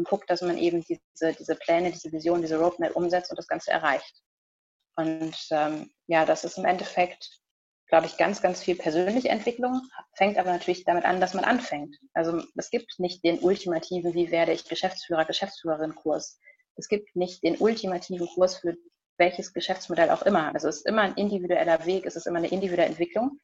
und 0.00 0.08
guckt, 0.08 0.30
dass 0.30 0.40
man 0.40 0.56
eben 0.56 0.82
diese, 0.82 1.34
diese 1.34 1.56
Pläne, 1.56 1.92
diese 1.92 2.10
Vision, 2.10 2.40
diese 2.40 2.58
Roadmap 2.58 2.96
umsetzt 2.96 3.30
und 3.30 3.38
das 3.38 3.46
Ganze 3.46 3.70
erreicht. 3.70 4.22
Und 4.96 5.36
ähm, 5.50 5.90
ja, 6.06 6.24
das 6.24 6.44
ist 6.44 6.56
im 6.56 6.64
Endeffekt, 6.64 7.28
glaube 7.86 8.06
ich, 8.06 8.16
ganz, 8.16 8.40
ganz 8.40 8.62
viel 8.62 8.76
persönliche 8.76 9.28
Entwicklung, 9.28 9.82
fängt 10.14 10.38
aber 10.38 10.50
natürlich 10.50 10.84
damit 10.84 11.04
an, 11.04 11.20
dass 11.20 11.34
man 11.34 11.44
anfängt. 11.44 11.96
Also 12.14 12.42
es 12.56 12.70
gibt 12.70 12.98
nicht 12.98 13.22
den 13.24 13.40
ultimativen, 13.40 14.14
wie 14.14 14.30
werde 14.30 14.52
ich 14.52 14.68
Geschäftsführer, 14.68 15.26
Geschäftsführerin 15.26 15.94
Kurs. 15.94 16.38
Es 16.76 16.88
gibt 16.88 17.14
nicht 17.14 17.42
den 17.42 17.58
ultimativen 17.58 18.26
Kurs 18.28 18.56
für 18.56 18.74
welches 19.18 19.52
Geschäftsmodell 19.52 20.08
auch 20.10 20.22
immer. 20.22 20.54
Also 20.54 20.68
es 20.68 20.78
ist 20.78 20.86
immer 20.86 21.02
ein 21.02 21.14
individueller 21.14 21.84
Weg, 21.84 22.06
es 22.06 22.16
ist 22.16 22.26
immer 22.26 22.38
eine 22.38 22.48
individuelle 22.48 22.88
Entwicklung. 22.88 23.38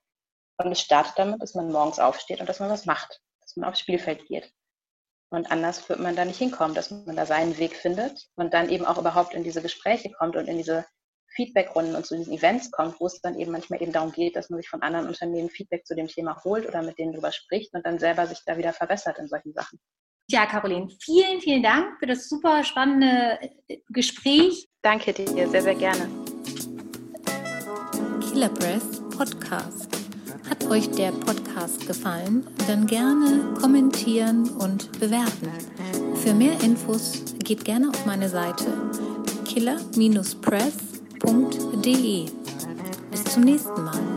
Und 0.56 0.72
es 0.72 0.80
startet 0.80 1.18
damit, 1.18 1.42
dass 1.42 1.54
man 1.54 1.70
morgens 1.70 1.98
aufsteht 1.98 2.40
und 2.40 2.48
dass 2.48 2.60
man 2.60 2.70
was 2.70 2.86
macht, 2.86 3.20
dass 3.42 3.56
man 3.56 3.68
aufs 3.68 3.80
Spielfeld 3.80 4.24
geht. 4.26 4.50
Und 5.30 5.50
anders 5.50 5.88
wird 5.88 5.98
man 5.98 6.14
da 6.14 6.24
nicht 6.24 6.38
hinkommen, 6.38 6.74
dass 6.74 6.90
man 6.90 7.16
da 7.16 7.26
seinen 7.26 7.58
Weg 7.58 7.74
findet 7.74 8.28
und 8.36 8.54
dann 8.54 8.68
eben 8.68 8.84
auch 8.84 8.98
überhaupt 8.98 9.34
in 9.34 9.42
diese 9.42 9.60
Gespräche 9.60 10.10
kommt 10.12 10.36
und 10.36 10.46
in 10.46 10.56
diese 10.56 10.86
Feedbackrunden 11.34 11.94
und 11.94 12.06
zu 12.06 12.16
diesen 12.16 12.32
Events 12.32 12.70
kommt, 12.70 12.98
wo 13.00 13.06
es 13.06 13.20
dann 13.20 13.38
eben 13.38 13.52
manchmal 13.52 13.82
eben 13.82 13.92
darum 13.92 14.12
geht, 14.12 14.36
dass 14.36 14.50
man 14.50 14.58
sich 14.58 14.68
von 14.68 14.82
anderen 14.82 15.06
Unternehmen 15.06 15.50
Feedback 15.50 15.86
zu 15.86 15.94
dem 15.94 16.08
Thema 16.08 16.42
holt 16.44 16.66
oder 16.66 16.82
mit 16.82 16.98
denen 16.98 17.12
drüber 17.12 17.32
spricht 17.32 17.74
und 17.74 17.84
dann 17.84 17.98
selber 17.98 18.26
sich 18.26 18.38
da 18.46 18.56
wieder 18.56 18.72
verbessert 18.72 19.18
in 19.18 19.28
solchen 19.28 19.52
Sachen. 19.52 19.78
Ja, 20.28 20.46
Caroline, 20.46 20.88
vielen, 21.00 21.40
vielen 21.40 21.62
Dank 21.62 21.98
für 22.00 22.06
das 22.06 22.28
super 22.28 22.64
spannende 22.64 23.38
äh, 23.68 23.78
Gespräch. 23.90 24.68
Danke 24.82 25.12
dir, 25.12 25.48
sehr, 25.48 25.62
sehr 25.62 25.74
gerne. 25.74 26.08
Killer 28.20 28.48
Breath 28.48 29.08
Podcast. 29.16 29.95
Hat 30.48 30.64
euch 30.70 30.88
der 30.90 31.10
Podcast 31.12 31.86
gefallen? 31.86 32.46
Dann 32.66 32.86
gerne 32.86 33.54
kommentieren 33.60 34.48
und 34.50 34.90
bewerten. 35.00 35.48
Für 36.22 36.34
mehr 36.34 36.60
Infos 36.62 37.22
geht 37.38 37.64
gerne 37.64 37.88
auf 37.90 38.06
meine 38.06 38.28
Seite 38.28 38.66
killer-press.de. 39.44 42.26
Bis 43.10 43.24
zum 43.24 43.42
nächsten 43.42 43.84
Mal. 43.84 44.15